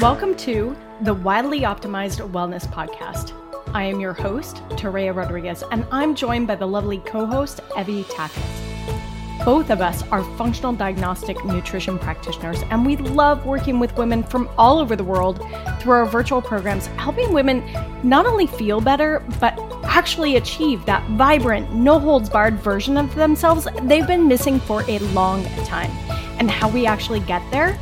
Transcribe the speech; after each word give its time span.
Welcome 0.00 0.34
to 0.36 0.74
the 1.02 1.12
Wildly 1.12 1.60
Optimized 1.60 2.26
Wellness 2.30 2.66
Podcast. 2.66 3.34
I 3.74 3.84
am 3.84 4.00
your 4.00 4.14
host, 4.14 4.56
Toréa 4.70 5.14
Rodriguez, 5.14 5.62
and 5.72 5.84
I'm 5.92 6.14
joined 6.14 6.46
by 6.46 6.54
the 6.54 6.64
lovely 6.64 7.00
co 7.04 7.26
host, 7.26 7.60
Evie 7.78 8.04
Tackett. 8.04 9.44
Both 9.44 9.68
of 9.68 9.82
us 9.82 10.02
are 10.04 10.24
functional 10.38 10.72
diagnostic 10.72 11.44
nutrition 11.44 11.98
practitioners, 11.98 12.62
and 12.70 12.86
we 12.86 12.96
love 12.96 13.44
working 13.44 13.78
with 13.78 13.94
women 13.98 14.22
from 14.22 14.48
all 14.56 14.78
over 14.78 14.96
the 14.96 15.04
world 15.04 15.46
through 15.80 15.92
our 15.92 16.06
virtual 16.06 16.40
programs, 16.40 16.86
helping 16.86 17.34
women 17.34 17.62
not 18.02 18.24
only 18.24 18.46
feel 18.46 18.80
better, 18.80 19.22
but 19.38 19.58
actually 19.84 20.36
achieve 20.36 20.82
that 20.86 21.06
vibrant, 21.10 21.74
no 21.74 21.98
holds 21.98 22.30
barred 22.30 22.54
version 22.60 22.96
of 22.96 23.14
themselves 23.16 23.68
they've 23.82 24.06
been 24.06 24.26
missing 24.26 24.60
for 24.60 24.82
a 24.88 24.98
long 25.10 25.44
time. 25.66 25.90
And 26.38 26.50
how 26.50 26.70
we 26.70 26.86
actually 26.86 27.20
get 27.20 27.42
there 27.50 27.78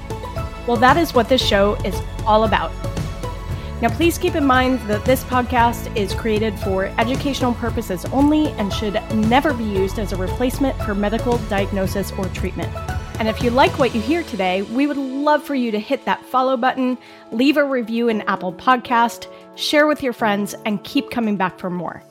well, 0.68 0.76
that 0.76 0.98
is 0.98 1.14
what 1.14 1.30
this 1.30 1.44
show 1.44 1.76
is 1.76 1.98
all 2.26 2.44
about. 2.44 2.70
Now, 3.80 3.88
please 3.88 4.18
keep 4.18 4.34
in 4.34 4.44
mind 4.44 4.80
that 4.80 5.02
this 5.06 5.24
podcast 5.24 5.96
is 5.96 6.12
created 6.12 6.58
for 6.58 6.86
educational 6.98 7.54
purposes 7.54 8.04
only 8.06 8.48
and 8.48 8.70
should 8.70 8.94
never 9.14 9.54
be 9.54 9.64
used 9.64 9.98
as 9.98 10.12
a 10.12 10.16
replacement 10.16 10.76
for 10.82 10.94
medical 10.94 11.38
diagnosis 11.48 12.12
or 12.12 12.26
treatment. 12.26 12.70
And 13.18 13.28
if 13.28 13.42
you 13.42 13.50
like 13.50 13.78
what 13.78 13.94
you 13.94 14.02
hear 14.02 14.22
today, 14.24 14.60
we 14.60 14.86
would 14.86 14.98
love 14.98 15.42
for 15.42 15.54
you 15.54 15.70
to 15.70 15.80
hit 15.80 16.04
that 16.04 16.22
follow 16.26 16.56
button, 16.56 16.98
leave 17.32 17.56
a 17.56 17.64
review 17.64 18.08
in 18.08 18.20
Apple 18.22 18.52
Podcast, 18.52 19.26
share 19.54 19.86
with 19.86 20.02
your 20.02 20.12
friends, 20.12 20.54
and 20.66 20.84
keep 20.84 21.10
coming 21.10 21.36
back 21.36 21.58
for 21.58 21.70
more. 21.70 22.02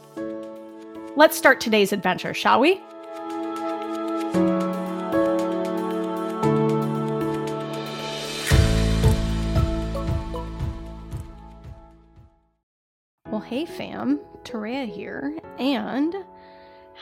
Let's 1.16 1.38
start 1.38 1.62
today's 1.62 1.94
adventure, 1.94 2.34
shall 2.34 2.60
we? 2.60 2.82
Hey 14.08 14.16
Toréa 14.44 14.88
here, 14.88 15.38
and 15.60 16.16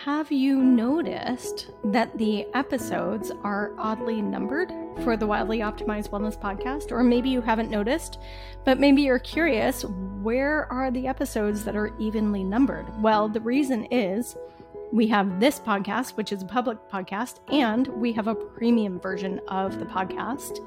have 0.04 0.32
you 0.32 0.64
noticed 0.64 1.70
that 1.84 2.18
the 2.18 2.48
episodes 2.56 3.32
are 3.44 3.74
oddly 3.78 4.24
numbered 4.24 4.74
for 5.04 5.16
the 5.16 5.28
Wildly 5.28 5.60
Optimized 5.60 6.10
Wellness 6.10 6.40
podcast? 6.40 6.92
Or 6.92 7.04
maybe 7.04 7.30
you 7.30 7.42
haven't 7.42 7.70
noticed, 7.70 8.18
but 8.64 8.80
maybe 8.80 9.04
you're 9.04 9.20
curious 9.20 9.86
where 9.86 10.66
are 10.72 10.90
the 10.90 11.06
episodes 11.06 11.64
that 11.66 11.76
are 11.76 11.96
evenly 12.00 12.44
numbered? 12.44 12.88
Well, 13.00 13.30
the 13.30 13.42
reason 13.42 13.86
is 13.92 14.36
we 14.92 15.08
have 15.08 15.40
this 15.40 15.60
podcast, 15.60 16.12
which 16.12 16.32
is 16.32 16.42
a 16.42 16.46
public 16.46 16.78
podcast, 16.90 17.40
and 17.52 17.88
we 17.88 18.12
have 18.14 18.28
a 18.28 18.36
premium 18.36 19.00
version 19.00 19.42
of 19.48 19.80
the 19.80 19.86
podcast. 19.86 20.60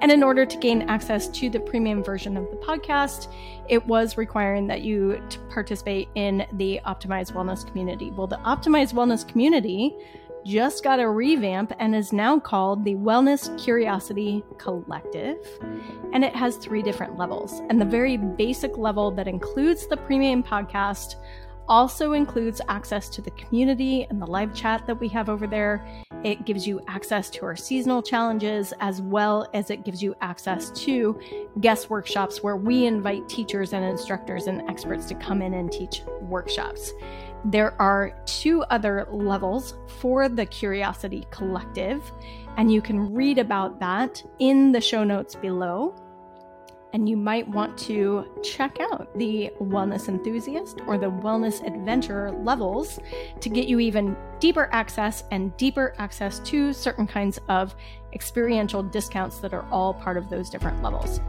And 0.00 0.10
in 0.10 0.22
order 0.22 0.46
to 0.46 0.56
gain 0.58 0.82
access 0.82 1.28
to 1.28 1.50
the 1.50 1.60
premium 1.60 2.02
version 2.02 2.36
of 2.36 2.50
the 2.50 2.56
podcast, 2.56 3.32
it 3.68 3.84
was 3.86 4.16
requiring 4.16 4.66
that 4.68 4.82
you 4.82 5.22
participate 5.50 6.08
in 6.14 6.46
the 6.52 6.80
Optimized 6.86 7.32
Wellness 7.32 7.66
community. 7.66 8.10
Well, 8.10 8.26
the 8.26 8.36
Optimized 8.36 8.94
Wellness 8.94 9.26
community 9.26 9.96
just 10.44 10.84
got 10.84 11.00
a 11.00 11.08
revamp 11.08 11.72
and 11.78 11.94
is 11.94 12.12
now 12.12 12.38
called 12.38 12.84
the 12.84 12.94
Wellness 12.96 13.56
Curiosity 13.62 14.44
Collective. 14.58 15.38
And 16.12 16.22
it 16.22 16.36
has 16.36 16.56
three 16.56 16.82
different 16.82 17.16
levels. 17.16 17.62
And 17.70 17.80
the 17.80 17.86
very 17.86 18.18
basic 18.18 18.76
level 18.76 19.10
that 19.12 19.26
includes 19.26 19.86
the 19.86 19.96
premium 19.96 20.42
podcast 20.42 21.16
also 21.68 22.12
includes 22.12 22.60
access 22.68 23.08
to 23.10 23.22
the 23.22 23.30
community 23.32 24.06
and 24.10 24.20
the 24.20 24.26
live 24.26 24.54
chat 24.54 24.86
that 24.86 24.98
we 25.00 25.08
have 25.08 25.28
over 25.28 25.46
there. 25.46 25.86
It 26.22 26.44
gives 26.44 26.66
you 26.66 26.80
access 26.88 27.30
to 27.30 27.44
our 27.44 27.56
seasonal 27.56 28.02
challenges 28.02 28.72
as 28.80 29.02
well 29.02 29.48
as 29.54 29.70
it 29.70 29.84
gives 29.84 30.02
you 30.02 30.14
access 30.20 30.70
to 30.82 31.18
guest 31.60 31.90
workshops 31.90 32.42
where 32.42 32.56
we 32.56 32.86
invite 32.86 33.28
teachers 33.28 33.72
and 33.72 33.84
instructors 33.84 34.46
and 34.46 34.68
experts 34.68 35.06
to 35.06 35.14
come 35.14 35.42
in 35.42 35.54
and 35.54 35.70
teach 35.70 36.02
workshops. 36.20 36.92
There 37.44 37.80
are 37.80 38.18
two 38.24 38.62
other 38.64 39.06
levels 39.10 39.74
for 40.00 40.30
the 40.30 40.46
Curiosity 40.46 41.26
Collective, 41.30 42.10
and 42.56 42.72
you 42.72 42.80
can 42.80 43.12
read 43.12 43.38
about 43.38 43.78
that 43.80 44.22
in 44.38 44.72
the 44.72 44.80
show 44.80 45.04
notes 45.04 45.34
below 45.34 45.94
and 46.94 47.08
you 47.08 47.16
might 47.16 47.46
want 47.48 47.76
to 47.76 48.24
check 48.42 48.78
out 48.80 49.08
the 49.18 49.50
Wellness 49.60 50.08
Enthusiast 50.08 50.80
or 50.86 50.96
the 50.96 51.10
Wellness 51.10 51.60
Adventurer 51.66 52.30
levels 52.30 53.00
to 53.40 53.48
get 53.48 53.66
you 53.66 53.80
even 53.80 54.16
deeper 54.38 54.68
access 54.70 55.24
and 55.32 55.54
deeper 55.56 55.94
access 55.98 56.38
to 56.38 56.72
certain 56.72 57.04
kinds 57.04 57.40
of 57.48 57.74
experiential 58.12 58.80
discounts 58.80 59.38
that 59.38 59.52
are 59.52 59.68
all 59.72 59.92
part 59.92 60.16
of 60.16 60.30
those 60.30 60.48
different 60.48 60.80
levels. 60.84 61.20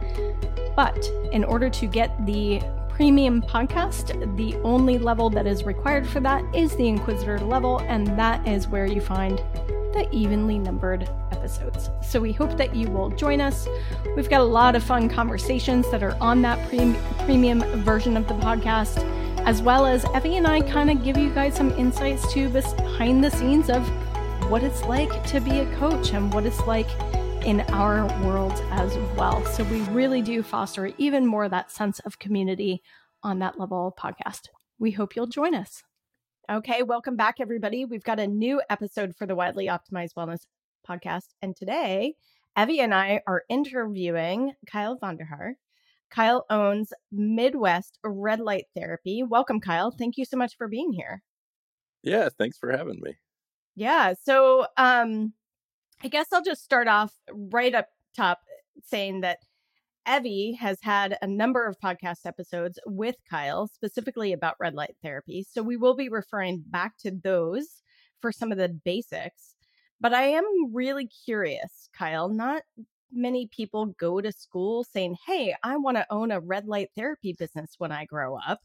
But 0.76 1.04
in 1.32 1.42
order 1.42 1.68
to 1.68 1.86
get 1.86 2.24
the 2.26 2.62
premium 2.88 3.42
podcast, 3.42 4.36
the 4.36 4.54
only 4.62 4.98
level 4.98 5.28
that 5.30 5.48
is 5.48 5.64
required 5.64 6.06
for 6.06 6.20
that 6.20 6.44
is 6.54 6.76
the 6.76 6.86
Inquisitor 6.86 7.40
level, 7.40 7.80
and 7.80 8.06
that 8.16 8.46
is 8.46 8.68
where 8.68 8.86
you 8.86 9.00
find 9.00 9.38
the 9.92 10.08
evenly 10.12 10.60
numbered 10.60 11.10
episodes. 11.46 11.90
So 12.02 12.20
we 12.20 12.32
hope 12.32 12.56
that 12.56 12.74
you 12.74 12.90
will 12.90 13.10
join 13.10 13.40
us. 13.40 13.68
We've 14.16 14.28
got 14.28 14.40
a 14.40 14.44
lot 14.44 14.74
of 14.74 14.82
fun 14.82 15.08
conversations 15.08 15.88
that 15.92 16.02
are 16.02 16.16
on 16.20 16.42
that 16.42 16.68
pre- 16.68 16.96
premium 17.24 17.60
version 17.82 18.16
of 18.16 18.26
the 18.26 18.34
podcast, 18.34 18.98
as 19.46 19.62
well 19.62 19.86
as 19.86 20.04
Evie 20.16 20.36
and 20.36 20.46
I 20.46 20.60
kind 20.60 20.90
of 20.90 21.04
give 21.04 21.16
you 21.16 21.30
guys 21.30 21.54
some 21.54 21.70
insights 21.72 22.32
to 22.32 22.48
behind 22.48 23.22
the 23.22 23.30
scenes 23.30 23.70
of 23.70 23.88
what 24.50 24.64
it's 24.64 24.82
like 24.84 25.24
to 25.28 25.40
be 25.40 25.60
a 25.60 25.76
coach 25.76 26.12
and 26.12 26.34
what 26.34 26.46
it's 26.46 26.60
like 26.66 26.88
in 27.44 27.60
our 27.72 28.06
world 28.24 28.60
as 28.72 28.96
well. 29.16 29.44
So 29.46 29.62
we 29.64 29.82
really 29.82 30.22
do 30.22 30.42
foster 30.42 30.90
even 30.98 31.24
more 31.24 31.48
that 31.48 31.70
sense 31.70 32.00
of 32.00 32.18
community 32.18 32.82
on 33.22 33.38
that 33.38 33.58
level 33.58 33.94
podcast. 33.96 34.48
We 34.80 34.90
hope 34.90 35.14
you'll 35.14 35.28
join 35.28 35.54
us. 35.54 35.84
Okay, 36.50 36.82
welcome 36.82 37.16
back, 37.16 37.36
everybody. 37.40 37.84
We've 37.84 38.04
got 38.04 38.20
a 38.20 38.26
new 38.26 38.60
episode 38.68 39.14
for 39.16 39.26
the 39.26 39.34
Wildly 39.34 39.66
Optimized 39.66 40.14
Wellness 40.16 40.46
podcast. 40.88 41.28
And 41.42 41.56
today, 41.56 42.14
Evie 42.58 42.80
and 42.80 42.94
I 42.94 43.20
are 43.26 43.42
interviewing 43.48 44.52
Kyle 44.66 44.98
Vonderharr. 44.98 45.52
Kyle 46.10 46.46
owns 46.48 46.92
Midwest 47.10 47.98
Red 48.04 48.40
Light 48.40 48.66
Therapy. 48.74 49.22
Welcome, 49.22 49.60
Kyle. 49.60 49.90
Thank 49.90 50.16
you 50.16 50.24
so 50.24 50.36
much 50.36 50.56
for 50.56 50.68
being 50.68 50.92
here. 50.92 51.22
Yeah, 52.02 52.28
thanks 52.38 52.56
for 52.58 52.70
having 52.70 53.00
me. 53.02 53.16
Yeah. 53.74 54.14
So, 54.22 54.66
um, 54.76 55.32
I 56.02 56.08
guess 56.08 56.32
I'll 56.32 56.42
just 56.42 56.62
start 56.62 56.88
off 56.88 57.12
right 57.32 57.74
up 57.74 57.88
top 58.16 58.40
saying 58.84 59.22
that 59.22 59.38
Evie 60.08 60.52
has 60.52 60.78
had 60.82 61.18
a 61.20 61.26
number 61.26 61.66
of 61.66 61.80
podcast 61.80 62.26
episodes 62.26 62.78
with 62.86 63.16
Kyle, 63.28 63.66
specifically 63.66 64.32
about 64.32 64.54
red 64.60 64.74
light 64.74 64.94
therapy. 65.02 65.44
So 65.48 65.62
we 65.62 65.76
will 65.76 65.96
be 65.96 66.08
referring 66.08 66.62
back 66.68 66.96
to 66.98 67.10
those 67.10 67.82
for 68.20 68.30
some 68.30 68.52
of 68.52 68.58
the 68.58 68.68
basics. 68.68 69.55
But 70.00 70.14
I 70.14 70.24
am 70.24 70.44
really 70.74 71.06
curious, 71.06 71.88
Kyle. 71.92 72.28
Not 72.28 72.62
many 73.12 73.46
people 73.48 73.86
go 73.98 74.20
to 74.20 74.32
school 74.32 74.84
saying, 74.84 75.16
Hey, 75.26 75.54
I 75.62 75.76
want 75.76 75.96
to 75.96 76.06
own 76.10 76.30
a 76.30 76.40
red 76.40 76.66
light 76.66 76.90
therapy 76.96 77.32
business 77.32 77.74
when 77.78 77.92
I 77.92 78.04
grow 78.04 78.36
up. 78.36 78.60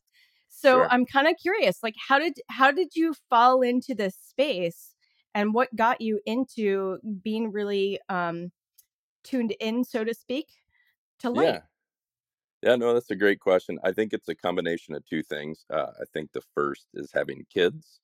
So 0.50 0.72
sure. 0.72 0.88
I'm 0.90 1.06
kind 1.06 1.28
of 1.28 1.36
curious, 1.42 1.82
like 1.84 1.96
how 2.08 2.20
did 2.20 2.34
how 2.50 2.72
did 2.72 2.96
you 2.96 3.14
fall 3.30 3.62
into 3.62 3.96
this 3.96 4.16
space 4.18 4.96
and 5.34 5.54
what 5.54 5.74
got 5.76 6.02
you 6.02 6.20
into 6.26 7.00
being 7.24 7.52
really 7.52 8.00
um 8.10 8.52
tuned 9.24 9.54
in, 9.60 9.84
so 9.86 10.04
to 10.04 10.14
speak, 10.14 10.48
to 11.20 11.30
light? 11.30 11.56
Yeah. 11.56 11.62
Yeah, 12.62 12.76
no, 12.76 12.94
that's 12.94 13.10
a 13.10 13.16
great 13.16 13.40
question. 13.40 13.80
I 13.84 13.92
think 13.92 14.14
it's 14.14 14.30
a 14.30 14.36
combination 14.36 14.94
of 14.94 15.04
two 15.06 15.24
things. 15.24 15.66
Uh, 15.70 15.92
I 16.00 16.06
think 16.14 16.32
the 16.32 16.42
first 16.54 16.88
is 16.94 17.12
having 17.12 17.46
kids. 17.52 18.02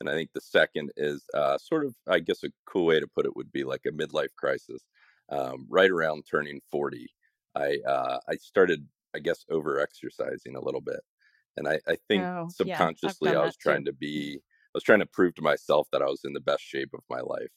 And 0.00 0.08
I 0.08 0.14
think 0.14 0.30
the 0.34 0.40
second 0.40 0.92
is 0.96 1.24
uh, 1.34 1.58
sort 1.58 1.84
of, 1.84 1.94
I 2.08 2.20
guess, 2.20 2.42
a 2.42 2.48
cool 2.66 2.86
way 2.86 3.00
to 3.00 3.06
put 3.06 3.26
it 3.26 3.36
would 3.36 3.52
be 3.52 3.64
like 3.64 3.82
a 3.86 3.92
midlife 3.92 4.34
crisis. 4.36 4.82
Um, 5.30 5.66
right 5.70 5.90
around 5.90 6.24
turning 6.28 6.60
40, 6.70 7.08
I 7.54 7.78
uh, 7.86 8.18
I 8.28 8.36
started, 8.36 8.88
I 9.14 9.20
guess, 9.20 9.44
over 9.50 9.78
exercising 9.80 10.56
a 10.56 10.60
little 10.60 10.80
bit. 10.80 11.00
And 11.56 11.68
I, 11.68 11.80
I 11.86 11.96
think 12.08 12.24
oh, 12.24 12.48
subconsciously 12.48 13.32
yeah, 13.32 13.38
I 13.38 13.44
was 13.44 13.56
trying 13.56 13.84
to 13.84 13.92
be, 13.92 14.38
I 14.38 14.70
was 14.74 14.82
trying 14.84 15.00
to 15.00 15.06
prove 15.06 15.34
to 15.36 15.42
myself 15.42 15.88
that 15.92 16.02
I 16.02 16.06
was 16.06 16.22
in 16.24 16.32
the 16.32 16.40
best 16.40 16.62
shape 16.62 16.90
of 16.94 17.02
my 17.10 17.20
life. 17.20 17.52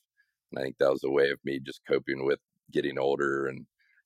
And 0.51 0.59
I 0.59 0.63
think 0.63 0.77
that 0.79 0.91
was 0.91 1.03
a 1.03 1.12
way 1.12 1.29
of 1.29 1.39
me 1.44 1.59
just 1.59 1.81
coping 1.88 2.25
with 2.25 2.39
getting 2.71 2.97
older 2.97 3.47
and 3.47 3.65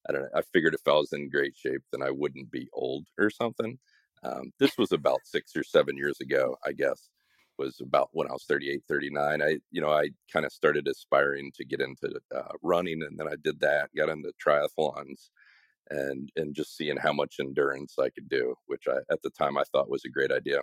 I 0.10 0.14
don't 0.14 0.22
know. 0.24 0.30
I 0.36 0.42
figured 0.54 0.74
if 0.74 0.88
I 0.88 0.94
was 0.94 1.12
in 1.12 1.30
great 1.30 1.56
shape, 1.58 1.82
then 1.92 2.02
I 2.02 2.12
wouldn't 2.12 2.50
be 2.52 2.70
old 2.74 3.08
or 3.18 3.30
something. 3.30 3.80
Um, 4.24 4.52
this 4.60 4.78
was 4.78 4.92
about 4.94 5.26
six 5.26 5.56
or 5.56 5.64
seven 5.64 5.98
years 5.98 6.20
ago, 6.22 6.58
I 6.66 6.72
guess. 6.72 7.10
Was 7.58 7.80
about 7.82 8.10
when 8.12 8.28
I 8.28 8.34
was 8.34 8.46
38, 8.48 8.84
39. 8.88 9.42
I, 9.42 9.58
you 9.72 9.82
know, 9.82 9.92
I 9.92 10.10
kind 10.32 10.46
of 10.46 10.52
started 10.52 10.88
aspiring 10.88 11.52
to 11.56 11.66
get 11.66 11.82
into 11.82 12.20
uh, 12.36 12.54
running, 12.62 13.02
and 13.02 13.18
then 13.18 13.28
I 13.28 13.36
did 13.44 13.60
that. 13.62 13.90
Got 13.96 14.10
into 14.10 14.32
triathlons, 14.46 15.30
and 15.90 16.32
and 16.36 16.56
just 16.56 16.78
seeing 16.78 16.98
how 16.98 17.14
much 17.14 17.38
endurance 17.40 17.96
I 18.00 18.10
could 18.10 18.30
do, 18.30 18.56
which 18.68 18.84
I 18.88 18.98
at 19.12 19.22
the 19.24 19.32
time 19.32 19.58
I 19.58 19.64
thought 19.72 19.90
was 19.90 20.06
a 20.06 20.10
great 20.10 20.32
idea. 20.32 20.62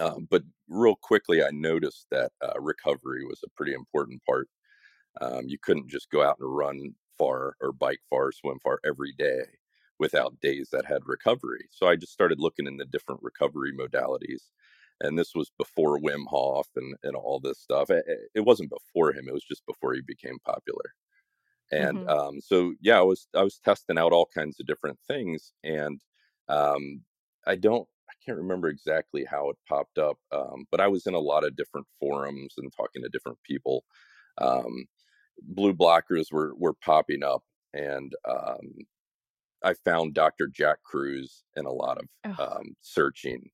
Um, 0.00 0.28
but 0.30 0.42
real 0.68 0.96
quickly, 0.96 1.42
I 1.42 1.50
noticed 1.52 2.06
that 2.10 2.32
uh, 2.42 2.60
recovery 2.60 3.24
was 3.24 3.40
a 3.44 3.50
pretty 3.56 3.72
important 3.72 4.22
part. 4.24 4.48
Um, 5.20 5.44
you 5.46 5.58
couldn't 5.60 5.88
just 5.88 6.10
go 6.10 6.22
out 6.22 6.36
and 6.40 6.56
run 6.56 6.94
far 7.16 7.56
or 7.60 7.72
bike 7.72 8.00
far, 8.08 8.28
or 8.28 8.32
swim 8.32 8.58
far 8.62 8.80
every 8.84 9.12
day 9.18 9.42
without 9.98 10.40
days 10.40 10.68
that 10.70 10.86
had 10.86 11.02
recovery. 11.06 11.68
So 11.70 11.86
I 11.86 11.96
just 11.96 12.12
started 12.12 12.38
looking 12.38 12.66
in 12.66 12.76
the 12.76 12.84
different 12.86 13.20
recovery 13.22 13.72
modalities. 13.72 14.42
And 15.00 15.18
this 15.18 15.34
was 15.34 15.50
before 15.58 15.98
Wim 15.98 16.26
Hof 16.26 16.68
and, 16.76 16.94
and 17.02 17.14
all 17.14 17.40
this 17.40 17.60
stuff. 17.60 17.90
It, 17.90 18.04
it 18.34 18.40
wasn't 18.40 18.70
before 18.70 19.12
him, 19.12 19.28
it 19.28 19.34
was 19.34 19.44
just 19.44 19.64
before 19.66 19.94
he 19.94 20.00
became 20.00 20.38
popular. 20.44 20.94
And 21.70 21.98
mm-hmm. 21.98 22.08
um, 22.08 22.40
so, 22.40 22.74
yeah, 22.80 22.98
I 22.98 23.02
was 23.02 23.28
I 23.34 23.42
was 23.42 23.58
testing 23.58 23.98
out 23.98 24.12
all 24.12 24.28
kinds 24.34 24.58
of 24.58 24.66
different 24.66 24.98
things, 25.06 25.52
and 25.62 26.00
um, 26.48 27.02
I 27.46 27.56
don't 27.56 27.86
I 28.08 28.14
can't 28.24 28.38
remember 28.38 28.68
exactly 28.68 29.24
how 29.24 29.50
it 29.50 29.56
popped 29.68 29.98
up, 29.98 30.16
um, 30.32 30.64
but 30.70 30.80
I 30.80 30.88
was 30.88 31.06
in 31.06 31.14
a 31.14 31.18
lot 31.18 31.44
of 31.44 31.56
different 31.56 31.86
forums 32.00 32.54
and 32.56 32.72
talking 32.74 33.02
to 33.02 33.08
different 33.10 33.38
people. 33.42 33.84
Um, 34.38 34.86
blue 35.42 35.74
blockers 35.74 36.32
were 36.32 36.54
were 36.56 36.74
popping 36.74 37.22
up, 37.22 37.42
and 37.74 38.14
um, 38.26 38.86
I 39.62 39.74
found 39.74 40.14
Dr. 40.14 40.48
Jack 40.48 40.78
Kruse 40.82 41.42
in 41.56 41.66
a 41.66 41.72
lot 41.72 41.98
of 41.98 42.36
oh. 42.38 42.62
searching, 42.80 43.50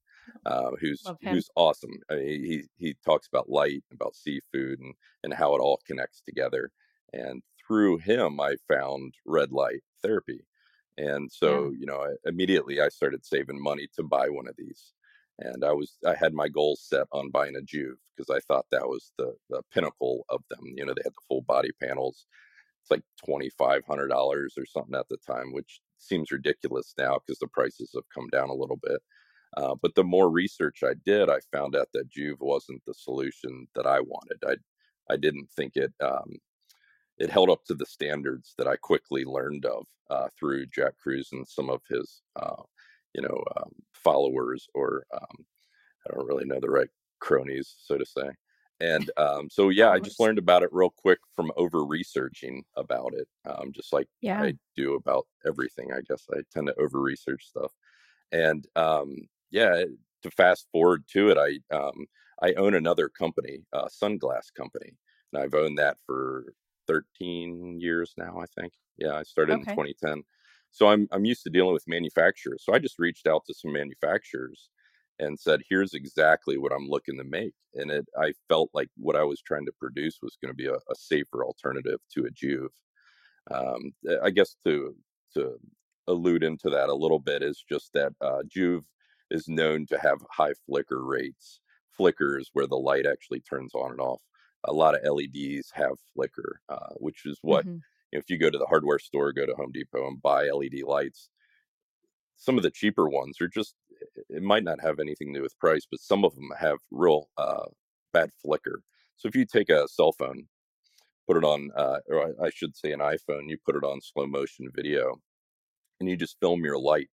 uh, 0.47 0.71
who's 0.81 1.03
who's 1.23 1.49
awesome. 1.56 1.93
I 2.11 2.17
mean, 2.17 2.26
he 2.26 2.65
he 2.76 2.97
talks 3.05 3.26
about 3.26 3.49
light, 3.49 3.82
about 3.93 4.15
seafood, 4.15 4.81
and 4.81 4.94
and 5.23 5.35
how 5.35 5.55
it 5.55 5.61
all 5.61 5.81
connects 5.87 6.23
together. 6.23 6.71
And 7.12 7.43
through 7.67 7.99
him, 7.99 8.41
I 8.41 8.56
found 8.69 9.15
red 9.25 9.53
light 9.53 9.82
therapy. 10.03 10.44
And 10.97 11.31
so, 11.32 11.65
yeah. 11.65 11.79
you 11.81 11.87
know, 11.87 12.00
I, 12.03 12.29
immediately 12.29 12.81
I 12.81 12.88
started 12.88 13.25
saving 13.25 13.61
money 13.61 13.88
to 13.97 14.03
buy 14.03 14.29
one 14.29 14.49
of 14.49 14.55
these. 14.56 14.93
And 15.38 15.65
I 15.65 15.73
was, 15.73 15.97
I 16.06 16.15
had 16.15 16.32
my 16.32 16.49
goals 16.49 16.85
set 16.88 17.06
on 17.11 17.31
buying 17.31 17.56
a 17.56 17.61
Joovv 17.61 17.97
because 18.17 18.31
I 18.31 18.41
thought 18.41 18.67
that 18.70 18.87
was 18.87 19.12
the, 19.19 19.35
the 19.50 19.62
pinnacle 19.73 20.25
of 20.29 20.43
them. 20.49 20.61
You 20.77 20.87
know, 20.87 20.94
they 20.94 21.03
had 21.03 21.12
the 21.12 21.27
full 21.29 21.43
body 21.43 21.70
panels. 21.82 22.27
It's 22.82 22.91
like 22.91 23.03
$2,500 23.27 24.11
or 24.12 24.49
something 24.67 24.94
at 24.94 25.09
the 25.09 25.17
time, 25.27 25.53
which 25.53 25.81
seems 25.99 26.31
ridiculous 26.31 26.94
now 26.97 27.19
because 27.19 27.38
the 27.38 27.49
prices 27.49 27.91
have 27.94 28.05
come 28.15 28.29
down 28.29 28.50
a 28.50 28.55
little 28.55 28.79
bit. 28.81 29.00
Uh, 29.56 29.75
but 29.81 29.95
the 29.95 30.05
more 30.05 30.31
research 30.31 30.83
I 30.83 30.95
did, 31.05 31.31
I 31.31 31.39
found 31.53 31.77
out 31.77 31.89
that 31.95 32.11
Joovv 32.11 32.41
wasn't 32.41 32.83
the 32.85 32.95
solution 32.95 33.67
that 33.75 33.87
I 33.87 34.01
wanted. 34.01 34.39
I 34.47 34.56
I 35.12 35.17
didn't 35.17 35.51
think 35.51 35.77
it 35.77 35.93
um, 36.03 36.39
it 37.19 37.31
held 37.31 37.51
up 37.51 37.65
to 37.67 37.75
the 37.75 37.87
standards 37.87 38.55
that 38.59 38.67
I 38.67 38.77
quickly 38.77 39.25
learned 39.25 39.67
of 39.67 39.87
uh, 40.11 40.29
through 40.39 40.67
Jack 40.67 40.95
Kruse 40.99 41.31
and 41.33 41.47
some 41.47 41.71
of 41.71 41.81
his, 41.89 42.23
uh, 42.37 42.62
you 43.15 43.23
know, 43.23 43.45
um, 43.56 43.71
followers, 43.93 44.67
or 44.75 45.05
um, 45.15 45.47
I 46.09 46.15
don't 46.15 46.27
really 46.27 46.45
know 46.45 46.61
the 46.61 46.71
right 46.71 46.89
cronies, 47.21 47.77
so 47.79 47.97
to 47.97 48.05
say. 48.05 48.31
And 48.81 49.11
um, 49.17 49.49
so, 49.51 49.69
yeah, 49.69 49.91
I 49.91 50.01
just 50.01 50.19
learned 50.19 50.39
about 50.39 50.65
it 50.65 50.71
real 50.73 50.91
quick 50.91 51.21
from 51.37 51.53
over 51.56 51.85
researching 51.85 52.65
about 52.77 53.15
it, 53.15 53.29
um, 53.49 53.73
just 53.73 53.93
like 53.93 54.09
yeah. 54.21 54.43
I 54.43 54.55
do 54.77 54.95
about 54.95 55.27
everything. 55.47 55.93
I 55.93 56.01
guess 56.09 56.27
I 56.33 56.41
tend 56.53 56.67
to 56.67 56.75
over 56.81 57.01
research 57.01 57.45
stuff. 57.47 57.73
And 58.33 58.67
um, 58.75 59.15
yeah, 59.55 59.85
to 60.25 60.31
fast 60.33 60.67
forward 60.73 61.05
to 61.12 61.29
it, 61.29 61.39
I 61.39 61.75
um, 61.75 62.06
I 62.43 62.55
own 62.55 62.75
another 62.75 63.09
company, 63.09 63.61
a 63.73 63.85
sunglass 63.85 64.53
company, 64.56 64.97
and 65.33 65.41
I've 65.41 65.55
owned 65.55 65.79
that 65.79 65.97
for 66.05 66.53
13 66.89 67.79
years 67.81 68.12
now, 68.19 68.39
I 68.41 68.47
think. 68.61 68.73
Yeah, 68.99 69.15
I 69.15 69.23
started 69.23 69.53
okay. 69.55 69.71
in 69.71 69.77
2010. 69.77 70.23
So 70.73 70.89
I'm 70.89 71.06
I'm 71.12 71.25
used 71.25 71.45
to 71.45 71.51
dealing 71.51 71.73
with 71.73 71.85
manufacturers. 71.87 72.65
So 72.65 72.75
I 72.75 72.81
just 72.81 72.99
reached 72.99 73.29
out 73.29 73.43
to 73.47 73.55
some 73.55 73.73
manufacturers 73.73 74.71
and 75.21 75.39
said, 75.39 75.62
"Here's 75.71 75.95
exactly 75.95 76.59
what 76.59 76.73
I'm 76.73 76.89
looking 76.89 77.17
to 77.19 77.25
make." 77.25 77.55
And 77.75 77.93
it 77.93 78.06
I 78.21 78.33
felt 78.49 78.71
like 78.75 78.89
what 78.97 79.15
I 79.15 79.23
was 79.23 79.41
trying 79.41 79.67
to 79.67 79.73
produce 79.79 80.19
was 80.21 80.37
going 80.43 80.51
to 80.51 80.56
be 80.56 80.67
a, 80.67 80.75
a, 80.75 80.97
safer 80.97 81.45
alternative 81.45 82.01
to 82.15 82.27
a 82.27 82.31
Joovv. 82.31 82.71
Um, 83.53 83.93
eh, 84.11 84.17
I 84.21 84.31
guess 84.31 84.56
to 84.67 84.97
to 85.35 85.59
allude 86.09 86.43
into 86.43 86.71
that 86.71 86.89
a 86.89 86.95
little 86.95 87.21
bit 87.21 87.43
is 87.45 87.65
just 87.71 87.93
that 87.95 88.12
uh, 88.21 88.43
Joovv 88.55 88.83
is 89.34 89.48
known 89.48 89.86
to 89.86 89.98
have 89.98 90.19
high 90.31 90.54
flicker 90.66 91.04
rates. 91.04 91.60
Flickers 91.96 92.50
where 92.54 92.66
the 92.66 92.76
light 92.76 93.06
actually 93.06 93.40
turns 93.40 93.75
on 93.75 93.92
and 93.92 94.00
off 94.00 94.20
a 94.64 94.72
lot 94.72 94.94
of 94.94 95.02
LEDs 95.04 95.70
have 95.75 95.92
flicker, 96.14 96.60
uh, 96.69 96.94
which 96.96 97.26
is 97.26 97.38
what 97.42 97.64
mm-hmm. 97.64 97.78
you 98.12 98.19
know, 98.19 98.19
if 98.19 98.31
you 98.31 98.38
go 98.38 98.50
to 98.50 98.58
the 98.58 98.66
hardware 98.66 98.98
store, 98.98 99.32
go 99.32 99.46
to 99.46 99.54
Home 99.54 99.72
Depot 99.72 100.06
and 100.06 100.20
buy 100.22 100.48
LED 100.48 100.82
lights. 100.84 101.28
Some 102.36 102.56
of 102.56 102.62
the 102.62 102.70
cheaper 102.70 103.08
ones 103.08 103.40
are 103.40 103.48
just 103.48 103.75
it 104.28 104.42
might 104.42 104.64
not 104.64 104.81
have 104.82 104.98
anything 104.98 105.32
to 105.32 105.40
do 105.40 105.42
with 105.42 105.58
price, 105.58 105.86
but 105.90 106.00
some 106.00 106.25
of 106.25 106.34
them 106.34 106.50
have 106.58 106.78
real 106.90 107.28
uh, 107.38 107.66
bad 108.12 108.31
flicker. 108.42 108.82
So 109.16 109.28
if 109.28 109.36
you 109.36 109.44
take 109.44 109.70
a 109.70 109.86
cell 109.88 110.12
phone, 110.12 110.48
put 111.28 111.36
it 111.36 111.44
on, 111.44 111.70
uh, 111.76 111.98
or 112.08 112.34
I 112.42 112.50
should 112.50 112.76
say 112.76 112.92
an 112.92 113.00
iPhone, 113.00 113.48
you 113.48 113.56
put 113.64 113.76
it 113.76 113.84
on 113.84 114.00
slow 114.00 114.26
motion 114.26 114.69
video, 114.75 115.20
and 116.00 116.08
you 116.08 116.16
just 116.16 116.40
film 116.40 116.64
your 116.64 116.78
light, 116.78 117.08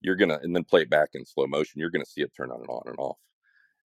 you're 0.00 0.16
gonna, 0.16 0.38
and 0.42 0.54
then 0.54 0.64
play 0.64 0.82
it 0.82 0.90
back 0.90 1.10
in 1.14 1.24
slow 1.24 1.46
motion, 1.46 1.80
you're 1.80 1.90
gonna 1.90 2.06
see 2.06 2.22
it 2.22 2.32
turn 2.36 2.50
on 2.50 2.60
and 2.60 2.68
on 2.68 2.82
and 2.86 2.96
off 2.98 3.18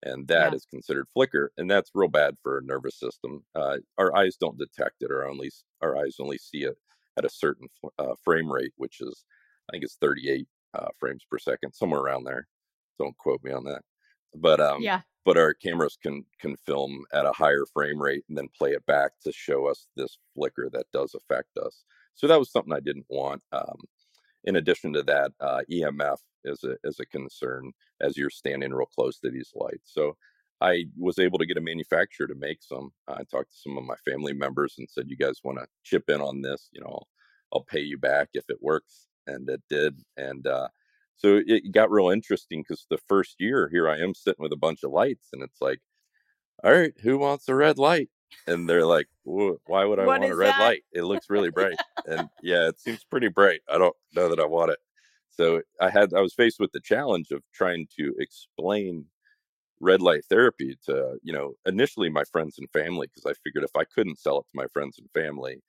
and 0.03 0.27
that 0.27 0.51
yeah. 0.51 0.55
is 0.55 0.65
considered 0.65 1.07
flicker, 1.13 1.51
and 1.57 1.69
that's 1.69 1.91
real 1.93 2.09
bad 2.09 2.35
for 2.43 2.57
a 2.57 2.63
nervous 2.63 2.99
system. 2.99 3.43
Uh, 3.55 3.77
our 3.97 4.15
eyes 4.15 4.35
don't 4.35 4.57
detect 4.57 5.01
it, 5.01 5.11
or 5.11 5.25
only 5.25 5.49
our 5.81 5.97
eyes 5.97 6.17
only 6.19 6.37
see 6.37 6.63
it 6.63 6.77
at 7.17 7.25
a 7.25 7.29
certain 7.29 7.67
uh, 7.99 8.13
frame 8.23 8.51
rate, 8.51 8.73
which 8.77 8.99
is 9.01 9.23
I 9.69 9.73
think 9.73 9.83
it's 9.83 9.97
38 10.01 10.45
uh, 10.73 10.87
frames 10.99 11.25
per 11.29 11.39
second, 11.39 11.73
somewhere 11.73 12.01
around 12.01 12.25
there. 12.25 12.47
Don't 12.99 13.17
quote 13.17 13.43
me 13.43 13.51
on 13.51 13.63
that, 13.65 13.81
but 14.35 14.59
um, 14.59 14.81
yeah. 14.81 15.01
But 15.25 15.37
our 15.37 15.53
cameras 15.53 15.97
can 16.01 16.25
can 16.41 16.57
film 16.57 17.05
at 17.13 17.25
a 17.25 17.31
higher 17.31 17.63
frame 17.73 18.01
rate 18.01 18.25
and 18.27 18.37
then 18.37 18.49
play 18.57 18.71
it 18.71 18.85
back 18.85 19.11
to 19.23 19.31
show 19.31 19.67
us 19.67 19.87
this 19.95 20.17
flicker 20.35 20.69
that 20.73 20.91
does 20.91 21.15
affect 21.15 21.57
us. 21.57 21.85
So 22.15 22.27
that 22.27 22.37
was 22.37 22.51
something 22.51 22.73
I 22.73 22.81
didn't 22.81 23.05
want. 23.09 23.41
Um, 23.53 23.77
in 24.43 24.55
addition 24.57 24.93
to 24.93 25.03
that, 25.03 25.31
uh, 25.39 25.61
EMF 25.71 26.17
is 26.45 26.63
a 26.63 26.75
is 26.83 26.99
a 26.99 27.05
concern 27.05 27.71
as 28.01 28.17
you're 28.17 28.29
standing 28.29 28.73
real 28.73 28.87
close 28.87 29.19
to 29.19 29.29
these 29.29 29.51
lights. 29.55 29.91
So 29.93 30.15
I 30.61 30.85
was 30.97 31.19
able 31.19 31.39
to 31.39 31.45
get 31.45 31.57
a 31.57 31.61
manufacturer 31.61 32.27
to 32.27 32.35
make 32.35 32.59
some. 32.61 32.91
I 33.07 33.23
talked 33.23 33.51
to 33.51 33.57
some 33.57 33.77
of 33.77 33.83
my 33.83 33.95
family 34.05 34.33
members 34.33 34.75
and 34.77 34.89
said, 34.89 35.09
"You 35.09 35.17
guys 35.17 35.41
want 35.43 35.59
to 35.59 35.67
chip 35.83 36.09
in 36.09 36.21
on 36.21 36.41
this? 36.41 36.69
You 36.71 36.81
know, 36.81 36.87
I'll, 36.87 37.07
I'll, 37.53 37.65
pay 37.65 37.81
you 37.81 37.97
back 37.97 38.29
if 38.33 38.45
it 38.49 38.57
works." 38.61 39.07
And 39.27 39.49
it 39.49 39.61
did. 39.69 40.01
And 40.17 40.45
uh, 40.47 40.67
so 41.15 41.41
it 41.45 41.71
got 41.71 41.91
real 41.91 42.09
interesting 42.09 42.61
because 42.61 42.85
the 42.89 42.99
first 43.07 43.35
year 43.39 43.69
here 43.71 43.89
I 43.89 43.99
am 43.99 44.13
sitting 44.13 44.41
with 44.43 44.53
a 44.53 44.57
bunch 44.57 44.83
of 44.83 44.91
lights, 44.91 45.29
and 45.33 45.43
it's 45.43 45.61
like, 45.61 45.79
"All 46.63 46.71
right, 46.71 46.93
who 47.01 47.17
wants 47.17 47.49
a 47.49 47.55
red 47.55 47.77
light?" 47.77 48.09
And 48.47 48.69
they're 48.69 48.85
like, 48.85 49.07
"Why 49.23 49.85
would 49.85 49.99
I 49.99 50.05
what 50.05 50.19
want 50.19 50.31
a 50.31 50.35
red 50.35 50.49
that? 50.49 50.59
light? 50.59 50.83
It 50.91 51.03
looks 51.03 51.29
really 51.29 51.49
bright." 51.49 51.77
and 52.05 52.29
yeah, 52.43 52.67
it 52.67 52.79
seems 52.79 53.03
pretty 53.03 53.29
bright. 53.29 53.61
I 53.69 53.77
don't 53.77 53.95
know 54.15 54.29
that 54.29 54.39
I 54.39 54.45
want 54.45 54.71
it. 54.71 54.79
So 55.29 55.61
I 55.81 55.89
had 55.89 56.13
I 56.13 56.21
was 56.21 56.33
faced 56.33 56.59
with 56.59 56.71
the 56.71 56.79
challenge 56.79 57.31
of 57.31 57.41
trying 57.53 57.87
to 57.97 58.13
explain 58.19 59.05
red 59.79 60.01
light 60.01 60.23
therapy 60.29 60.77
to 60.85 61.17
you 61.23 61.33
know 61.33 61.53
initially 61.65 62.09
my 62.09 62.23
friends 62.25 62.57
and 62.57 62.69
family 62.71 63.07
because 63.07 63.25
I 63.25 63.33
figured 63.43 63.63
if 63.63 63.75
I 63.75 63.83
couldn't 63.83 64.19
sell 64.19 64.39
it 64.39 64.45
to 64.49 64.55
my 64.55 64.67
friends 64.67 64.99
and 64.99 65.09
family, 65.11 65.61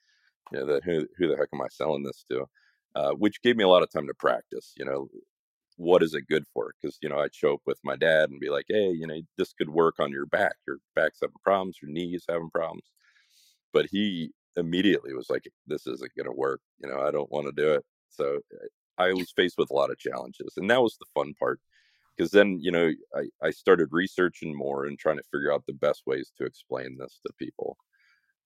you 0.53 0.59
know, 0.59 0.67
that 0.67 0.85
who 0.85 1.07
who 1.19 1.29
the 1.29 1.37
heck 1.37 1.49
am 1.53 1.63
I 1.63 1.69
selling 1.71 2.03
this 2.03 2.25
to? 2.31 2.47
Uh, 2.95 3.11
which 3.13 3.43
gave 3.43 3.57
me 3.57 3.65
a 3.65 3.69
lot 3.69 3.83
of 3.83 3.91
time 3.91 4.07
to 4.07 4.15
practice. 4.15 4.73
You 4.77 4.85
know, 4.85 5.09
what 5.77 6.03
is 6.03 6.15
it 6.15 6.29
good 6.29 6.45
for? 6.53 6.75
Because 6.81 6.99
you 7.03 7.09
know, 7.09 7.19
I'd 7.19 7.35
show 7.35 7.55
up 7.55 7.63
with 7.67 7.79
my 7.85 7.97
dad 7.97 8.31
and 8.31 8.41
be 8.41 8.51
like, 8.51 8.67
"Hey, 8.69 8.91
you 8.91 9.07
know, 9.07 9.21
this 9.39 9.53
could 9.53 9.71
work 9.71 9.97
on 10.01 10.13
your 10.13 10.27
back. 10.27 10.55
Your 10.67 10.79
back's 10.95 11.19
having 11.21 11.35
problems. 11.43 11.79
Your 11.83 11.91
knees 11.91 12.25
having 12.29 12.51
problems." 12.51 12.93
But 13.73 13.87
he 13.91 14.33
immediately 14.57 15.15
was 15.15 15.31
like, 15.31 15.49
"This 15.67 15.87
isn't 15.87 16.15
going 16.17 16.27
to 16.27 16.33
work. 16.33 16.61
You 16.79 16.89
know, 16.89 17.01
I 17.01 17.11
don't 17.11 17.31
want 17.31 17.47
to 17.47 17.53
do 17.53 17.73
it." 17.75 17.85
So 18.11 18.41
eh, 18.53 18.67
I 18.99 19.13
was 19.13 19.33
faced 19.33 19.59
with 19.59 19.71
a 19.71 19.75
lot 19.75 19.91
of 19.91 19.99
challenges, 19.99 20.55
and 20.57 20.71
that 20.71 20.83
was 20.83 20.97
the 20.99 21.07
fun 21.15 21.35
part. 21.35 21.61
Because 22.17 22.31
then, 22.31 22.61
you 22.61 22.71
know, 22.71 22.93
I, 23.15 23.25
I 23.43 23.51
started 23.51 23.89
researching 23.91 24.57
more 24.57 24.87
and 24.87 24.99
trying 24.99 25.17
to 25.17 25.25
figure 25.33 25.53
out 25.53 25.65
the 25.67 25.73
best 25.73 26.03
ways 26.07 26.31
to 26.39 26.45
explain 26.45 26.97
this 26.99 27.19
to 27.27 27.33
people. 27.39 27.77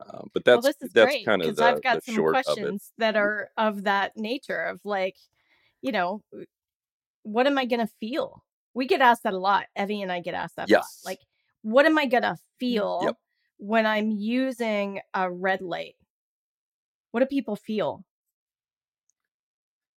Um, 0.00 0.30
but 0.32 0.44
that's 0.44 0.64
well, 0.64 0.72
that's 0.94 1.16
kind 1.24 1.42
of 1.42 1.56
the, 1.56 1.64
I've 1.64 1.82
got 1.82 2.02
some 2.04 2.24
questions 2.26 2.92
that 2.98 3.16
are 3.16 3.50
of 3.56 3.84
that 3.84 4.16
nature 4.16 4.62
of 4.62 4.80
like, 4.84 5.16
you 5.82 5.92
know, 5.92 6.22
what 7.28 7.46
am 7.46 7.58
I 7.58 7.66
going 7.66 7.80
to 7.80 7.92
feel? 8.00 8.44
We 8.74 8.86
get 8.86 9.00
asked 9.00 9.24
that 9.24 9.34
a 9.34 9.38
lot. 9.38 9.66
Evie 9.76 10.02
and 10.02 10.10
I 10.12 10.20
get 10.20 10.34
asked 10.34 10.56
that 10.56 10.70
yes. 10.70 11.02
Like, 11.04 11.20
what 11.62 11.86
am 11.86 11.98
I 11.98 12.06
going 12.06 12.22
to 12.22 12.36
feel 12.58 13.00
yep. 13.04 13.16
when 13.58 13.86
I'm 13.86 14.10
using 14.10 15.00
a 15.14 15.30
red 15.30 15.60
light? 15.60 15.96
What 17.10 17.20
do 17.20 17.26
people 17.26 17.56
feel? 17.56 18.04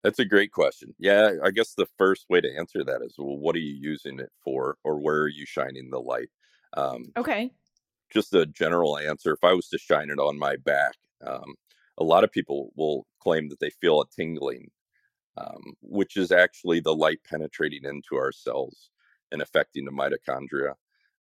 That's 0.02 0.18
a 0.18 0.24
great 0.24 0.50
question. 0.50 0.94
Yeah, 0.98 1.32
I 1.44 1.50
guess 1.50 1.74
the 1.74 1.86
first 1.96 2.26
way 2.28 2.40
to 2.40 2.56
answer 2.58 2.82
that 2.84 3.02
is 3.02 3.14
well, 3.16 3.36
what 3.36 3.54
are 3.54 3.60
you 3.60 3.74
using 3.74 4.18
it 4.18 4.30
for, 4.42 4.76
or 4.82 5.00
where 5.00 5.20
are 5.20 5.28
you 5.28 5.46
shining 5.46 5.90
the 5.90 6.00
light? 6.00 6.28
Um, 6.76 7.12
okay. 7.16 7.52
Just 8.12 8.34
a 8.34 8.46
general 8.46 8.98
answer. 8.98 9.32
If 9.32 9.44
I 9.44 9.52
was 9.52 9.68
to 9.68 9.78
shine 9.78 10.10
it 10.10 10.18
on 10.18 10.38
my 10.38 10.56
back, 10.56 10.94
um, 11.24 11.54
a 11.98 12.04
lot 12.04 12.24
of 12.24 12.32
people 12.32 12.72
will 12.74 13.06
claim 13.20 13.48
that 13.50 13.60
they 13.60 13.70
feel 13.70 14.00
a 14.00 14.06
tingling 14.08 14.70
um, 15.36 15.74
which 15.80 16.16
is 16.16 16.30
actually 16.30 16.80
the 16.80 16.94
light 16.94 17.20
penetrating 17.28 17.84
into 17.84 18.16
our 18.16 18.32
cells 18.32 18.90
and 19.30 19.40
affecting 19.40 19.84
the 19.84 19.90
mitochondria, 19.90 20.74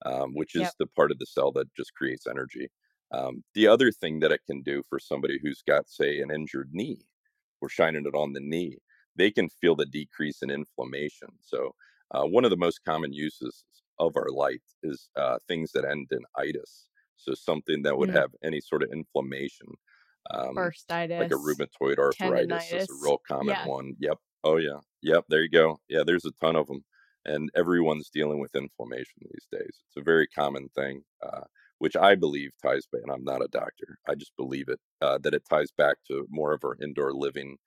um, 0.05 0.33
which 0.33 0.55
is 0.55 0.61
yep. 0.61 0.73
the 0.79 0.87
part 0.87 1.11
of 1.11 1.19
the 1.19 1.25
cell 1.25 1.51
that 1.51 1.73
just 1.75 1.93
creates 1.93 2.27
energy. 2.27 2.69
Um, 3.13 3.43
the 3.55 3.67
other 3.67 3.91
thing 3.91 4.19
that 4.19 4.31
it 4.31 4.41
can 4.45 4.61
do 4.61 4.83
for 4.89 4.99
somebody 4.99 5.39
who's 5.41 5.63
got, 5.67 5.89
say, 5.89 6.19
an 6.19 6.31
injured 6.31 6.69
knee, 6.71 7.05
we're 7.61 7.69
shining 7.69 8.05
it 8.05 8.15
on 8.15 8.33
the 8.33 8.39
knee. 8.39 8.77
they 9.17 9.29
can 9.29 9.49
feel 9.49 9.75
the 9.75 9.85
decrease 9.85 10.41
in 10.41 10.49
inflammation. 10.49 11.27
So, 11.41 11.75
uh, 12.11 12.23
one 12.23 12.45
of 12.45 12.49
the 12.49 12.57
most 12.57 12.79
common 12.85 13.11
uses 13.13 13.65
of 13.99 14.15
our 14.15 14.29
light 14.29 14.61
is 14.83 15.09
uh, 15.17 15.37
things 15.47 15.71
that 15.73 15.85
end 15.85 16.07
in 16.11 16.23
itis. 16.37 16.87
So, 17.17 17.33
something 17.33 17.83
that 17.83 17.97
would 17.97 18.09
mm. 18.09 18.19
have 18.19 18.31
any 18.43 18.61
sort 18.61 18.83
of 18.83 18.91
inflammation. 18.91 19.67
Um, 20.29 20.55
Bursitis. 20.55 21.19
Like 21.19 21.31
a 21.31 21.35
rheumatoid 21.35 21.97
arthritis 21.97 22.69
tendinitis. 22.69 22.81
is 22.81 22.89
a 22.89 23.03
real 23.03 23.21
common 23.27 23.55
yeah. 23.55 23.67
one. 23.67 23.95
Yep. 23.99 24.17
Oh, 24.43 24.57
yeah. 24.57 24.79
Yep. 25.01 25.25
There 25.29 25.41
you 25.41 25.49
go. 25.49 25.79
Yeah, 25.89 26.03
there's 26.05 26.25
a 26.25 26.31
ton 26.41 26.55
of 26.55 26.67
them. 26.67 26.83
And 27.25 27.49
everyone's 27.55 28.09
dealing 28.09 28.39
with 28.39 28.55
inflammation 28.55 29.21
these 29.21 29.47
days. 29.51 29.79
It's 29.87 29.97
a 29.97 30.01
very 30.01 30.27
common 30.27 30.69
thing. 30.75 31.03
Uh, 31.25 31.41
which 31.81 31.95
I 31.95 32.13
believe 32.13 32.51
ties 32.61 32.85
back, 32.91 33.01
and 33.01 33.11
I'm 33.11 33.23
not 33.23 33.43
a 33.43 33.47
doctor, 33.47 33.97
I 34.07 34.13
just 34.13 34.35
believe 34.37 34.69
it, 34.69 34.79
uh, 35.01 35.17
that 35.23 35.33
it 35.33 35.41
ties 35.49 35.71
back 35.75 35.97
to 36.09 36.27
more 36.29 36.53
of 36.53 36.63
our 36.63 36.77
indoor 36.79 37.11
living 37.11 37.57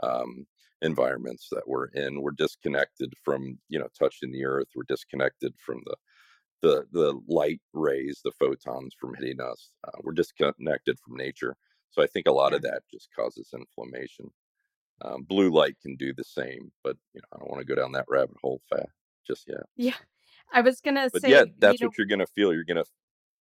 um, 0.00 0.46
environments 0.80 1.48
that 1.50 1.66
we're 1.66 1.86
in. 1.86 2.22
We're 2.22 2.30
disconnected 2.38 3.12
from, 3.24 3.58
you 3.68 3.80
know, 3.80 3.88
touching 3.98 4.30
the 4.30 4.44
earth. 4.44 4.68
We're 4.76 4.84
disconnected 4.86 5.54
from 5.58 5.82
the 5.86 5.96
the 6.62 6.84
the 6.92 7.20
light 7.26 7.60
rays, 7.72 8.20
the 8.24 8.30
photons 8.38 8.94
from 8.98 9.14
hitting 9.18 9.40
us. 9.40 9.70
Uh, 9.82 9.98
we're 10.04 10.12
disconnected 10.12 10.96
from 11.00 11.16
nature. 11.16 11.56
So 11.94 12.02
I 12.02 12.06
think 12.06 12.26
a 12.26 12.32
lot 12.32 12.52
of 12.52 12.62
that 12.62 12.82
just 12.90 13.08
causes 13.14 13.54
inflammation. 13.54 14.30
Um, 15.02 15.22
blue 15.22 15.50
light 15.50 15.76
can 15.80 15.96
do 15.96 16.12
the 16.12 16.24
same, 16.24 16.72
but 16.82 16.96
you 17.14 17.20
know, 17.20 17.28
I 17.32 17.38
don't 17.38 17.50
want 17.50 17.60
to 17.60 17.66
go 17.66 17.80
down 17.80 17.92
that 17.92 18.06
rabbit 18.08 18.36
hole 18.42 18.60
fast 18.68 18.88
just 19.26 19.46
yet. 19.48 19.62
Yeah. 19.76 19.94
I 20.52 20.60
was 20.60 20.80
gonna 20.80 21.08
but 21.12 21.22
say, 21.22 21.30
yeah, 21.30 21.44
that's 21.58 21.80
you 21.80 21.84
know, 21.84 21.88
what 21.88 21.98
you're 21.98 22.06
gonna 22.06 22.26
feel. 22.26 22.52
You're 22.52 22.64
gonna 22.64 22.84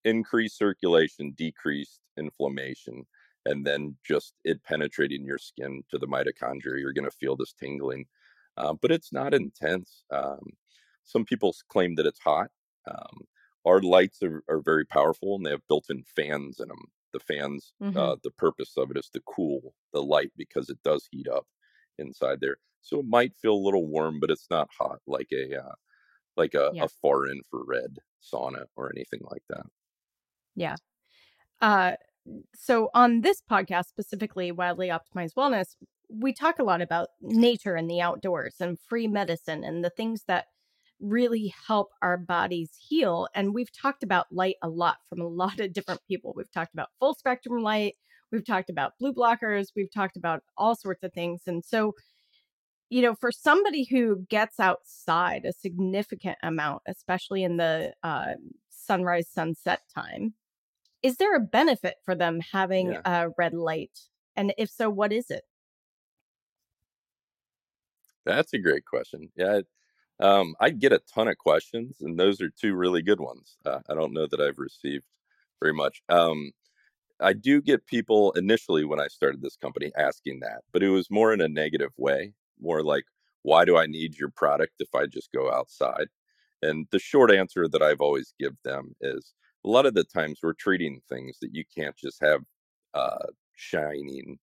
increase 0.05 0.53
circulation, 0.53 1.33
decreased 1.35 1.99
inflammation, 2.17 3.05
and 3.45 3.65
then 3.65 3.95
just 4.05 4.33
it 4.43 4.63
penetrating 4.63 5.25
your 5.25 5.37
skin 5.37 5.83
to 5.91 5.97
the 5.97 6.07
mitochondria. 6.07 6.79
You're 6.79 6.93
going 6.93 7.09
to 7.09 7.17
feel 7.17 7.35
this 7.35 7.53
tingling, 7.53 8.05
uh, 8.57 8.73
but 8.81 8.91
it's 8.91 9.11
not 9.11 9.33
intense. 9.33 10.03
Um, 10.11 10.51
some 11.03 11.25
people 11.25 11.53
claim 11.69 11.95
that 11.95 12.05
it's 12.05 12.19
hot. 12.19 12.49
Um, 12.89 13.21
our 13.65 13.81
lights 13.81 14.21
are, 14.23 14.43
are, 14.49 14.61
very 14.61 14.85
powerful 14.85 15.35
and 15.35 15.45
they 15.45 15.51
have 15.51 15.67
built 15.69 15.85
in 15.89 16.03
fans 16.03 16.59
in 16.59 16.67
them. 16.67 16.85
The 17.13 17.19
fans, 17.19 17.73
mm-hmm. 17.81 17.97
uh, 17.97 18.15
the 18.23 18.31
purpose 18.31 18.73
of 18.77 18.91
it 18.91 18.97
is 18.97 19.09
to 19.13 19.21
cool 19.27 19.73
the 19.93 20.01
light 20.01 20.31
because 20.37 20.69
it 20.69 20.79
does 20.83 21.07
heat 21.11 21.27
up 21.27 21.45
inside 21.99 22.39
there. 22.41 22.57
So 22.81 22.99
it 22.99 23.05
might 23.07 23.37
feel 23.41 23.53
a 23.53 23.65
little 23.65 23.87
warm, 23.87 24.19
but 24.19 24.31
it's 24.31 24.47
not 24.49 24.67
hot 24.77 24.99
like 25.07 25.29
a 25.31 25.59
uh, 25.59 25.75
like 26.35 26.53
a, 26.55 26.71
yeah. 26.73 26.85
a 26.85 26.87
far 26.87 27.27
infrared 27.27 27.99
sauna 28.21 28.65
or 28.75 28.91
anything 28.95 29.21
like 29.29 29.43
that. 29.49 29.65
Yeah. 30.55 30.75
Uh, 31.61 31.93
so 32.55 32.89
on 32.93 33.21
this 33.21 33.41
podcast, 33.49 33.85
specifically 33.85 34.51
Wildly 34.51 34.89
Optimized 34.89 35.35
Wellness, 35.37 35.75
we 36.09 36.33
talk 36.33 36.59
a 36.59 36.63
lot 36.63 36.81
about 36.81 37.09
nature 37.21 37.75
and 37.75 37.89
the 37.89 38.01
outdoors 38.01 38.55
and 38.59 38.77
free 38.79 39.07
medicine 39.07 39.63
and 39.63 39.83
the 39.83 39.89
things 39.89 40.23
that 40.27 40.45
really 41.03 41.53
help 41.67 41.89
our 42.01 42.17
bodies 42.17 42.71
heal. 42.79 43.27
And 43.35 43.53
we've 43.53 43.71
talked 43.71 44.03
about 44.03 44.27
light 44.31 44.55
a 44.63 44.69
lot 44.69 44.97
from 45.09 45.21
a 45.21 45.27
lot 45.27 45.59
of 45.59 45.73
different 45.73 46.01
people. 46.07 46.33
We've 46.35 46.51
talked 46.51 46.73
about 46.73 46.89
full 46.99 47.13
spectrum 47.13 47.61
light, 47.61 47.95
we've 48.31 48.45
talked 48.45 48.69
about 48.69 48.93
blue 48.99 49.13
blockers, 49.13 49.67
we've 49.75 49.93
talked 49.93 50.17
about 50.17 50.41
all 50.57 50.75
sorts 50.75 51.03
of 51.03 51.13
things. 51.13 51.41
And 51.45 51.63
so, 51.63 51.93
you 52.89 53.01
know, 53.01 53.15
for 53.15 53.31
somebody 53.31 53.85
who 53.89 54.25
gets 54.29 54.59
outside 54.59 55.45
a 55.45 55.53
significant 55.53 56.37
amount, 56.41 56.83
especially 56.87 57.43
in 57.43 57.57
the 57.57 57.93
uh, 58.03 58.33
sunrise 58.69 59.27
sunset 59.29 59.81
time, 59.93 60.33
is 61.01 61.17
there 61.17 61.35
a 61.35 61.39
benefit 61.39 61.95
for 62.05 62.15
them 62.15 62.39
having 62.53 62.93
yeah. 62.93 63.01
a 63.05 63.29
red 63.37 63.53
light? 63.53 63.99
And 64.35 64.53
if 64.57 64.69
so, 64.69 64.89
what 64.89 65.11
is 65.11 65.29
it? 65.29 65.43
That's 68.25 68.53
a 68.53 68.57
great 68.57 68.85
question. 68.85 69.29
Yeah, 69.35 69.61
um, 70.19 70.55
I 70.59 70.69
get 70.69 70.93
a 70.93 71.01
ton 71.13 71.27
of 71.27 71.37
questions, 71.37 71.97
and 72.01 72.19
those 72.19 72.41
are 72.41 72.49
two 72.49 72.75
really 72.75 73.01
good 73.01 73.19
ones. 73.19 73.57
Uh, 73.65 73.79
I 73.89 73.93
don't 73.93 74.13
know 74.13 74.27
that 74.27 74.41
I've 74.41 74.59
received 74.59 75.05
very 75.61 75.73
much. 75.73 76.01
Um, 76.09 76.51
I 77.19 77.33
do 77.33 77.61
get 77.61 77.85
people 77.85 78.31
initially 78.33 78.85
when 78.85 78.99
I 78.99 79.07
started 79.07 79.41
this 79.41 79.55
company 79.55 79.91
asking 79.97 80.41
that, 80.41 80.61
but 80.71 80.83
it 80.83 80.89
was 80.89 81.09
more 81.11 81.33
in 81.33 81.41
a 81.41 81.47
negative 81.47 81.91
way, 81.97 82.33
more 82.59 82.83
like, 82.83 83.05
why 83.43 83.65
do 83.65 83.77
I 83.77 83.87
need 83.87 84.17
your 84.17 84.29
product 84.29 84.73
if 84.79 84.93
I 84.95 85.05
just 85.05 85.31
go 85.31 85.51
outside? 85.51 86.07
And 86.61 86.87
the 86.91 86.99
short 86.99 87.31
answer 87.31 87.67
that 87.67 87.81
I've 87.81 88.01
always 88.01 88.33
give 88.39 88.53
them 88.63 88.95
is 89.01 89.33
a 89.65 89.69
lot 89.69 89.85
of 89.85 89.93
the 89.93 90.03
times 90.03 90.39
we're 90.41 90.53
treating 90.53 91.01
things 91.09 91.37
that 91.41 91.53
you 91.53 91.63
can't 91.75 91.95
just 91.95 92.21
have 92.21 92.41
uh, 92.93 93.27
shining 93.55 94.39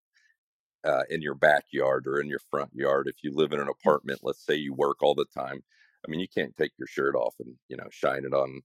uh, 0.84 1.02
in 1.10 1.22
your 1.22 1.34
backyard 1.34 2.06
or 2.06 2.20
in 2.20 2.28
your 2.28 2.40
front 2.50 2.70
yard. 2.74 3.08
If 3.08 3.22
you 3.22 3.32
live 3.34 3.52
in 3.52 3.60
an 3.60 3.68
apartment, 3.68 4.20
let's 4.22 4.44
say 4.44 4.54
you 4.54 4.74
work 4.74 5.02
all 5.02 5.14
the 5.14 5.26
time, 5.26 5.62
I 6.06 6.10
mean, 6.10 6.20
you 6.20 6.28
can't 6.28 6.56
take 6.56 6.72
your 6.78 6.88
shirt 6.88 7.14
off 7.14 7.34
and 7.40 7.54
you 7.68 7.76
know 7.76 7.88
shine 7.90 8.24
it 8.24 8.32
on 8.34 8.62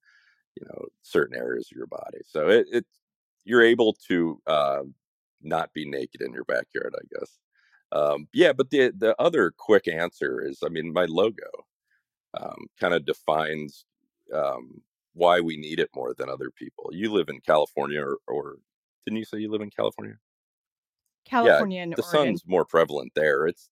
you 0.55 0.67
know 0.67 0.85
certain 1.01 1.35
areas 1.35 1.69
of 1.71 1.77
your 1.77 1.87
body. 1.87 2.19
So 2.25 2.49
it, 2.49 2.67
it 2.71 2.85
you're 3.43 3.63
able 3.63 3.95
to 4.07 4.41
uh, 4.47 4.83
not 5.41 5.73
be 5.73 5.85
naked 5.89 6.21
in 6.21 6.33
your 6.33 6.45
backyard, 6.45 6.95
I 6.97 7.17
guess. 7.17 7.37
Um, 7.91 8.27
yeah, 8.33 8.53
but 8.53 8.69
the 8.69 8.91
the 8.97 9.15
other 9.19 9.51
quick 9.57 9.87
answer 9.87 10.41
is, 10.41 10.59
I 10.65 10.69
mean, 10.69 10.91
my 10.93 11.05
logo 11.05 11.65
um, 12.39 12.67
kind 12.79 12.93
of 12.93 13.05
defines 13.05 13.85
um, 14.33 14.81
why 15.13 15.39
we 15.39 15.57
need 15.57 15.79
it 15.79 15.89
more 15.95 16.13
than 16.13 16.29
other 16.29 16.51
people. 16.51 16.89
You 16.91 17.11
live 17.13 17.29
in 17.29 17.39
California, 17.41 18.01
or, 18.01 18.17
or 18.27 18.55
didn't 19.05 19.19
you 19.19 19.25
say 19.25 19.37
you 19.37 19.51
live 19.51 19.61
in 19.61 19.69
California? 19.69 20.15
California, 21.25 21.79
yeah, 21.79 21.95
the 21.95 22.03
Oregon. 22.03 22.27
sun's 22.27 22.43
more 22.45 22.65
prevalent 22.65 23.11
there. 23.15 23.47
It's 23.47 23.69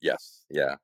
yes, 0.00 0.44
yeah. 0.50 0.76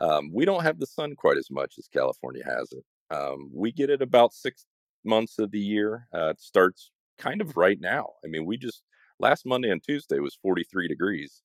Um, 0.00 0.30
we 0.32 0.44
don't 0.44 0.62
have 0.62 0.78
the 0.78 0.86
sun 0.86 1.14
quite 1.16 1.38
as 1.38 1.50
much 1.50 1.74
as 1.78 1.88
California 1.88 2.42
has 2.44 2.72
it. 2.72 2.84
Um, 3.14 3.50
we 3.52 3.72
get 3.72 3.90
it 3.90 4.02
about 4.02 4.32
six 4.32 4.66
months 5.04 5.38
of 5.38 5.50
the 5.50 5.60
year. 5.60 6.06
Uh, 6.14 6.28
it 6.30 6.40
starts 6.40 6.90
kind 7.18 7.40
of 7.40 7.56
right 7.56 7.80
now. 7.80 8.10
I 8.24 8.28
mean, 8.28 8.44
we 8.44 8.56
just 8.56 8.82
last 9.18 9.46
Monday 9.46 9.70
and 9.70 9.82
Tuesday 9.82 10.18
was 10.18 10.38
43 10.42 10.88
degrees, 10.88 11.42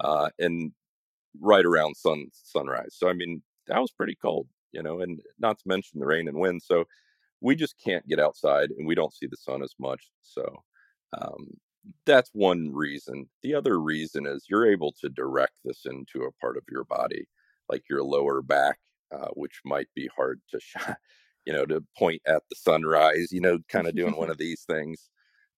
uh, 0.00 0.30
and 0.38 0.72
right 1.40 1.64
around 1.64 1.96
sun 1.96 2.26
sunrise. 2.32 2.94
So 2.96 3.08
I 3.08 3.12
mean, 3.12 3.42
that 3.66 3.80
was 3.80 3.92
pretty 3.92 4.16
cold 4.20 4.46
you 4.72 4.82
know, 4.82 5.00
and 5.00 5.20
not 5.38 5.58
to 5.58 5.68
mention 5.68 6.00
the 6.00 6.06
rain 6.06 6.28
and 6.28 6.38
wind. 6.38 6.62
So 6.62 6.84
we 7.40 7.56
just 7.56 7.76
can't 7.82 8.06
get 8.06 8.20
outside 8.20 8.70
and 8.76 8.86
we 8.86 8.94
don't 8.94 9.14
see 9.14 9.26
the 9.26 9.36
sun 9.36 9.62
as 9.62 9.74
much. 9.78 10.10
So 10.22 10.62
um, 11.20 11.48
that's 12.06 12.30
one 12.32 12.72
reason. 12.72 13.28
The 13.42 13.54
other 13.54 13.80
reason 13.80 14.26
is 14.26 14.46
you're 14.48 14.70
able 14.70 14.92
to 15.00 15.08
direct 15.08 15.54
this 15.64 15.86
into 15.86 16.24
a 16.24 16.32
part 16.32 16.56
of 16.56 16.64
your 16.70 16.84
body, 16.84 17.26
like 17.68 17.84
your 17.88 18.02
lower 18.02 18.42
back, 18.42 18.78
uh, 19.12 19.28
which 19.34 19.60
might 19.64 19.88
be 19.94 20.08
hard 20.14 20.40
to, 20.50 20.60
sh- 20.62 20.76
you 21.46 21.52
know, 21.52 21.66
to 21.66 21.84
point 21.96 22.22
at 22.26 22.42
the 22.50 22.56
sunrise, 22.56 23.32
you 23.32 23.40
know, 23.40 23.58
kind 23.68 23.86
of 23.88 23.94
doing 23.96 24.16
one 24.16 24.30
of 24.32 24.38
these 24.38 24.62
things. 24.62 25.08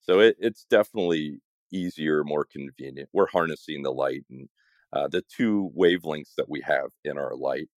So 0.00 0.20
it, 0.20 0.36
it's 0.38 0.64
definitely 0.70 1.40
easier, 1.72 2.24
more 2.24 2.44
convenient. 2.50 3.08
We're 3.12 3.28
harnessing 3.28 3.82
the 3.82 3.92
light 3.92 4.24
and 4.30 4.48
uh, 4.92 5.08
the 5.08 5.22
two 5.34 5.70
wavelengths 5.76 6.34
that 6.36 6.48
we 6.50 6.60
have 6.62 6.90
in 7.04 7.18
our 7.18 7.34
light 7.34 7.68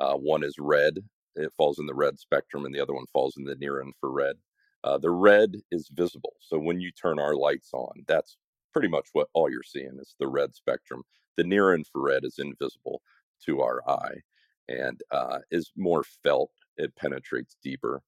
uh, 0.00 0.14
one 0.14 0.44
is 0.44 0.54
red, 0.58 0.98
it 1.36 1.52
falls 1.56 1.78
in 1.78 1.86
the 1.86 1.94
red 1.94 2.18
spectrum, 2.18 2.64
and 2.64 2.74
the 2.74 2.80
other 2.80 2.94
one 2.94 3.06
falls 3.12 3.36
in 3.36 3.44
the 3.44 3.56
near 3.56 3.80
infrared. 3.82 4.36
Uh, 4.82 4.98
the 4.98 5.10
red 5.10 5.56
is 5.70 5.88
visible. 5.92 6.34
So 6.40 6.58
when 6.58 6.80
you 6.80 6.90
turn 6.90 7.18
our 7.18 7.34
lights 7.34 7.70
on, 7.72 8.04
that's 8.06 8.36
pretty 8.72 8.88
much 8.88 9.08
what 9.12 9.28
all 9.34 9.50
you're 9.50 9.62
seeing 9.62 9.98
is 10.00 10.14
the 10.18 10.28
red 10.28 10.54
spectrum. 10.54 11.02
The 11.36 11.44
near 11.44 11.74
infrared 11.74 12.24
is 12.24 12.38
invisible 12.38 13.02
to 13.46 13.60
our 13.60 13.82
eye 13.88 14.20
and 14.68 15.00
uh, 15.10 15.38
is 15.50 15.72
more 15.76 16.04
felt. 16.22 16.50
It 16.76 16.94
penetrates 16.96 17.56
deeper 17.62 18.02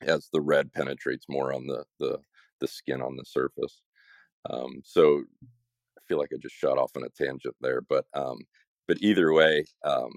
as 0.00 0.28
the 0.32 0.40
red 0.40 0.72
penetrates 0.72 1.26
more 1.28 1.52
on 1.52 1.66
the, 1.66 1.84
the, 2.00 2.18
the 2.60 2.66
skin 2.66 3.00
on 3.00 3.16
the 3.16 3.24
surface. 3.24 3.82
Um, 4.50 4.80
so 4.84 5.22
I 5.96 6.00
feel 6.08 6.18
like 6.18 6.30
I 6.32 6.36
just 6.40 6.56
shot 6.56 6.78
off 6.78 6.96
on 6.96 7.04
a 7.04 7.08
tangent 7.10 7.54
there, 7.60 7.80
but 7.80 8.06
um, 8.14 8.38
but 8.88 8.98
either 9.00 9.32
way, 9.32 9.64
um, 9.84 10.10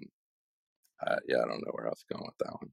uh, 1.05 1.17
yeah, 1.27 1.37
I 1.37 1.47
don't 1.47 1.63
know 1.63 1.71
where 1.71 1.85
I 1.85 1.89
was 1.89 2.05
going 2.11 2.25
with 2.25 2.37
that 2.39 2.53
one. 2.53 2.71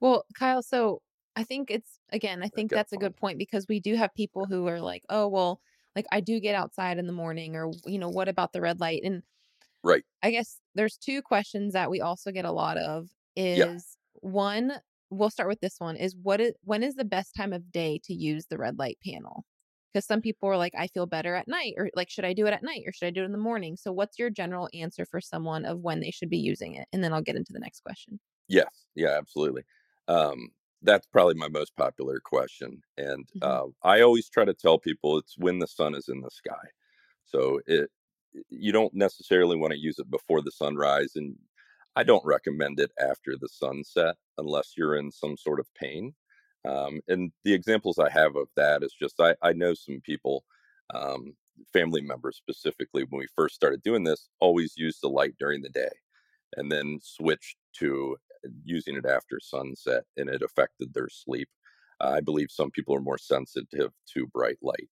Well, 0.00 0.24
Kyle, 0.36 0.62
so 0.62 1.00
I 1.36 1.44
think 1.44 1.70
it's 1.70 1.98
again, 2.10 2.42
I 2.42 2.48
think 2.48 2.70
that's 2.70 2.92
a 2.92 2.96
good 2.96 3.16
point 3.16 3.38
because 3.38 3.66
we 3.68 3.80
do 3.80 3.96
have 3.96 4.14
people 4.14 4.46
who 4.46 4.66
are 4.68 4.80
like, 4.80 5.02
oh, 5.08 5.28
well, 5.28 5.60
like 5.96 6.06
I 6.12 6.20
do 6.20 6.40
get 6.40 6.54
outside 6.54 6.98
in 6.98 7.06
the 7.06 7.12
morning, 7.12 7.56
or 7.56 7.72
you 7.86 7.98
know, 7.98 8.08
what 8.08 8.28
about 8.28 8.52
the 8.52 8.60
red 8.60 8.80
light? 8.80 9.02
And 9.04 9.22
right, 9.82 10.04
I 10.22 10.30
guess 10.30 10.58
there's 10.74 10.96
two 10.96 11.22
questions 11.22 11.72
that 11.72 11.90
we 11.90 12.00
also 12.00 12.30
get 12.30 12.44
a 12.44 12.52
lot 12.52 12.76
of. 12.76 13.08
Is 13.36 13.58
yeah. 13.58 13.78
one, 14.20 14.72
we'll 15.10 15.30
start 15.30 15.48
with 15.48 15.60
this 15.60 15.76
one: 15.78 15.96
is 15.96 16.14
what 16.22 16.40
is 16.40 16.54
when 16.62 16.82
is 16.82 16.94
the 16.94 17.04
best 17.04 17.34
time 17.34 17.52
of 17.52 17.72
day 17.72 18.00
to 18.04 18.14
use 18.14 18.46
the 18.46 18.58
red 18.58 18.78
light 18.78 18.98
panel? 19.04 19.44
because 19.94 20.06
some 20.06 20.20
people 20.20 20.48
are 20.48 20.56
like 20.56 20.74
i 20.76 20.86
feel 20.88 21.06
better 21.06 21.34
at 21.34 21.48
night 21.48 21.74
or 21.76 21.88
like 21.94 22.10
should 22.10 22.24
i 22.24 22.32
do 22.32 22.46
it 22.46 22.52
at 22.52 22.62
night 22.62 22.82
or 22.86 22.92
should 22.92 23.06
i 23.06 23.10
do 23.10 23.22
it 23.22 23.26
in 23.26 23.32
the 23.32 23.38
morning 23.38 23.76
so 23.76 23.92
what's 23.92 24.18
your 24.18 24.28
general 24.28 24.68
answer 24.74 25.06
for 25.06 25.20
someone 25.20 25.64
of 25.64 25.80
when 25.80 26.00
they 26.00 26.10
should 26.10 26.28
be 26.28 26.38
using 26.38 26.74
it 26.74 26.88
and 26.92 27.02
then 27.02 27.12
i'll 27.12 27.22
get 27.22 27.36
into 27.36 27.52
the 27.52 27.60
next 27.60 27.80
question 27.80 28.18
yes 28.48 28.84
yeah 28.94 29.16
absolutely 29.16 29.62
um, 30.06 30.50
that's 30.84 31.06
probably 31.06 31.34
my 31.34 31.48
most 31.48 31.74
popular 31.76 32.20
question 32.24 32.80
and 32.96 33.26
mm-hmm. 33.36 33.42
uh, 33.42 33.70
i 33.82 34.00
always 34.00 34.28
try 34.28 34.44
to 34.44 34.54
tell 34.54 34.78
people 34.78 35.18
it's 35.18 35.36
when 35.38 35.58
the 35.58 35.66
sun 35.66 35.94
is 35.94 36.08
in 36.08 36.20
the 36.20 36.30
sky 36.30 36.64
so 37.24 37.60
it 37.66 37.90
you 38.50 38.72
don't 38.72 38.94
necessarily 38.94 39.56
want 39.56 39.72
to 39.72 39.78
use 39.78 39.98
it 39.98 40.10
before 40.10 40.42
the 40.42 40.50
sunrise, 40.50 41.12
and 41.16 41.36
I 41.96 42.02
don't 42.02 42.24
recommend 42.24 42.80
it 42.80 42.90
after 43.00 43.36
the 43.38 43.48
sunset 43.48 44.16
unless 44.38 44.74
you're 44.76 44.96
in 44.96 45.10
some 45.10 45.36
sort 45.36 45.60
of 45.60 45.72
pain. 45.74 46.14
Um, 46.66 47.00
and 47.08 47.30
the 47.44 47.52
examples 47.52 47.98
I 47.98 48.10
have 48.10 48.36
of 48.36 48.48
that 48.56 48.82
is 48.82 48.94
just 48.98 49.20
I, 49.20 49.34
I 49.42 49.52
know 49.52 49.74
some 49.74 50.00
people, 50.02 50.44
um, 50.94 51.34
family 51.72 52.00
members 52.00 52.36
specifically, 52.36 53.04
when 53.08 53.20
we 53.20 53.26
first 53.36 53.54
started 53.54 53.82
doing 53.82 54.04
this, 54.04 54.28
always 54.40 54.74
used 54.76 55.00
the 55.02 55.08
light 55.08 55.34
during 55.38 55.62
the 55.62 55.68
day 55.68 55.90
and 56.56 56.70
then 56.70 56.98
switched 57.02 57.56
to 57.74 58.16
using 58.64 58.96
it 58.96 59.06
after 59.06 59.38
sunset, 59.40 60.04
and 60.16 60.28
it 60.28 60.42
affected 60.42 60.92
their 60.92 61.08
sleep. 61.08 61.48
I 62.00 62.20
believe 62.20 62.50
some 62.50 62.70
people 62.70 62.94
are 62.94 63.00
more 63.00 63.18
sensitive 63.18 63.92
to 64.14 64.26
bright 64.26 64.58
light 64.62 64.88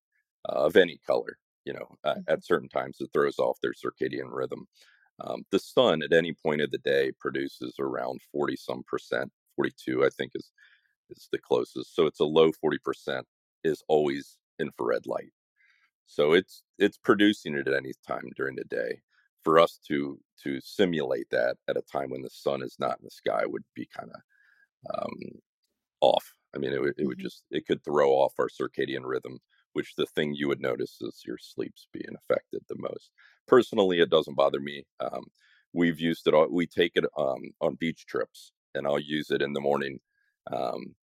uh, 0.48 0.52
of 0.52 0.76
any 0.76 0.98
color. 1.06 1.38
You 1.64 1.74
know, 1.74 1.96
uh, 2.04 2.14
mm-hmm. 2.14 2.32
at 2.32 2.44
certain 2.44 2.68
times 2.68 2.98
it 3.00 3.10
throws 3.12 3.38
off 3.38 3.58
their 3.62 3.72
circadian 3.72 4.30
rhythm. 4.30 4.66
Um, 5.20 5.44
the 5.50 5.58
sun 5.58 6.02
at 6.02 6.12
any 6.12 6.34
point 6.34 6.60
of 6.60 6.70
the 6.70 6.78
day 6.78 7.12
produces 7.18 7.74
around 7.78 8.20
40 8.32 8.56
some 8.56 8.82
percent, 8.86 9.32
42, 9.56 10.04
I 10.04 10.10
think 10.10 10.32
is 10.34 10.50
is 11.10 11.28
the 11.30 11.38
closest. 11.38 11.94
So 11.94 12.06
it's 12.06 12.20
a 12.20 12.24
low 12.24 12.50
40% 12.64 13.22
is 13.64 13.82
always 13.88 14.38
infrared 14.58 15.06
light. 15.06 15.32
So 16.06 16.32
it's 16.32 16.62
it's 16.78 16.98
producing 16.98 17.56
it 17.56 17.66
at 17.66 17.74
any 17.74 17.92
time 18.06 18.30
during 18.36 18.56
the 18.56 18.64
day. 18.64 19.00
For 19.46 19.60
us 19.60 19.78
to 19.86 20.18
to 20.42 20.60
simulate 20.60 21.28
that 21.30 21.56
at 21.68 21.76
a 21.76 21.82
time 21.82 22.10
when 22.10 22.22
the 22.22 22.30
sun 22.30 22.64
is 22.64 22.74
not 22.80 22.98
in 22.98 23.04
the 23.04 23.10
sky 23.12 23.44
would 23.46 23.62
be 23.76 23.86
kind 23.96 24.10
of 24.12 24.20
um, 24.92 25.40
off. 26.00 26.34
I 26.52 26.58
mean, 26.58 26.72
it, 26.72 26.80
would, 26.80 26.94
it 26.98 27.06
would 27.06 27.18
mm-hmm. 27.18 27.26
just 27.26 27.44
it 27.52 27.64
could 27.64 27.84
throw 27.84 28.10
off 28.10 28.32
our 28.40 28.48
circadian 28.48 29.04
rhythm, 29.04 29.38
which 29.72 29.94
the 29.94 30.06
thing 30.06 30.34
you 30.34 30.48
would 30.48 30.60
notice 30.60 30.96
is 31.00 31.22
your 31.24 31.38
sleep's 31.38 31.86
being 31.92 32.16
affected 32.18 32.62
the 32.68 32.74
most. 32.76 33.12
Personally, 33.46 34.00
it 34.00 34.10
doesn't 34.10 34.34
bother 34.34 34.58
me. 34.58 34.82
Um, 34.98 35.26
we've 35.72 36.00
used 36.00 36.26
it. 36.26 36.34
All, 36.34 36.48
we 36.50 36.66
take 36.66 36.96
it 36.96 37.04
um, 37.16 37.42
on 37.60 37.76
beach 37.76 38.04
trips, 38.04 38.50
and 38.74 38.84
I'll 38.84 38.98
use 38.98 39.30
it 39.30 39.42
in 39.42 39.52
the 39.52 39.60
morning 39.60 40.00
um, 40.52 40.96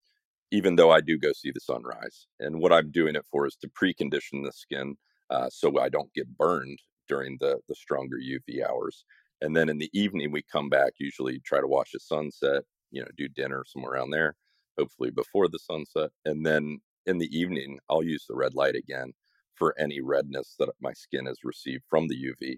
even 0.50 0.74
though 0.74 0.90
I 0.90 1.00
do 1.00 1.16
go 1.16 1.32
see 1.32 1.52
the 1.52 1.60
sunrise. 1.60 2.26
And 2.40 2.60
what 2.60 2.72
I'm 2.72 2.90
doing 2.90 3.14
it 3.14 3.24
for 3.30 3.46
is 3.46 3.56
to 3.62 3.68
precondition 3.68 4.44
the 4.44 4.52
skin 4.52 4.96
uh, 5.30 5.48
so 5.48 5.78
I 5.80 5.88
don't 5.88 6.12
get 6.12 6.36
burned 6.36 6.80
during 7.08 7.36
the 7.40 7.58
the 7.68 7.74
stronger 7.74 8.18
UV 8.18 8.68
hours. 8.68 9.04
And 9.40 9.56
then 9.56 9.68
in 9.68 9.78
the 9.78 9.90
evening 9.92 10.30
we 10.30 10.42
come 10.42 10.68
back, 10.68 10.92
usually 10.98 11.40
try 11.40 11.60
to 11.60 11.66
watch 11.66 11.90
the 11.92 12.00
sunset, 12.00 12.62
you 12.90 13.02
know, 13.02 13.08
do 13.16 13.28
dinner 13.28 13.64
somewhere 13.66 13.94
around 13.94 14.10
there, 14.10 14.36
hopefully 14.78 15.10
before 15.10 15.48
the 15.48 15.58
sunset. 15.58 16.10
And 16.24 16.46
then 16.46 16.80
in 17.06 17.18
the 17.18 17.36
evening, 17.36 17.78
I'll 17.90 18.04
use 18.04 18.24
the 18.28 18.36
red 18.36 18.54
light 18.54 18.76
again 18.76 19.12
for 19.56 19.74
any 19.78 20.00
redness 20.00 20.54
that 20.58 20.70
my 20.80 20.92
skin 20.92 21.26
has 21.26 21.38
received 21.44 21.82
from 21.88 22.06
the 22.08 22.16
UV. 22.16 22.56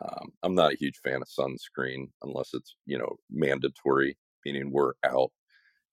Um, 0.00 0.32
I'm 0.42 0.54
not 0.54 0.72
a 0.72 0.76
huge 0.76 0.98
fan 1.02 1.20
of 1.20 1.28
sunscreen 1.28 2.10
unless 2.22 2.50
it's 2.54 2.76
you 2.86 2.98
know 2.98 3.16
mandatory, 3.30 4.16
meaning 4.44 4.70
we're 4.70 4.92
out 5.04 5.32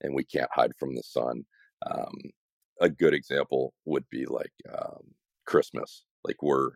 and 0.01 0.13
we 0.13 0.23
can't 0.23 0.49
hide 0.53 0.71
from 0.79 0.95
the 0.95 1.03
sun. 1.03 1.43
Um, 1.89 2.15
a 2.79 2.89
good 2.89 3.13
example 3.13 3.73
would 3.85 4.05
be 4.09 4.25
like 4.25 4.53
um, 4.71 5.01
Christmas. 5.45 6.03
Like 6.23 6.41
we're 6.43 6.71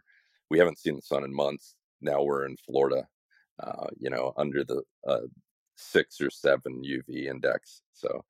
we 0.52 0.60
haven't 0.60 0.80
seen 0.80 0.98
the 0.98 1.02
sun 1.02 1.24
in 1.24 1.34
months. 1.34 1.76
Now 2.02 2.22
we're 2.22 2.46
in 2.46 2.58
Florida, 2.58 3.08
uh, 3.64 3.88
you 3.98 4.10
know, 4.10 4.34
under 4.36 4.66
the 4.66 4.84
uh, 5.08 5.28
six 5.78 6.20
or 6.20 6.30
seven 6.30 6.84
UV 6.84 7.28
index. 7.28 7.84
So 7.94 8.26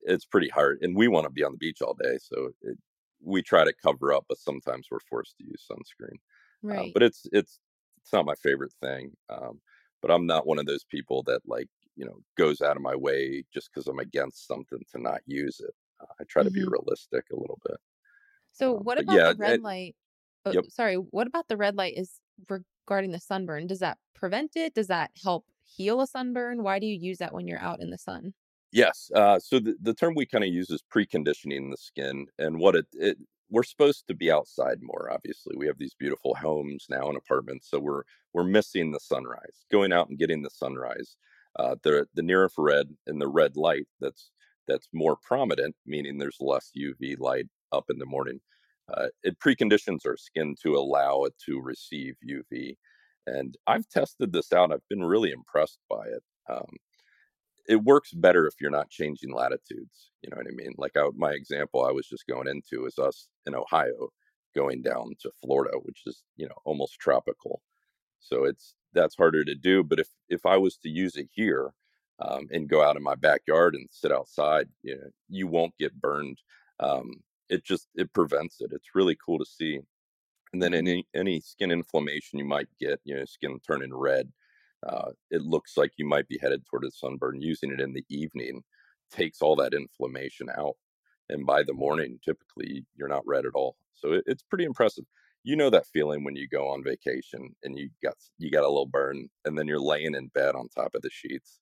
it's 0.00 0.24
pretty 0.24 0.48
hard, 0.48 0.80
and 0.82 0.96
we 0.96 1.06
want 1.06 1.24
to 1.26 1.30
be 1.30 1.44
on 1.44 1.52
the 1.52 1.58
beach 1.58 1.80
all 1.80 1.94
day. 1.94 2.18
So 2.20 2.50
it, 2.62 2.76
we 3.22 3.42
try 3.42 3.62
to 3.62 3.72
cover 3.80 4.12
up, 4.12 4.24
but 4.28 4.38
sometimes 4.38 4.88
we're 4.90 4.98
forced 5.08 5.36
to 5.38 5.44
use 5.44 5.64
sunscreen. 5.70 6.16
Uh, 6.64 6.68
right. 6.68 6.88
Uh, 6.88 6.92
but 6.92 7.04
it's 7.04 7.26
it's 7.30 7.60
it's 8.02 8.12
not 8.12 8.26
my 8.26 8.34
favorite 8.42 8.74
thing. 8.82 9.12
Um, 9.30 9.60
but 10.00 10.10
I'm 10.10 10.26
not 10.26 10.48
one 10.48 10.58
of 10.58 10.66
those 10.66 10.84
people 10.84 11.22
that 11.28 11.42
like 11.46 11.68
you 11.94 12.04
know 12.04 12.18
goes 12.36 12.60
out 12.60 12.76
of 12.76 12.82
my 12.82 12.96
way 12.96 13.44
just 13.54 13.70
because 13.72 13.86
I'm 13.86 14.00
against 14.00 14.48
something 14.48 14.80
to 14.92 15.00
not 15.00 15.20
use 15.26 15.60
it. 15.60 15.74
Uh, 16.00 16.12
I 16.20 16.24
try 16.24 16.42
mm-hmm. 16.42 16.48
to 16.48 16.54
be 16.54 16.60
mm-hmm. 16.62 16.72
realistic 16.72 17.24
a 17.32 17.38
little 17.38 17.60
bit. 17.64 17.76
So 18.50 18.78
um, 18.78 18.82
what 18.82 18.98
about 18.98 19.16
yeah, 19.16 19.32
the 19.32 19.38
red 19.38 19.52
it, 19.52 19.62
light? 19.62 19.94
Oh, 20.44 20.52
yep. 20.52 20.64
Sorry, 20.68 20.96
what 20.96 21.26
about 21.26 21.48
the 21.48 21.56
red 21.56 21.76
light 21.76 21.94
is 21.96 22.20
regarding 22.48 23.12
the 23.12 23.20
sunburn? 23.20 23.66
Does 23.66 23.78
that 23.80 23.98
prevent 24.14 24.56
it? 24.56 24.74
Does 24.74 24.88
that 24.88 25.10
help 25.22 25.46
heal 25.62 26.00
a 26.00 26.06
sunburn? 26.06 26.62
Why 26.62 26.78
do 26.78 26.86
you 26.86 26.98
use 26.98 27.18
that 27.18 27.32
when 27.32 27.46
you're 27.46 27.60
out 27.60 27.80
in 27.80 27.90
the 27.90 27.98
sun? 27.98 28.34
Yes. 28.72 29.10
Uh, 29.14 29.38
so 29.38 29.58
the, 29.60 29.76
the 29.80 29.94
term 29.94 30.14
we 30.14 30.26
kind 30.26 30.44
of 30.44 30.50
use 30.50 30.70
is 30.70 30.82
preconditioning 30.82 31.70
the 31.70 31.76
skin, 31.76 32.26
and 32.38 32.58
what 32.58 32.74
it, 32.74 32.86
it 32.94 33.18
we're 33.50 33.62
supposed 33.62 34.06
to 34.08 34.14
be 34.14 34.30
outside 34.32 34.78
more 34.80 35.10
obviously 35.12 35.54
we 35.58 35.66
have 35.66 35.76
these 35.76 35.94
beautiful 35.98 36.34
homes 36.34 36.86
now 36.88 37.06
and 37.08 37.18
apartments 37.18 37.68
so 37.68 37.78
we're 37.78 38.02
we're 38.32 38.44
missing 38.44 38.92
the 38.92 38.98
sunrise 39.00 39.66
going 39.70 39.92
out 39.92 40.08
and 40.08 40.18
getting 40.18 40.40
the 40.40 40.48
sunrise 40.48 41.18
uh, 41.56 41.76
the 41.82 42.06
the 42.14 42.22
near 42.22 42.44
infrared 42.44 42.86
and 43.06 43.20
the 43.20 43.28
red 43.28 43.54
light 43.54 43.86
that's 44.00 44.30
that's 44.68 44.88
more 44.92 45.16
prominent, 45.16 45.74
meaning 45.86 46.18
there's 46.18 46.38
less 46.40 46.70
UV 46.76 47.18
light 47.18 47.46
up 47.72 47.84
in 47.90 47.98
the 47.98 48.06
morning. 48.06 48.40
Uh, 48.96 49.08
it 49.22 49.38
preconditions 49.38 50.06
our 50.06 50.16
skin 50.16 50.54
to 50.62 50.76
allow 50.76 51.24
it 51.24 51.34
to 51.46 51.60
receive 51.60 52.16
UV, 52.28 52.76
and 53.26 53.56
I've 53.66 53.88
tested 53.88 54.32
this 54.32 54.52
out. 54.52 54.72
I've 54.72 54.88
been 54.90 55.04
really 55.04 55.30
impressed 55.30 55.78
by 55.88 56.06
it. 56.06 56.22
Um, 56.48 56.76
it 57.68 57.82
works 57.82 58.12
better 58.12 58.46
if 58.46 58.54
you're 58.60 58.70
not 58.70 58.90
changing 58.90 59.32
latitudes. 59.32 60.10
You 60.22 60.30
know 60.30 60.36
what 60.36 60.46
I 60.46 60.54
mean? 60.54 60.74
Like 60.76 60.92
I, 60.96 61.08
my 61.14 61.30
example 61.32 61.84
I 61.84 61.92
was 61.92 62.06
just 62.06 62.26
going 62.26 62.48
into 62.48 62.86
is 62.86 62.98
us 62.98 63.28
in 63.46 63.54
Ohio 63.54 64.10
going 64.54 64.82
down 64.82 65.12
to 65.20 65.30
Florida, 65.42 65.78
which 65.82 66.02
is 66.06 66.22
you 66.36 66.46
know 66.46 66.54
almost 66.64 66.98
tropical. 66.98 67.62
So 68.20 68.44
it's 68.44 68.74
that's 68.92 69.16
harder 69.16 69.44
to 69.44 69.54
do. 69.54 69.82
But 69.82 70.00
if 70.00 70.08
if 70.28 70.44
I 70.46 70.56
was 70.56 70.76
to 70.78 70.88
use 70.88 71.16
it 71.16 71.28
here 71.32 71.72
um, 72.20 72.46
and 72.52 72.68
go 72.68 72.82
out 72.82 72.96
in 72.96 73.02
my 73.02 73.14
backyard 73.14 73.74
and 73.74 73.88
sit 73.90 74.12
outside, 74.12 74.68
you 74.82 74.96
know, 74.96 75.10
you 75.28 75.46
won't 75.46 75.76
get 75.78 76.00
burned. 76.00 76.38
Um, 76.80 77.22
it 77.52 77.64
just 77.64 77.88
it 77.94 78.12
prevents 78.12 78.60
it. 78.60 78.70
It's 78.72 78.94
really 78.94 79.16
cool 79.24 79.38
to 79.38 79.44
see. 79.44 79.80
And 80.52 80.62
then 80.62 80.74
any 80.74 81.06
any 81.14 81.40
skin 81.40 81.70
inflammation 81.70 82.38
you 82.38 82.44
might 82.44 82.68
get, 82.80 83.00
you 83.04 83.14
know, 83.14 83.24
skin 83.26 83.58
turning 83.66 83.94
red, 83.94 84.30
uh, 84.86 85.10
it 85.30 85.42
looks 85.42 85.76
like 85.76 85.92
you 85.96 86.06
might 86.06 86.28
be 86.28 86.38
headed 86.40 86.64
toward 86.66 86.84
a 86.84 86.90
sunburn. 86.90 87.40
Using 87.40 87.72
it 87.72 87.80
in 87.80 87.92
the 87.92 88.04
evening 88.08 88.62
takes 89.10 89.42
all 89.42 89.56
that 89.56 89.74
inflammation 89.74 90.48
out, 90.56 90.76
and 91.28 91.46
by 91.46 91.62
the 91.62 91.74
morning, 91.74 92.18
typically 92.24 92.86
you're 92.96 93.08
not 93.08 93.26
red 93.26 93.46
at 93.46 93.54
all. 93.54 93.76
So 93.94 94.14
it, 94.14 94.24
it's 94.26 94.42
pretty 94.42 94.64
impressive 94.64 95.04
you 95.44 95.56
know 95.56 95.70
that 95.70 95.86
feeling 95.86 96.24
when 96.24 96.36
you 96.36 96.46
go 96.48 96.68
on 96.68 96.84
vacation 96.84 97.54
and 97.64 97.76
you 97.76 97.90
got 98.02 98.14
you 98.38 98.50
got 98.50 98.64
a 98.64 98.68
little 98.68 98.86
burn 98.86 99.28
and 99.44 99.58
then 99.58 99.66
you're 99.66 99.80
laying 99.80 100.14
in 100.14 100.28
bed 100.28 100.54
on 100.54 100.68
top 100.68 100.94
of 100.94 101.02
the 101.02 101.10
sheets 101.10 101.58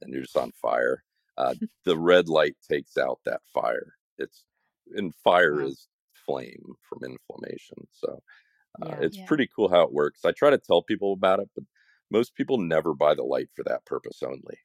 and 0.00 0.12
you're 0.12 0.22
just 0.22 0.36
on 0.36 0.52
fire 0.52 1.04
uh, 1.36 1.54
the 1.84 1.98
red 1.98 2.28
light 2.28 2.56
takes 2.68 2.96
out 2.96 3.20
that 3.24 3.40
fire 3.52 3.94
it's 4.18 4.44
and 4.94 5.14
fire 5.24 5.60
is 5.60 5.88
flame 6.14 6.74
from 6.88 6.98
inflammation 7.04 7.78
so 7.92 8.20
uh, 8.82 8.88
yeah, 8.88 8.98
it's 9.00 9.18
yeah. 9.18 9.26
pretty 9.26 9.48
cool 9.54 9.68
how 9.68 9.82
it 9.82 9.92
works 9.92 10.24
i 10.24 10.32
try 10.32 10.50
to 10.50 10.58
tell 10.58 10.82
people 10.82 11.12
about 11.12 11.40
it 11.40 11.48
but 11.54 11.64
most 12.10 12.34
people 12.34 12.58
never 12.58 12.94
buy 12.94 13.14
the 13.14 13.22
light 13.22 13.48
for 13.54 13.64
that 13.64 13.84
purpose 13.84 14.22
only 14.22 14.58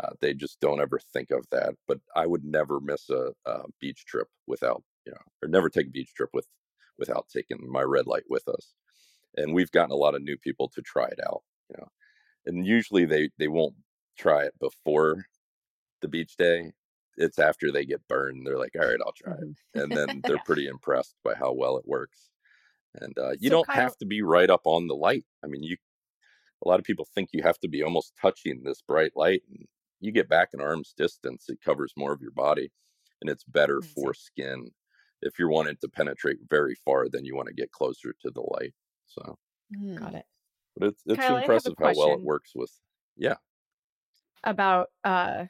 uh, 0.00 0.10
they 0.20 0.34
just 0.34 0.60
don't 0.60 0.80
ever 0.80 0.98
think 1.12 1.30
of 1.30 1.46
that 1.50 1.74
but 1.86 2.00
i 2.14 2.26
would 2.26 2.44
never 2.44 2.80
miss 2.80 3.08
a, 3.10 3.32
a 3.46 3.62
beach 3.80 4.04
trip 4.06 4.28
without 4.46 4.82
you 5.04 5.12
know 5.12 5.18
or 5.42 5.48
never 5.48 5.68
take 5.68 5.86
a 5.86 5.90
beach 5.90 6.12
trip 6.14 6.30
with 6.32 6.46
without 6.98 7.28
taking 7.28 7.58
my 7.70 7.82
red 7.82 8.06
light 8.06 8.24
with 8.28 8.48
us. 8.48 8.74
And 9.36 9.54
we've 9.54 9.70
gotten 9.70 9.92
a 9.92 9.96
lot 9.96 10.14
of 10.14 10.22
new 10.22 10.36
people 10.36 10.68
to 10.74 10.82
try 10.82 11.06
it 11.06 11.20
out, 11.26 11.42
you 11.70 11.76
know. 11.78 11.88
And 12.46 12.66
usually 12.66 13.04
they 13.04 13.30
they 13.38 13.48
won't 13.48 13.74
try 14.18 14.44
it 14.44 14.54
before 14.60 15.26
the 16.00 16.08
beach 16.08 16.36
day. 16.36 16.72
It's 17.16 17.38
after 17.38 17.72
they 17.72 17.84
get 17.84 18.06
burned. 18.08 18.46
They're 18.46 18.58
like, 18.58 18.74
"All 18.78 18.86
right, 18.86 18.98
I'll 19.04 19.12
try 19.12 19.34
it," 19.34 19.40
mm-hmm. 19.40 19.80
and 19.80 19.92
then 19.92 20.20
they're 20.24 20.42
pretty 20.44 20.66
impressed 20.66 21.16
by 21.24 21.34
how 21.34 21.52
well 21.52 21.78
it 21.78 21.86
works. 21.86 22.30
And 23.00 23.16
uh, 23.18 23.32
you 23.40 23.48
so 23.48 23.56
don't 23.56 23.66
Kyle, 23.66 23.76
have 23.76 23.96
to 23.98 24.06
be 24.06 24.22
right 24.22 24.50
up 24.50 24.62
on 24.64 24.86
the 24.86 24.94
light. 24.94 25.24
I 25.44 25.48
mean, 25.48 25.62
you. 25.62 25.76
A 26.64 26.68
lot 26.68 26.80
of 26.80 26.86
people 26.86 27.06
think 27.14 27.30
you 27.32 27.42
have 27.42 27.58
to 27.58 27.68
be 27.68 27.82
almost 27.82 28.14
touching 28.20 28.62
this 28.62 28.80
bright 28.80 29.12
light, 29.14 29.42
and 29.50 29.66
you 30.00 30.10
get 30.10 30.28
back 30.28 30.48
an 30.52 30.62
arm's 30.62 30.94
distance. 30.96 31.44
It 31.48 31.60
covers 31.62 31.92
more 31.98 32.12
of 32.12 32.22
your 32.22 32.30
body, 32.30 32.72
and 33.20 33.30
it's 33.30 33.44
better 33.44 33.82
for 33.82 34.14
skin 34.14 34.70
if 35.22 35.38
you're 35.38 35.50
wanting 35.50 35.76
to 35.80 35.88
penetrate 35.88 36.38
very 36.48 36.74
far, 36.74 37.08
then 37.08 37.24
you 37.24 37.34
want 37.34 37.48
to 37.48 37.54
get 37.54 37.72
closer 37.72 38.14
to 38.20 38.30
the 38.30 38.40
light. 38.40 38.74
So 39.06 39.38
mm. 39.74 39.98
got 39.98 40.14
it. 40.14 40.24
But 40.76 40.88
it's 40.88 41.02
it's 41.06 41.20
Kyle, 41.20 41.36
impressive 41.36 41.74
how 41.78 41.92
well 41.96 42.12
it 42.12 42.22
works 42.22 42.52
with 42.54 42.70
yeah. 43.16 43.36
About 44.44 44.88
uh 45.04 45.46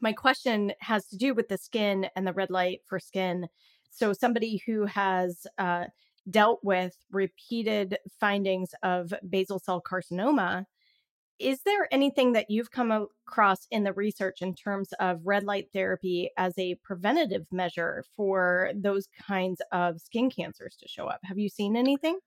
my 0.00 0.12
question 0.12 0.72
has 0.80 1.06
to 1.08 1.16
do 1.16 1.34
with 1.34 1.48
the 1.48 1.58
skin 1.58 2.08
and 2.16 2.26
the 2.26 2.32
red 2.32 2.50
light 2.50 2.80
for 2.86 2.98
skin. 2.98 3.48
So 3.90 4.12
somebody 4.12 4.62
who 4.66 4.86
has 4.86 5.46
uh 5.58 5.86
dealt 6.30 6.60
with 6.62 6.94
repeated 7.10 7.98
findings 8.20 8.74
of 8.82 9.14
basal 9.30 9.58
cell 9.58 9.80
carcinoma 9.80 10.66
is 11.38 11.62
there 11.62 11.92
anything 11.92 12.32
that 12.32 12.50
you've 12.50 12.70
come 12.70 12.90
across 12.90 13.66
in 13.70 13.84
the 13.84 13.92
research 13.92 14.42
in 14.42 14.54
terms 14.54 14.92
of 14.98 15.20
red 15.24 15.44
light 15.44 15.68
therapy 15.72 16.30
as 16.36 16.52
a 16.58 16.74
preventative 16.82 17.46
measure 17.52 18.04
for 18.16 18.72
those 18.74 19.08
kinds 19.26 19.62
of 19.70 20.00
skin 20.00 20.30
cancers 20.30 20.76
to 20.80 20.88
show 20.88 21.06
up? 21.06 21.20
Have 21.22 21.38
you 21.38 21.48
seen 21.48 21.76
anything? 21.76 22.18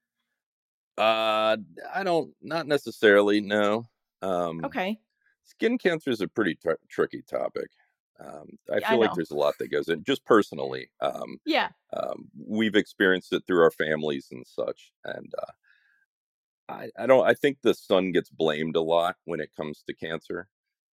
Uh, 0.98 1.58
I 1.94 2.04
don't, 2.04 2.34
not 2.42 2.68
necessarily. 2.68 3.42
No. 3.42 3.84
Um, 4.22 4.64
okay. 4.64 5.00
Skin 5.44 5.78
cancer 5.78 6.10
is 6.12 6.22
a 6.22 6.28
pretty 6.28 6.56
t- 6.56 6.70
tricky 6.90 7.22
topic. 7.24 7.70
Um, 8.20 8.58
I 8.72 8.80
feel 8.82 9.00
I 9.00 9.00
like 9.00 9.14
there's 9.14 9.32
a 9.32 9.36
lot 9.36 9.58
that 9.60 9.70
goes 9.70 9.90
in. 9.90 10.04
Just 10.04 10.26
personally, 10.26 10.90
um, 11.02 11.40
yeah, 11.46 11.72
um, 11.94 12.30
we've 12.38 12.76
experienced 12.76 13.34
it 13.34 13.44
through 13.48 13.64
our 13.64 13.72
families 13.72 14.30
and 14.32 14.46
such, 14.48 14.94
and 15.04 15.34
uh, 15.38 15.52
I, 16.70 16.90
I 16.98 17.06
don't. 17.06 17.26
I 17.26 17.34
think 17.34 17.60
the 17.62 17.74
sun 17.74 18.12
gets 18.12 18.30
blamed 18.30 18.76
a 18.76 18.82
lot 18.82 19.18
when 19.26 19.40
it 19.42 19.56
comes 19.56 19.84
to 19.84 19.94
cancer, 19.94 20.48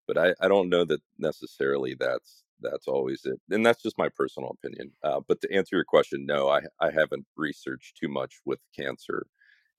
but 0.07 0.19
I, 0.19 0.35
I 0.41 0.49
don't 0.49 0.69
know 0.69 0.85
that 0.87 1.03
necessarily 1.19 1.95
that's 1.95 2.45
that's 2.61 2.89
always 2.89 3.25
it, 3.25 3.41
and 3.51 3.65
that's 3.65 3.83
just 3.83 3.99
my 3.99 4.09
personal 4.09 4.51
opinion. 4.51 4.93
Uh, 5.03 5.21
but 5.27 5.41
to 5.43 5.53
answer 5.55 5.77
your 5.77 5.85
question, 5.85 6.27
no, 6.27 6.49
I 6.49 6.63
I 6.81 6.91
haven't 6.91 7.27
researched 7.37 7.97
too 7.97 8.09
much 8.09 8.37
with 8.45 8.61
cancer 8.77 9.27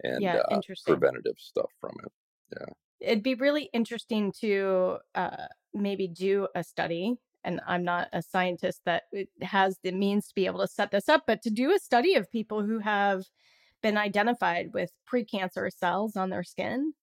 and 0.04 0.34
yeah, 0.34 0.42
uh, 0.52 0.62
preventative 0.86 1.38
stuff 1.40 1.72
from 1.82 1.98
it. 2.06 2.14
Yeah, 2.60 2.74
it'd 3.00 3.24
be 3.24 3.36
really 3.36 3.70
interesting 3.74 4.34
to 4.42 4.98
uh, 5.16 5.48
maybe 5.74 6.08
do 6.08 6.48
a 6.56 6.64
study 6.64 7.16
and 7.44 7.62
I'm 7.66 7.84
not 7.84 8.10
a 8.12 8.22
scientist 8.22 8.82
that 8.86 9.04
has 9.42 9.78
the 9.84 9.92
means 9.92 10.28
to 10.28 10.36
be 10.36 10.46
able 10.46 10.60
to 10.60 10.68
set 10.68 10.92
this 10.92 11.08
up, 11.08 11.24
but 11.26 11.42
to 11.44 11.50
do 11.50 11.72
a 11.72 11.80
study 11.80 12.16
of 12.16 12.32
people 12.32 12.64
who 12.64 12.80
have 12.80 13.24
been 13.82 13.98
identified 13.98 14.68
with 14.74 14.92
precancerous 15.12 15.78
cells 15.78 16.16
on 16.16 16.30
their 16.30 16.44
skin 16.44 16.94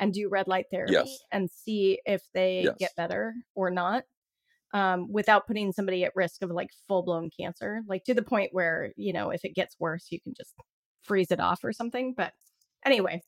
and 0.00 0.12
do 0.12 0.28
red 0.28 0.48
light 0.48 0.66
therapy 0.70 0.94
yes. 0.94 1.18
and 1.30 1.48
see 1.48 2.00
if 2.04 2.22
they 2.34 2.62
yes. 2.64 2.74
get 2.78 2.96
better 2.96 3.34
or 3.54 3.70
not 3.70 4.02
um, 4.72 5.06
without 5.12 5.46
putting 5.46 5.72
somebody 5.72 6.04
at 6.04 6.16
risk 6.16 6.42
of 6.42 6.50
like 6.50 6.70
full 6.88 7.04
blown 7.04 7.30
cancer, 7.38 7.82
like 7.88 8.02
to 8.04 8.14
the 8.14 8.22
point 8.22 8.50
where, 8.52 8.92
you 8.96 9.12
know, 9.12 9.30
if 9.30 9.44
it 9.44 9.54
gets 9.54 9.76
worse, 9.78 10.08
you 10.10 10.20
can 10.20 10.34
just 10.36 10.54
freeze 11.02 11.30
it 11.30 11.38
off 11.38 11.62
or 11.62 11.72
something. 11.72 12.14
But 12.16 12.32
anyway, 12.84 13.22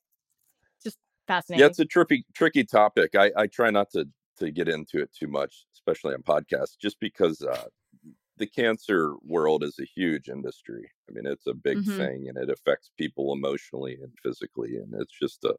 fascinating. 1.26 1.60
Yeah, 1.60 1.66
it's 1.66 1.78
a 1.78 1.84
tricky, 1.84 2.24
tricky 2.34 2.64
topic. 2.64 3.14
I, 3.14 3.30
I 3.36 3.46
try 3.46 3.70
not 3.70 3.90
to 3.92 4.08
to 4.38 4.50
get 4.50 4.68
into 4.68 4.98
it 4.98 5.10
too 5.18 5.28
much, 5.28 5.64
especially 5.74 6.14
on 6.14 6.22
podcasts, 6.22 6.76
just 6.80 7.00
because 7.00 7.40
uh, 7.42 7.64
the 8.36 8.46
cancer 8.46 9.14
world 9.22 9.64
is 9.64 9.78
a 9.80 9.84
huge 9.84 10.28
industry. 10.28 10.90
I 11.08 11.12
mean, 11.12 11.26
it's 11.26 11.46
a 11.46 11.54
big 11.54 11.78
mm-hmm. 11.78 11.96
thing, 11.96 12.26
and 12.28 12.36
it 12.36 12.50
affects 12.50 12.90
people 12.98 13.32
emotionally 13.32 13.98
and 14.02 14.12
physically, 14.22 14.76
and 14.76 14.94
it's 14.94 15.18
just 15.18 15.44
a 15.44 15.54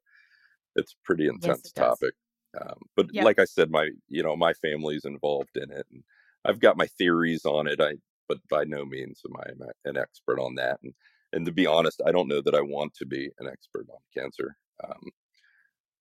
it's 0.76 0.94
a 0.94 1.06
pretty 1.06 1.28
intense 1.28 1.62
yes, 1.66 1.72
topic. 1.72 2.14
Um, 2.60 2.78
but 2.96 3.08
yep. 3.12 3.26
like 3.26 3.40
I 3.40 3.46
said, 3.46 3.72
my 3.72 3.90
you 4.10 4.24
know 4.24 4.36
my 4.36 4.54
family's 4.54 5.06
involved 5.06 5.56
in 5.58 5.72
it, 5.72 5.86
and 5.92 6.04
I've 6.46 6.60
got 6.60 6.78
my 6.78 6.88
theories 6.88 7.46
on 7.46 7.68
it. 7.68 7.82
I 7.82 7.94
but 8.30 8.40
by 8.50 8.64
no 8.66 8.86
means 8.86 9.22
am 9.26 9.36
I 9.38 9.68
an 9.86 9.98
expert 9.98 10.40
on 10.40 10.56
that, 10.56 10.80
and 10.84 10.94
and 11.34 11.46
to 11.46 11.52
be 11.52 11.66
honest, 11.66 12.02
I 12.06 12.12
don't 12.12 12.28
know 12.28 12.42
that 12.42 12.56
I 12.56 12.62
want 12.62 12.94
to 12.96 13.06
be 13.06 13.30
an 13.40 13.48
expert 13.48 13.88
on 13.90 14.00
cancer. 14.16 14.56
Um, 14.84 15.10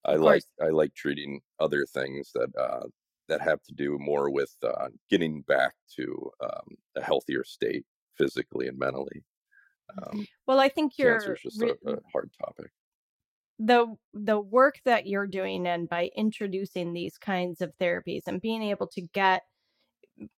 I 0.06 0.16
like 0.16 0.42
I 0.62 0.68
like 0.68 0.94
treating 0.94 1.40
other 1.60 1.84
things 1.84 2.30
that 2.34 2.48
uh, 2.58 2.86
that 3.28 3.40
have 3.40 3.62
to 3.64 3.74
do 3.74 3.98
more 3.98 4.30
with 4.30 4.54
uh, 4.62 4.88
getting 5.10 5.42
back 5.42 5.74
to 5.96 6.30
um, 6.42 6.76
a 6.96 7.02
healthier 7.02 7.44
state 7.44 7.84
physically 8.16 8.68
and 8.68 8.78
mentally. 8.78 9.24
Um, 10.02 10.26
well, 10.46 10.60
I 10.60 10.68
think 10.68 10.92
you're 10.96 11.18
cancer 11.18 11.34
is 11.34 11.42
just 11.42 11.60
re- 11.60 11.72
a, 11.86 11.92
a 11.94 11.98
hard 12.12 12.30
topic. 12.40 12.70
The 13.58 13.96
the 14.12 14.38
work 14.38 14.76
that 14.84 15.06
you're 15.06 15.26
doing 15.26 15.66
and 15.66 15.88
by 15.88 16.10
introducing 16.16 16.92
these 16.92 17.18
kinds 17.18 17.60
of 17.60 17.72
therapies 17.80 18.22
and 18.26 18.40
being 18.40 18.62
able 18.62 18.86
to 18.88 19.00
get 19.00 19.42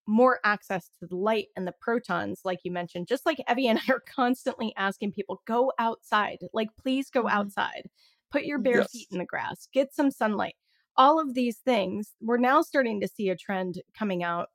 more 0.07 0.41
access 0.45 0.91
to 0.99 1.07
the 1.07 1.17
light 1.17 1.49
and 1.57 1.67
the 1.67 1.75
photons, 1.85 2.41
like 2.45 2.61
you 2.65 2.73
mentioned, 2.73 3.07
just 3.07 3.27
like 3.27 3.39
Evie 3.49 3.69
and 3.69 3.79
I 3.79 3.93
are 3.93 4.03
constantly 4.15 4.73
asking 4.77 5.13
people, 5.13 5.43
go 5.47 5.73
outside. 5.79 6.39
Like, 6.53 6.69
please 6.81 7.11
go 7.11 7.25
mm-hmm. 7.25 7.37
outside 7.37 7.89
put 8.31 8.45
your 8.45 8.59
bare 8.59 8.79
yes. 8.79 8.91
feet 8.91 9.09
in 9.11 9.19
the 9.19 9.25
grass, 9.25 9.69
get 9.73 9.95
some 9.95 10.11
sunlight. 10.11 10.55
All 10.97 11.21
of 11.21 11.35
these 11.35 11.59
things, 11.59 12.13
we're 12.21 12.39
now 12.39 12.61
starting 12.63 13.01
to 13.01 13.09
see 13.09 13.29
a 13.29 13.37
trend 13.37 13.81
coming 13.97 14.23
out 14.25 14.49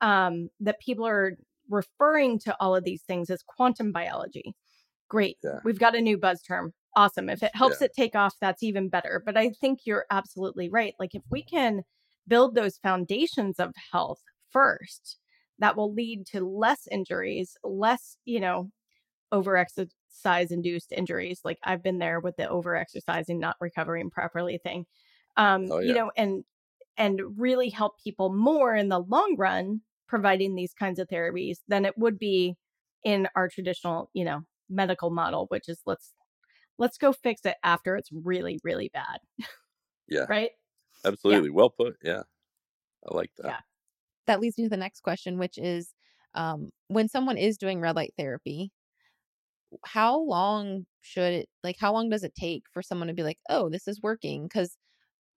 um, 0.00 0.48
that 0.60 0.80
people 0.80 1.06
are 1.06 1.36
referring 1.68 2.38
to 2.40 2.56
all 2.58 2.74
of 2.74 2.84
these 2.84 3.02
things 3.02 3.30
as 3.30 3.42
quantum 3.42 3.92
biology. 3.92 4.54
Great. 5.08 5.38
Yeah. 5.42 5.58
We've 5.64 5.78
got 5.78 5.94
a 5.94 6.00
new 6.00 6.16
buzz 6.16 6.40
term. 6.42 6.72
Awesome. 6.96 7.28
If 7.28 7.42
it 7.42 7.54
helps 7.54 7.80
yeah. 7.80 7.86
it 7.86 7.92
take 7.94 8.14
off, 8.14 8.34
that's 8.40 8.62
even 8.62 8.88
better. 8.88 9.22
But 9.24 9.36
I 9.36 9.50
think 9.50 9.80
you're 9.84 10.06
absolutely 10.10 10.68
right. 10.68 10.94
Like, 10.98 11.14
if 11.14 11.22
we 11.30 11.42
can 11.42 11.82
build 12.26 12.54
those 12.54 12.78
foundations 12.78 13.60
of 13.60 13.72
health 13.92 14.20
first, 14.50 15.18
that 15.58 15.76
will 15.76 15.92
lead 15.92 16.26
to 16.28 16.40
less 16.40 16.88
injuries, 16.90 17.56
less, 17.62 18.16
you 18.24 18.40
know, 18.40 18.70
over 19.30 19.56
exercise 20.10 20.50
induced 20.50 20.92
injuries. 20.92 21.40
Like 21.44 21.58
I've 21.64 21.82
been 21.82 21.98
there 21.98 22.20
with 22.20 22.36
the 22.36 22.48
over 22.48 22.76
exercising, 22.76 23.38
not 23.38 23.56
recovering 23.60 24.10
properly 24.10 24.58
thing. 24.58 24.86
Um, 25.36 25.68
oh, 25.70 25.78
yeah. 25.78 25.88
you 25.88 25.94
know, 25.94 26.10
and 26.16 26.44
and 26.96 27.20
really 27.36 27.70
help 27.70 28.02
people 28.02 28.32
more 28.32 28.74
in 28.74 28.88
the 28.88 28.98
long 28.98 29.36
run 29.38 29.80
providing 30.08 30.54
these 30.54 30.74
kinds 30.74 30.98
of 30.98 31.08
therapies 31.08 31.58
than 31.68 31.84
it 31.84 31.96
would 31.96 32.18
be 32.18 32.56
in 33.04 33.28
our 33.36 33.48
traditional, 33.48 34.10
you 34.12 34.24
know, 34.24 34.40
medical 34.68 35.10
model, 35.10 35.46
which 35.48 35.68
is 35.68 35.80
let's 35.86 36.12
let's 36.78 36.98
go 36.98 37.12
fix 37.12 37.42
it 37.44 37.56
after 37.62 37.96
it's 37.96 38.10
really, 38.12 38.58
really 38.64 38.90
bad. 38.92 39.18
Yeah. 40.08 40.26
right? 40.28 40.50
Absolutely. 41.04 41.50
Yeah. 41.50 41.54
Well 41.54 41.70
put. 41.70 41.94
Yeah. 42.02 42.22
I 43.08 43.14
like 43.14 43.30
that. 43.38 43.46
Yeah. 43.46 43.58
That 44.26 44.40
leads 44.40 44.58
me 44.58 44.64
to 44.64 44.70
the 44.70 44.76
next 44.76 45.02
question, 45.02 45.38
which 45.38 45.56
is 45.56 45.94
um, 46.34 46.70
when 46.88 47.08
someone 47.08 47.36
is 47.36 47.56
doing 47.56 47.80
red 47.80 47.94
light 47.94 48.12
therapy, 48.18 48.72
how 49.84 50.18
long 50.20 50.84
should 51.02 51.32
it 51.32 51.48
like 51.62 51.76
how 51.78 51.92
long 51.92 52.08
does 52.10 52.24
it 52.24 52.34
take 52.34 52.62
for 52.72 52.82
someone 52.82 53.08
to 53.08 53.14
be 53.14 53.22
like 53.22 53.38
oh 53.48 53.68
this 53.68 53.88
is 53.88 54.00
working 54.02 54.44
because 54.44 54.76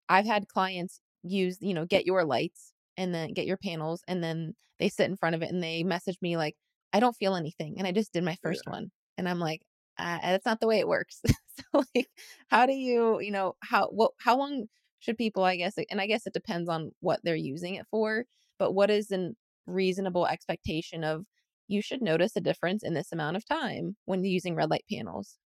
i've 0.09 0.25
had 0.25 0.47
clients 0.47 1.01
use 1.23 1.57
you 1.61 1.73
know 1.73 1.85
get 1.85 2.05
your 2.05 2.25
lights 2.25 2.73
and 2.97 3.13
then 3.13 3.33
get 3.33 3.45
your 3.45 3.57
panels 3.57 4.01
and 4.07 4.23
then 4.23 4.53
they 4.79 4.89
sit 4.89 5.09
in 5.09 5.17
front 5.17 5.35
of 5.35 5.41
it 5.41 5.51
and 5.51 5.61
they 5.61 5.83
message 5.83 6.17
me 6.21 6.37
like 6.37 6.55
i 6.93 6.99
don't 6.99 7.15
feel 7.15 7.35
anything 7.35 7.75
and 7.77 7.87
i 7.87 7.91
just 7.91 8.13
did 8.13 8.23
my 8.23 8.37
first 8.41 8.63
yeah. 8.65 8.73
one 8.73 8.91
and 9.17 9.29
i'm 9.29 9.39
like 9.39 9.61
uh, 9.99 10.17
that's 10.23 10.45
not 10.45 10.59
the 10.59 10.67
way 10.67 10.79
it 10.79 10.87
works 10.87 11.21
so 11.25 11.83
like 11.95 12.07
how 12.47 12.65
do 12.65 12.73
you 12.73 13.19
you 13.19 13.31
know 13.31 13.53
how 13.61 13.87
what 13.87 14.11
how 14.19 14.37
long 14.37 14.65
should 14.99 15.17
people 15.17 15.43
i 15.43 15.55
guess 15.55 15.75
and 15.89 16.01
i 16.01 16.07
guess 16.07 16.25
it 16.25 16.33
depends 16.33 16.69
on 16.69 16.91
what 17.01 17.19
they're 17.23 17.35
using 17.35 17.75
it 17.75 17.85
for 17.91 18.25
but 18.57 18.73
what 18.73 18.89
is 18.89 19.11
an 19.11 19.35
reasonable 19.67 20.25
expectation 20.27 21.03
of 21.03 21.25
you 21.67 21.81
should 21.81 22.01
notice 22.01 22.35
a 22.35 22.41
difference 22.41 22.83
in 22.83 22.93
this 22.93 23.11
amount 23.11 23.37
of 23.37 23.45
time 23.45 23.95
when 24.05 24.23
using 24.23 24.55
red 24.55 24.69
light 24.69 24.85
panels. 24.91 25.37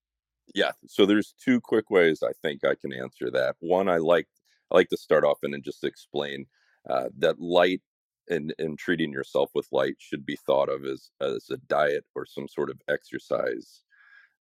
Yeah, 0.54 0.72
so 0.88 1.06
there's 1.06 1.34
two 1.44 1.60
quick 1.60 1.90
ways 1.90 2.22
I 2.24 2.32
think 2.42 2.64
I 2.64 2.76
can 2.76 2.94
answer 2.94 3.32
that. 3.32 3.56
One, 3.60 3.90
I 3.90 3.98
like 3.98 4.28
I 4.72 4.76
like 4.76 4.90
to 4.90 4.98
start 4.98 5.24
off 5.24 5.40
and 5.44 5.64
just 5.64 5.84
explain 5.84 6.46
uh, 6.90 7.10
that 7.18 7.40
light 7.40 7.82
and, 8.30 8.54
and 8.58 8.78
treating 8.78 9.12
yourself 9.12 9.52
with 9.54 9.68
light 9.72 9.96
should 10.00 10.26
be 10.26 10.36
thought 10.36 10.70
of 10.70 10.86
as 10.86 11.10
as 11.22 11.50
a 11.50 11.58
diet 11.58 12.06
or 12.16 12.26
some 12.26 12.48
sort 12.48 12.70
of 12.70 12.82
exercise 12.88 13.82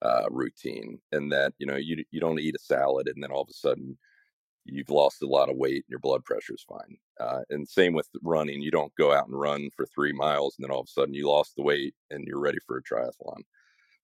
uh, 0.01 0.25
routine, 0.29 0.99
and 1.11 1.31
that 1.31 1.53
you 1.59 1.65
know 1.65 1.77
you 1.77 2.03
you 2.11 2.19
don't 2.19 2.39
eat 2.39 2.55
a 2.55 2.59
salad 2.59 3.07
and 3.07 3.23
then 3.23 3.31
all 3.31 3.41
of 3.41 3.49
a 3.49 3.53
sudden 3.53 3.97
you've 4.65 4.89
lost 4.89 5.21
a 5.21 5.27
lot 5.27 5.49
of 5.49 5.57
weight 5.57 5.83
and 5.85 5.89
your 5.89 5.99
blood 5.99 6.23
pressure 6.23 6.53
is 6.53 6.65
fine. 6.67 6.97
Uh, 7.19 7.41
and 7.49 7.67
same 7.67 7.93
with 7.93 8.07
running. 8.21 8.61
You 8.61 8.71
don't 8.71 8.95
go 8.95 9.13
out 9.13 9.27
and 9.27 9.39
run 9.39 9.69
for 9.75 9.85
three 9.85 10.13
miles 10.13 10.55
and 10.57 10.63
then 10.63 10.71
all 10.71 10.81
of 10.81 10.87
a 10.87 10.91
sudden 10.91 11.13
you 11.13 11.27
lost 11.27 11.55
the 11.55 11.63
weight 11.63 11.93
and 12.11 12.25
you're 12.25 12.39
ready 12.39 12.59
for 12.65 12.77
a 12.77 12.83
triathlon. 12.83 13.41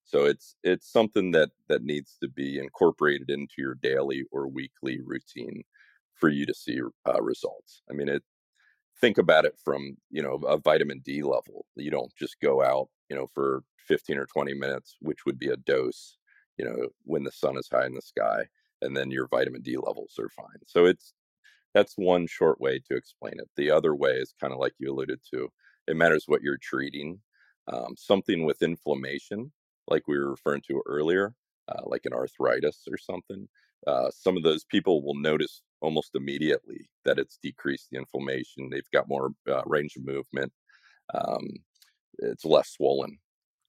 So 0.04 0.26
it's 0.26 0.56
it's 0.64 0.92
something 0.92 1.32
that 1.32 1.50
that 1.68 1.84
needs 1.84 2.18
to 2.22 2.28
be 2.28 2.58
incorporated 2.58 3.30
into 3.30 3.56
your 3.60 3.76
daily 3.76 4.24
or 4.32 4.48
weekly 4.48 5.02
routine 5.04 5.64
for 6.16 6.30
you 6.30 6.46
to 6.48 6.54
see 6.54 6.82
uh, 7.08 7.22
results. 7.22 7.82
I 7.90 7.94
mean, 7.94 8.10
it. 8.10 8.24
Think 9.00 9.18
about 9.18 9.46
it 9.46 9.56
from 9.64 9.96
you 10.10 10.24
know 10.24 10.34
a 10.48 10.58
vitamin 10.58 11.02
D 11.06 11.22
level. 11.22 11.66
You 11.76 11.92
don't 11.92 12.14
just 12.18 12.38
go 12.42 12.64
out 12.64 12.90
you 13.10 13.16
know 13.16 13.28
for 13.34 13.64
15 13.88 14.18
or 14.18 14.26
20 14.26 14.54
minutes, 14.56 14.98
which 15.00 15.26
would 15.26 15.38
be 15.40 15.50
a 15.50 15.58
dose. 15.58 16.18
You 16.58 16.66
know 16.66 16.88
when 17.04 17.24
the 17.24 17.32
sun 17.32 17.58
is 17.58 17.70
high 17.72 17.86
in 17.86 17.94
the 17.94 18.02
sky 18.02 18.46
and 18.82 18.96
then 18.96 19.12
your 19.12 19.28
vitamin 19.28 19.62
D 19.62 19.78
levels 19.78 20.16
are 20.20 20.30
fine. 20.30 20.60
So 20.66 20.86
it's 20.86 21.14
that's 21.74 21.94
one 21.98 22.28
short 22.28 22.60
way 22.60 22.80
to 22.90 22.96
explain 22.98 23.34
it. 23.38 23.50
The 23.56 23.72
other 23.72 23.96
way 23.96 24.14
is 24.14 24.34
kind 24.40 24.54
of 24.54 24.60
like 24.60 24.74
you 24.80 24.92
alluded 24.92 25.20
to. 25.34 25.50
It 25.88 25.96
matters 25.96 26.24
what 26.26 26.42
you're 26.42 26.58
treating. 26.62 27.20
Um, 27.72 27.94
something 27.96 28.46
with 28.46 28.64
inflammation, 28.64 29.52
like 29.88 30.08
we 30.08 30.18
were 30.18 30.32
referring 30.32 30.64
to 30.68 30.82
earlier, 30.88 31.36
uh, 31.68 31.82
like 31.86 32.02
an 32.06 32.14
arthritis 32.14 32.88
or 32.90 32.98
something. 32.98 33.48
Uh, 33.86 34.10
some 34.12 34.36
of 34.36 34.44
those 34.44 34.64
people 34.64 35.04
will 35.04 35.16
notice 35.16 35.62
almost 35.82 36.16
immediately 36.16 36.90
that 37.06 37.20
it's 37.20 37.38
decreased 37.42 37.90
the 37.92 37.98
inflammation. 37.98 38.70
They've 38.70 38.82
got 38.92 39.08
more 39.08 39.32
uh, 39.48 39.62
range 39.66 39.96
of 39.96 40.06
movement. 40.06 40.52
Um, 41.14 41.48
it's 42.18 42.46
less 42.46 42.72
swollen. 42.72 43.20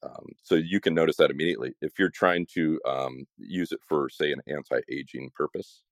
Um, 0.03 0.27
so 0.43 0.55
you 0.55 0.81
can 0.81 0.95
notice 0.95 1.17
that 1.17 1.31
immediately. 1.31 1.75
If 1.83 1.99
you're 1.99 2.11
trying 2.11 2.47
to 2.55 2.81
um, 2.89 3.27
use 3.37 3.73
it 3.73 3.81
for, 3.87 4.09
say, 4.09 4.33
an 4.33 4.41
anti-aging 4.47 5.31
purpose, 5.35 5.83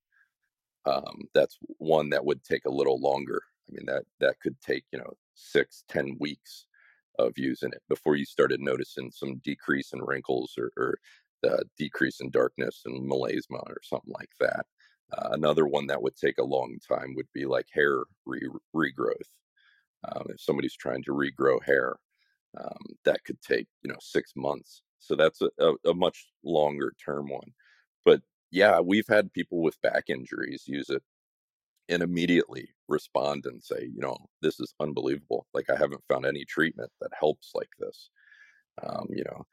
um, 0.86 1.22
that's 1.34 1.58
one 1.78 2.10
that 2.10 2.24
would 2.24 2.42
take 2.42 2.64
a 2.64 2.70
little 2.70 3.00
longer. 3.00 3.42
I 3.68 3.72
mean, 3.72 3.86
that 3.86 4.04
that 4.20 4.40
could 4.40 4.58
take 4.60 4.84
you 4.92 4.98
know 4.98 5.12
six, 5.34 5.84
ten 5.88 6.16
weeks 6.18 6.66
of 7.18 7.32
using 7.36 7.70
it 7.72 7.82
before 7.88 8.16
you 8.16 8.24
started 8.24 8.60
noticing 8.60 9.10
some 9.10 9.38
decrease 9.38 9.92
in 9.92 10.00
wrinkles 10.00 10.54
or, 10.56 10.70
or 10.76 10.98
the 11.42 11.64
decrease 11.76 12.20
in 12.20 12.30
darkness 12.30 12.82
and 12.86 13.10
melasma 13.10 13.60
or 13.66 13.78
something 13.82 14.14
like 14.16 14.30
that. 14.40 14.66
Uh, 15.12 15.30
another 15.32 15.66
one 15.66 15.86
that 15.86 16.00
would 16.00 16.16
take 16.16 16.38
a 16.38 16.44
long 16.44 16.78
time 16.86 17.14
would 17.14 17.28
be 17.34 17.44
like 17.44 17.66
hair 17.72 18.04
re- 18.24 18.48
regrowth. 18.74 19.30
Um, 20.10 20.26
if 20.28 20.40
somebody's 20.40 20.76
trying 20.76 21.02
to 21.04 21.12
regrow 21.12 21.62
hair, 21.64 21.96
um, 22.56 22.78
that 23.04 23.24
could 23.24 23.40
take 23.42 23.66
you 23.82 23.90
know 23.90 23.98
six 24.00 24.32
months. 24.36 24.82
So 24.98 25.14
that's 25.14 25.40
a, 25.42 25.50
a, 25.58 25.90
a 25.90 25.94
much 25.94 26.28
longer 26.44 26.92
term 27.04 27.28
one. 27.28 27.52
But 28.04 28.20
yeah, 28.50 28.80
we've 28.80 29.06
had 29.08 29.32
people 29.32 29.62
with 29.62 29.80
back 29.82 30.04
injuries 30.08 30.64
use 30.66 30.90
it 30.90 31.02
and 31.88 32.02
immediately 32.02 32.68
respond 32.88 33.44
and 33.46 33.62
say, 33.62 33.88
you 33.94 34.00
know, 34.00 34.16
this 34.42 34.60
is 34.60 34.74
unbelievable. 34.80 35.46
Like 35.54 35.70
I 35.70 35.76
haven't 35.76 36.04
found 36.08 36.26
any 36.26 36.44
treatment 36.44 36.90
that 37.00 37.10
helps 37.18 37.52
like 37.54 37.70
this. 37.78 38.10
Um, 38.82 39.06
you 39.10 39.24
know, 39.24 39.44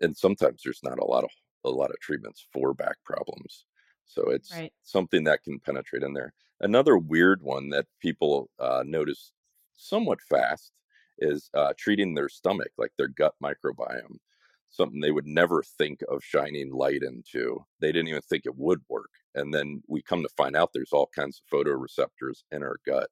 and 0.00 0.16
sometimes 0.16 0.62
there's 0.64 0.82
not 0.82 0.98
a 0.98 1.04
lot 1.04 1.24
of 1.24 1.30
a 1.64 1.70
lot 1.70 1.90
of 1.90 2.00
treatments 2.00 2.46
for 2.52 2.72
back 2.74 2.96
problems. 3.04 3.66
So 4.06 4.30
it's 4.30 4.54
right. 4.54 4.72
something 4.82 5.24
that 5.24 5.42
can 5.42 5.60
penetrate 5.60 6.02
in 6.02 6.14
there. 6.14 6.32
Another 6.60 6.96
weird 6.96 7.42
one 7.42 7.68
that 7.70 7.86
people 8.00 8.48
uh, 8.58 8.82
notice 8.86 9.32
somewhat 9.76 10.20
fast 10.22 10.72
is 11.18 11.50
uh, 11.54 11.72
treating 11.78 12.14
their 12.14 12.28
stomach, 12.28 12.70
like 12.78 12.92
their 12.96 13.08
gut 13.08 13.34
microbiome, 13.42 14.18
something 14.70 15.00
they 15.00 15.10
would 15.10 15.26
never 15.26 15.62
think 15.62 16.00
of 16.08 16.22
shining 16.22 16.72
light 16.72 17.02
into. 17.02 17.64
They 17.80 17.92
didn't 17.92 18.08
even 18.08 18.22
think 18.22 18.44
it 18.46 18.56
would 18.56 18.80
work. 18.88 19.10
And 19.34 19.52
then 19.52 19.82
we 19.88 20.02
come 20.02 20.22
to 20.22 20.28
find 20.36 20.56
out 20.56 20.70
there's 20.72 20.92
all 20.92 21.10
kinds 21.14 21.40
of 21.40 21.58
photoreceptors 21.58 22.42
in 22.52 22.62
our 22.62 22.76
gut. 22.86 23.08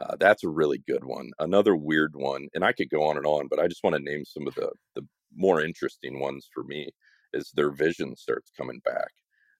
Uh, 0.00 0.16
that's 0.18 0.44
a 0.44 0.48
really 0.48 0.82
good 0.88 1.04
one. 1.04 1.30
Another 1.38 1.76
weird 1.76 2.14
one, 2.14 2.48
and 2.54 2.64
I 2.64 2.72
could 2.72 2.90
go 2.90 3.04
on 3.04 3.16
and 3.16 3.26
on, 3.26 3.46
but 3.48 3.60
I 3.60 3.68
just 3.68 3.84
want 3.84 3.94
to 3.94 4.02
name 4.02 4.24
some 4.24 4.48
of 4.48 4.54
the, 4.54 4.70
the 4.96 5.06
more 5.36 5.60
interesting 5.60 6.20
ones 6.20 6.48
for 6.52 6.64
me, 6.64 6.90
is 7.32 7.50
their 7.54 7.70
vision 7.70 8.16
starts 8.16 8.50
coming 8.56 8.80
back. 8.84 9.10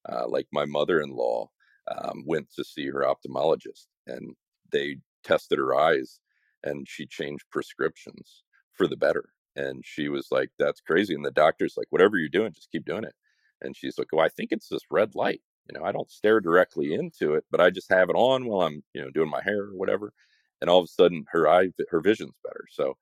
Uh, 0.08 0.26
like 0.28 0.46
my 0.52 0.64
mother 0.64 1.00
in 1.00 1.10
law 1.10 1.48
um, 1.96 2.24
went 2.26 2.48
to 2.54 2.64
see 2.64 2.87
her 2.87 3.04
ophthalmologist 3.04 3.87
and 4.06 4.34
they 4.70 4.96
tested 5.24 5.58
her 5.58 5.74
eyes 5.74 6.20
and 6.64 6.88
she 6.88 7.07
changed 7.07 7.44
prescriptions 7.50 8.42
for 8.72 8.88
the 8.88 8.96
better. 8.96 9.27
And 9.57 9.85
she 9.85 10.09
was 10.09 10.29
like, 10.31 10.50
That's 10.59 10.81
crazy. 10.81 11.14
And 11.14 11.24
the 11.24 11.31
doctor's 11.31 11.74
like, 11.77 11.87
Whatever 11.90 12.18
you're 12.18 12.29
doing, 12.29 12.53
just 12.53 12.70
keep 12.72 12.85
doing 12.85 13.05
it. 13.05 13.14
And 13.61 13.77
she's 13.77 13.98
like, 13.98 14.09
Well, 14.12 14.24
I 14.24 14.31
think 14.31 14.50
it's 14.50 14.68
this 14.68 14.83
red 14.90 15.14
light. 15.14 15.42
You 15.70 15.79
know, 15.79 15.85
I 15.85 15.92
don't 15.92 16.11
stare 16.11 16.40
directly 16.40 16.92
into 16.92 17.35
it, 17.35 17.44
but 17.50 17.61
I 17.61 17.70
just 17.70 17.90
have 17.90 18.11
it 18.11 18.16
on 18.16 18.46
while 18.46 18.66
I'm, 18.66 18.83
you 18.92 19.00
know, 19.00 19.11
doing 19.11 19.31
my 19.31 19.42
hair 19.42 19.62
or 19.62 19.77
whatever. 19.77 20.12
And 20.61 20.68
all 20.68 20.81
of 20.81 20.85
a 20.85 20.88
sudden, 20.88 21.24
her 21.31 21.48
eye, 21.48 21.68
her 21.90 22.00
vision's 22.00 22.35
better. 22.42 22.64
So 22.70 22.96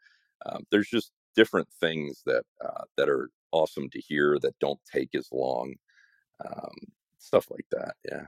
um, 0.46 0.64
there's 0.70 0.88
just 0.88 1.12
different 1.35 1.68
things 1.81 2.22
that 2.27 2.44
uh, 2.64 2.85
that 2.96 3.09
are 3.09 3.31
awesome 3.53 3.88
to 3.90 4.01
hear 4.01 4.38
that 4.42 4.59
don't 4.59 4.81
take 4.92 5.14
as 5.14 5.29
long. 5.33 5.75
Um, 6.44 6.75
stuff 7.18 7.46
like 7.51 7.66
that. 7.70 7.94
Yeah. 8.05 8.27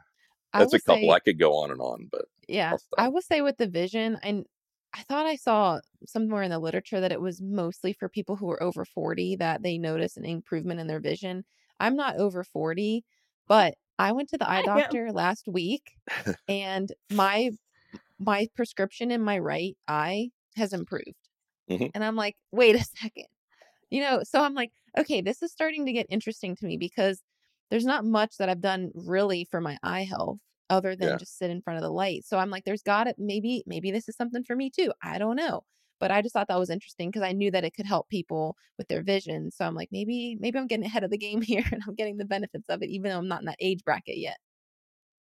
That's 0.52 0.72
a 0.72 0.80
couple. 0.80 1.02
Say, 1.02 1.10
I 1.10 1.18
could 1.18 1.38
go 1.38 1.56
on 1.56 1.72
and 1.72 1.80
on, 1.80 2.08
but 2.12 2.26
yeah, 2.48 2.76
I 2.96 3.08
will 3.08 3.22
say 3.22 3.40
with 3.40 3.56
the 3.56 3.66
vision, 3.66 4.18
and 4.22 4.46
I 4.94 5.02
thought 5.02 5.26
I 5.26 5.36
saw 5.36 5.80
somewhere 6.06 6.42
in 6.42 6.50
the 6.50 6.58
literature 6.58 7.00
that 7.00 7.12
it 7.12 7.20
was 7.20 7.42
mostly 7.42 7.92
for 7.92 8.08
people 8.08 8.36
who 8.36 8.46
were 8.46 8.62
over 8.62 8.84
40 8.84 9.36
that 9.36 9.62
they 9.62 9.76
notice 9.76 10.16
an 10.16 10.24
improvement 10.24 10.78
in 10.78 10.86
their 10.86 11.00
vision. 11.00 11.44
I'm 11.80 11.96
not 11.96 12.16
over 12.16 12.44
40, 12.44 13.04
but 13.48 13.74
I 13.98 14.12
went 14.12 14.28
to 14.30 14.38
the 14.38 14.48
eye 14.48 14.62
doctor 14.62 15.10
last 15.12 15.48
week 15.48 15.92
and 16.48 16.92
my 17.10 17.50
my 18.20 18.48
prescription 18.54 19.10
in 19.10 19.20
my 19.20 19.38
right 19.38 19.76
eye 19.88 20.30
has 20.56 20.72
improved. 20.72 21.28
Mm-hmm. 21.68 21.86
And 21.94 22.04
I'm 22.04 22.16
like, 22.16 22.36
wait 22.52 22.76
a 22.76 22.84
second. 23.00 23.26
You 23.90 24.00
know, 24.00 24.22
so 24.22 24.42
I'm 24.42 24.54
like, 24.54 24.70
okay, 24.96 25.20
this 25.20 25.42
is 25.42 25.50
starting 25.50 25.86
to 25.86 25.92
get 25.92 26.06
interesting 26.08 26.54
to 26.56 26.66
me 26.66 26.76
because 26.76 27.20
there's 27.70 27.84
not 27.84 28.04
much 28.04 28.36
that 28.38 28.48
I've 28.48 28.60
done 28.60 28.92
really 28.94 29.46
for 29.50 29.60
my 29.60 29.76
eye 29.82 30.04
health 30.04 30.38
other 30.74 30.96
than 30.96 31.10
yeah. 31.10 31.16
just 31.16 31.38
sit 31.38 31.50
in 31.50 31.62
front 31.62 31.78
of 31.78 31.82
the 31.82 31.90
light. 31.90 32.24
So 32.24 32.38
I'm 32.38 32.50
like, 32.50 32.64
there's 32.64 32.82
got 32.82 33.06
it. 33.06 33.16
Maybe, 33.18 33.62
maybe 33.66 33.90
this 33.90 34.08
is 34.08 34.16
something 34.16 34.44
for 34.44 34.56
me 34.56 34.70
too. 34.70 34.92
I 35.02 35.18
don't 35.18 35.36
know. 35.36 35.64
But 36.00 36.10
I 36.10 36.22
just 36.22 36.32
thought 36.34 36.48
that 36.48 36.58
was 36.58 36.70
interesting 36.70 37.10
because 37.10 37.22
I 37.22 37.32
knew 37.32 37.50
that 37.52 37.64
it 37.64 37.74
could 37.74 37.86
help 37.86 38.08
people 38.08 38.56
with 38.78 38.88
their 38.88 39.02
vision. 39.02 39.50
So 39.50 39.64
I'm 39.64 39.74
like, 39.74 39.90
maybe, 39.92 40.36
maybe 40.40 40.58
I'm 40.58 40.66
getting 40.66 40.84
ahead 40.86 41.04
of 41.04 41.10
the 41.10 41.18
game 41.18 41.40
here 41.52 41.64
and 41.70 41.82
I'm 41.86 41.94
getting 41.94 42.16
the 42.16 42.24
benefits 42.24 42.68
of 42.68 42.82
it, 42.82 42.90
even 42.90 43.10
though 43.10 43.18
I'm 43.18 43.28
not 43.28 43.40
in 43.40 43.46
that 43.46 43.56
age 43.60 43.84
bracket 43.84 44.18
yet. 44.18 44.38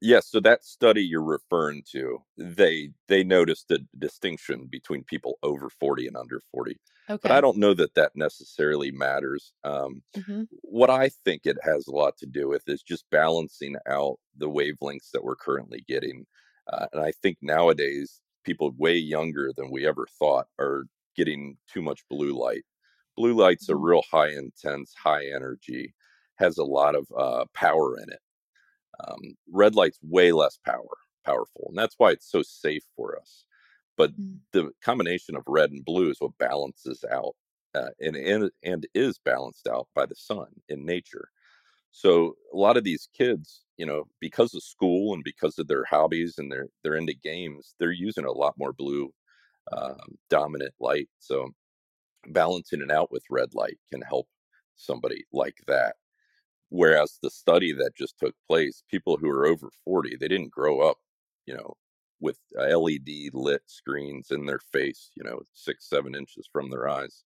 Yes, 0.01 0.29
so 0.31 0.39
that 0.41 0.65
study 0.65 1.03
you're 1.03 1.23
referring 1.23 1.83
to, 1.91 2.23
they 2.37 2.91
they 3.09 3.25
noticed 3.25 3.71
a 3.73 3.81
distinction 3.99 4.69
between 4.71 5.03
people 5.03 5.39
over 5.43 5.69
40 5.69 6.07
and 6.07 6.17
under 6.17 6.41
40. 6.53 6.79
Okay. 7.11 7.19
But 7.21 7.33
I 7.33 7.41
don't 7.41 7.57
know 7.57 7.75
that 7.75 7.95
that 7.95 8.13
necessarily 8.15 8.93
matters. 8.93 9.53
Um, 9.65 10.03
mm-hmm. 10.17 10.43
What 10.61 10.91
I 10.91 11.09
think 11.25 11.43
it 11.45 11.57
has 11.63 11.87
a 11.87 11.93
lot 11.93 12.17
to 12.19 12.27
do 12.27 12.49
with 12.49 12.63
is 12.69 12.83
just 12.83 13.11
balancing 13.11 13.77
out 13.89 14.19
the 14.37 14.49
wavelengths 14.49 15.11
that 15.13 15.25
we're 15.25 15.37
currently 15.37 15.85
getting. 15.89 16.27
Uh, 16.73 16.87
and 16.93 17.03
I 17.03 17.13
think 17.23 17.39
nowadays, 17.41 18.21
people 18.45 18.73
way 18.77 18.95
younger 18.95 19.53
than 19.57 19.71
we 19.71 19.87
ever 19.87 20.07
thought 20.19 20.47
are 20.61 20.85
getting 21.17 21.57
too 21.73 21.83
much 21.83 22.05
blue 22.09 22.39
light. 22.39 22.65
Blue 23.17 23.35
light's 23.35 23.65
mm-hmm. 23.65 23.83
a 23.83 23.85
real 23.85 24.03
high 24.09 24.31
intense, 24.31 24.95
high 24.97 25.27
energy, 25.35 25.95
has 26.37 26.57
a 26.59 26.65
lot 26.65 26.95
of 26.95 27.07
uh, 27.17 27.47
power 27.53 27.99
in 27.99 28.13
it. 28.13 28.21
Um, 29.07 29.37
red 29.51 29.75
light's 29.75 29.99
way 30.03 30.33
less 30.33 30.59
power 30.65 30.97
powerful, 31.25 31.67
and 31.69 31.79
that's 31.79 31.95
why 31.99 32.11
it's 32.11 32.31
so 32.31 32.43
safe 32.43 32.85
for 32.97 33.19
us. 33.19 33.45
But 33.97 34.19
mm. 34.19 34.39
the 34.53 34.71
combination 34.83 35.37
of 35.37 35.43
red 35.47 35.71
and 35.71 35.85
blue 35.85 36.11
is 36.11 36.21
what 36.21 36.39
balances 36.39 37.05
out, 37.11 37.35
uh, 37.75 37.91
and, 38.01 38.17
and 38.17 38.51
and 38.63 38.87
is 38.95 39.19
balanced 39.25 39.67
out 39.69 39.89
by 39.95 40.07
the 40.07 40.15
sun 40.17 40.49
in 40.69 40.87
nature. 40.87 41.29
So 41.91 42.35
a 42.53 42.57
lot 42.57 42.77
of 42.77 42.85
these 42.85 43.09
kids, 43.17 43.65
you 43.77 43.87
know, 43.87 44.05
because 44.21 44.55
of 44.55 44.63
school 44.63 45.15
and 45.15 45.25
because 45.25 45.59
of 45.59 45.69
their 45.69 45.85
hobbies 45.85 46.39
and 46.39 46.51
they're 46.51 46.69
they're 46.83 46.97
into 46.97 47.15
games, 47.15 47.75
they're 47.79 47.91
using 47.93 48.25
a 48.25 48.33
lot 48.33 48.55
more 48.59 48.73
blue 48.73 49.13
um, 49.73 50.17
dominant 50.31 50.75
light. 50.81 51.09
So 51.19 51.51
balancing 52.29 52.83
it 52.83 52.91
out 52.91 53.11
with 53.11 53.23
red 53.31 53.55
light 53.55 53.79
can 53.93 54.03
help 54.03 54.29
somebody 54.77 55.25
like 55.33 55.59
that. 55.67 55.97
Whereas 56.71 57.19
the 57.23 57.31
study 57.31 57.73
that 57.73 57.97
just 57.97 58.19
took 58.19 58.35
place, 58.47 58.83
people 58.91 59.17
who 59.17 59.29
are 59.31 59.47
over 59.47 59.71
40, 59.85 60.17
they 60.17 60.29
didn't 60.29 60.51
grow 60.51 60.81
up, 60.81 60.99
you 61.47 61.55
know, 61.55 61.75
with 62.21 62.39
LED 62.55 63.09
lit 63.33 63.63
screens 63.67 64.31
in 64.31 64.45
their 64.45 64.59
face, 64.73 65.11
you 65.15 65.25
know, 65.25 65.41
six, 65.55 65.89
seven 65.89 66.15
inches 66.15 66.49
from 66.53 66.71
their 66.71 66.89
eyes. 66.89 67.25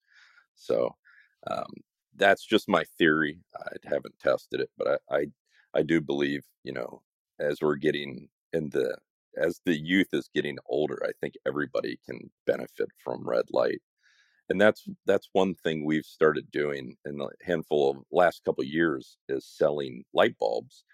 So 0.55 0.95
um, 1.51 1.73
that's 2.17 2.45
just 2.45 2.69
my 2.69 2.85
theory. 2.99 3.39
I 3.57 3.77
haven't 3.85 4.19
tested 4.21 4.61
it, 4.61 4.71
but 4.79 5.01
I, 5.11 5.17
I, 5.17 5.27
I 5.75 5.83
do 5.83 6.01
believe, 6.01 6.45
you 6.63 6.73
know, 6.73 7.03
as 7.41 7.61
we're 7.61 7.77
getting 7.77 8.29
in 8.53 8.69
the, 8.71 8.97
as 9.37 9.61
the 9.65 9.77
youth 9.77 10.09
is 10.13 10.29
getting 10.35 10.59
older, 10.67 11.03
I 11.05 11.13
think 11.21 11.35
everybody 11.47 11.99
can 12.07 12.31
benefit 12.47 12.89
from 13.03 13.29
red 13.29 13.47
light 13.51 13.81
and 14.53 14.61
that's 14.61 14.85
that's 15.07 15.31
one 15.33 15.55
thing 15.55 15.87
we've 15.87 16.05
started 16.05 16.51
doing 16.53 16.95
in 17.07 17.17
the 17.17 17.31
handful 17.43 17.91
of 17.91 17.97
last 18.13 18.45
couple 18.45 18.63
of 18.63 18.69
years 18.69 19.17
is 19.31 19.47
selling 19.47 20.05
light 20.13 20.37
bulbs 20.39 20.85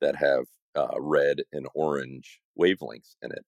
that 0.00 0.14
have 0.14 0.44
uh, 0.76 0.94
red 1.00 1.42
and 1.52 1.66
orange 1.74 2.40
wavelengths 2.60 3.16
in 3.22 3.32
it. 3.32 3.44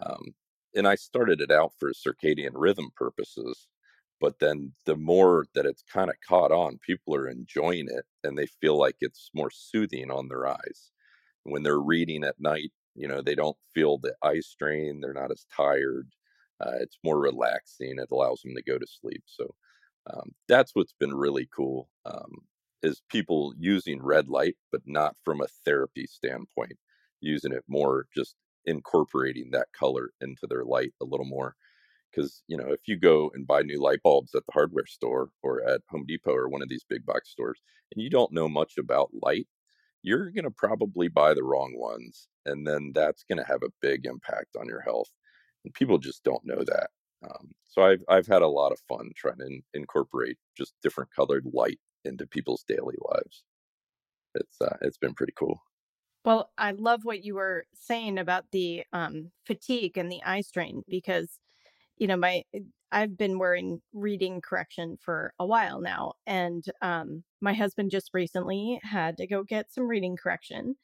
Um, 0.00 0.34
and 0.76 0.86
i 0.88 0.94
started 0.94 1.40
it 1.40 1.50
out 1.50 1.72
for 1.80 1.92
circadian 1.92 2.52
rhythm 2.54 2.90
purposes 2.96 3.66
but 4.20 4.38
then 4.38 4.74
the 4.86 4.96
more 4.96 5.46
that 5.56 5.66
it's 5.66 5.82
kind 5.92 6.08
of 6.08 6.16
caught 6.28 6.52
on 6.52 6.78
people 6.86 7.16
are 7.16 7.28
enjoying 7.28 7.88
it 7.90 8.06
and 8.22 8.38
they 8.38 8.46
feel 8.46 8.78
like 8.78 8.96
it's 9.00 9.30
more 9.34 9.50
soothing 9.50 10.10
on 10.10 10.28
their 10.28 10.46
eyes. 10.48 10.92
When 11.42 11.64
they're 11.64 11.80
reading 11.80 12.24
at 12.24 12.40
night 12.40 12.70
you 12.94 13.08
know 13.08 13.22
they 13.22 13.34
don't 13.34 13.56
feel 13.74 13.98
the 13.98 14.14
eye 14.22 14.40
strain 14.40 15.00
they're 15.00 15.12
not 15.12 15.32
as 15.32 15.46
tired 15.56 16.08
uh, 16.64 16.72
it's 16.80 16.98
more 17.04 17.18
relaxing. 17.20 17.98
It 17.98 18.08
allows 18.10 18.40
them 18.42 18.54
to 18.54 18.62
go 18.62 18.78
to 18.78 18.86
sleep. 18.86 19.22
So 19.26 19.54
um, 20.12 20.32
that's 20.48 20.72
what's 20.74 20.94
been 20.98 21.14
really 21.14 21.48
cool 21.54 21.88
um, 22.06 22.32
is 22.82 23.02
people 23.10 23.54
using 23.58 24.02
red 24.02 24.28
light, 24.28 24.56
but 24.72 24.82
not 24.86 25.16
from 25.24 25.40
a 25.40 25.48
therapy 25.64 26.06
standpoint, 26.06 26.78
using 27.20 27.52
it 27.52 27.64
more 27.68 28.06
just 28.14 28.34
incorporating 28.66 29.50
that 29.50 29.68
color 29.78 30.10
into 30.20 30.46
their 30.48 30.64
light 30.64 30.92
a 31.00 31.04
little 31.04 31.26
more. 31.26 31.54
Because 32.10 32.42
you 32.46 32.56
know, 32.56 32.68
if 32.68 32.80
you 32.86 32.96
go 32.96 33.30
and 33.34 33.46
buy 33.46 33.62
new 33.62 33.80
light 33.82 34.02
bulbs 34.02 34.34
at 34.34 34.44
the 34.46 34.52
hardware 34.52 34.86
store 34.86 35.30
or 35.42 35.66
at 35.68 35.80
Home 35.90 36.04
Depot 36.06 36.34
or 36.34 36.48
one 36.48 36.62
of 36.62 36.68
these 36.68 36.84
big 36.88 37.04
box 37.04 37.30
stores, 37.30 37.60
and 37.92 38.02
you 38.02 38.08
don't 38.08 38.32
know 38.32 38.48
much 38.48 38.74
about 38.78 39.10
light, 39.22 39.48
you're 40.02 40.30
going 40.30 40.44
to 40.44 40.50
probably 40.50 41.08
buy 41.08 41.34
the 41.34 41.42
wrong 41.42 41.74
ones, 41.76 42.28
and 42.46 42.66
then 42.66 42.92
that's 42.94 43.24
going 43.24 43.38
to 43.38 43.50
have 43.50 43.62
a 43.62 43.72
big 43.80 44.06
impact 44.06 44.56
on 44.58 44.66
your 44.68 44.80
health 44.80 45.10
people 45.72 45.98
just 45.98 46.24
don't 46.24 46.44
know 46.44 46.62
that. 46.64 46.90
Um, 47.24 47.52
so 47.64 47.82
I've 47.82 48.02
I've 48.08 48.26
had 48.26 48.42
a 48.42 48.48
lot 48.48 48.72
of 48.72 48.80
fun 48.88 49.10
trying 49.16 49.38
to 49.38 49.46
in, 49.46 49.62
incorporate 49.72 50.36
just 50.56 50.74
different 50.82 51.10
colored 51.14 51.46
light 51.52 51.78
into 52.04 52.26
people's 52.26 52.64
daily 52.68 52.96
lives. 53.00 53.44
It's 54.34 54.60
uh, 54.60 54.76
it's 54.82 54.98
been 54.98 55.14
pretty 55.14 55.32
cool. 55.38 55.60
Well, 56.24 56.50
I 56.56 56.72
love 56.72 57.04
what 57.04 57.24
you 57.24 57.34
were 57.34 57.66
saying 57.74 58.18
about 58.18 58.44
the 58.50 58.84
um, 58.92 59.30
fatigue 59.46 59.98
and 59.98 60.10
the 60.10 60.22
eye 60.24 60.40
strain 60.40 60.82
because, 60.88 61.38
you 61.98 62.06
know, 62.06 62.16
my 62.16 62.44
I've 62.92 63.18
been 63.18 63.38
wearing 63.38 63.80
reading 63.92 64.40
correction 64.40 64.96
for 65.00 65.34
a 65.38 65.46
while 65.46 65.80
now, 65.80 66.14
and 66.26 66.64
um, 66.82 67.24
my 67.40 67.54
husband 67.54 67.90
just 67.90 68.10
recently 68.14 68.80
had 68.82 69.16
to 69.18 69.26
go 69.26 69.42
get 69.42 69.72
some 69.72 69.88
reading 69.88 70.16
correction, 70.16 70.76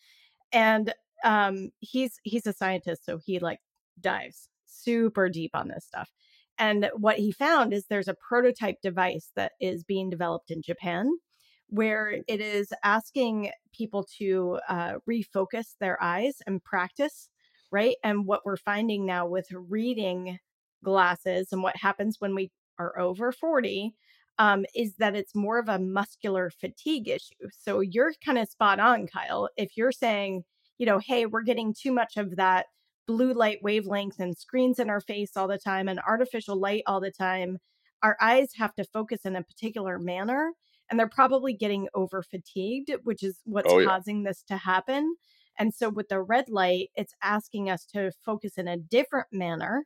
and 0.53 0.95
um, 1.25 1.71
he's 1.81 2.19
he's 2.25 2.47
a 2.47 2.53
scientist, 2.53 3.05
so 3.05 3.19
he 3.25 3.39
like 3.39 3.61
dives 4.01 4.49
super 4.71 5.29
deep 5.29 5.51
on 5.55 5.69
this 5.69 5.85
stuff. 5.85 6.11
And 6.59 6.91
what 6.95 7.17
he 7.17 7.33
found 7.33 7.73
is 7.73 7.87
there's 7.87 8.09
a 8.09 8.17
prototype 8.29 8.77
device 8.83 9.31
that 9.37 9.53
is 9.61 9.83
being 9.85 10.11
developed 10.11 10.51
in 10.51 10.63
Japan 10.63 11.11
where 11.69 12.19
it 12.29 12.41
is 12.41 12.73
asking 12.85 13.51
people 13.73 14.07
to 14.19 14.59
uh, 14.69 14.95
refocus 15.09 15.77
their 15.81 16.03
eyes 16.03 16.37
and 16.47 16.63
practice, 16.63 17.31
right? 17.71 17.97
And 18.05 18.27
what 18.27 18.45
we're 18.45 18.57
finding 18.57 19.07
now 19.07 19.27
with 19.27 19.47
reading 19.53 20.39
glasses 20.85 21.49
and 21.53 21.63
what 21.63 21.77
happens 21.77 22.17
when 22.19 22.35
we 22.35 22.51
are 22.79 22.99
over 22.99 23.31
40 23.33 23.95
um, 24.39 24.65
is 24.75 24.97
that 24.97 25.15
it's 25.15 25.35
more 25.35 25.59
of 25.59 25.69
a 25.69 25.79
muscular 25.79 26.51
fatigue 26.51 27.09
issue. 27.09 27.49
So 27.53 27.81
you're 27.81 28.13
kind 28.25 28.39
of 28.39 28.49
spot 28.49 28.81
on, 28.81 29.07
Kyle. 29.07 29.49
If 29.57 29.77
you're 29.77 29.93
saying, 29.93 30.43
you 30.79 30.87
know, 30.87 30.99
hey, 30.99 31.27
we're 31.27 31.43
getting 31.43 31.75
too 31.79 31.93
much 31.93 32.17
of 32.17 32.37
that 32.37 32.67
blue 33.07 33.33
light 33.33 33.59
wavelength 33.63 34.19
and 34.19 34.37
screens 34.37 34.79
in 34.79 34.91
our 34.91 35.01
face 35.01 35.37
all 35.37 35.49
the 35.49 35.59
time 35.59 35.89
and 35.89 36.01
artificial 36.07 36.59
light 36.59 36.83
all 36.87 37.01
the 37.01 37.11
time, 37.11 37.59
our 38.03 38.17
eyes 38.21 38.51
have 38.57 38.75
to 38.75 38.85
focus 38.85 39.21
in 39.25 39.37
a 39.37 39.43
particular 39.43 39.99
manner 39.99 40.53
and 40.91 40.99
they're 40.99 41.09
probably 41.09 41.53
getting 41.53 41.89
over 41.95 42.23
fatigued, 42.23 42.93
which 43.05 43.23
is 43.23 43.39
what's 43.45 43.71
oh, 43.71 43.85
causing 43.85 44.23
this 44.23 44.43
to 44.49 44.57
happen. 44.57 45.15
And 45.59 45.75
so 45.75 45.89
with 45.89 46.09
the 46.09 46.21
red 46.21 46.49
light, 46.49 46.89
it's 46.95 47.15
asking 47.23 47.69
us 47.69 47.85
to 47.95 48.11
focus 48.25 48.53
in 48.57 48.67
a 48.67 48.77
different 48.77 49.29
manner 49.33 49.85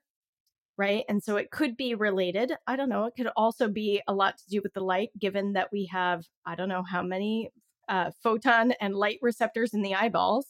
right? 0.76 1.04
And 1.08 1.22
so 1.22 1.36
it 1.36 1.50
could 1.50 1.76
be 1.76 1.94
related. 1.94 2.52
I 2.66 2.76
don't 2.76 2.88
know. 2.88 3.04
It 3.04 3.14
could 3.16 3.30
also 3.36 3.68
be 3.68 4.02
a 4.08 4.14
lot 4.14 4.36
to 4.38 4.44
do 4.48 4.60
with 4.62 4.72
the 4.74 4.82
light, 4.82 5.10
given 5.18 5.52
that 5.52 5.68
we 5.72 5.88
have, 5.92 6.24
I 6.46 6.54
don't 6.54 6.68
know 6.68 6.82
how 6.82 7.02
many 7.02 7.50
uh, 7.88 8.10
photon 8.22 8.72
and 8.80 8.94
light 8.94 9.18
receptors 9.22 9.74
in 9.74 9.82
the 9.82 9.94
eyeballs. 9.94 10.46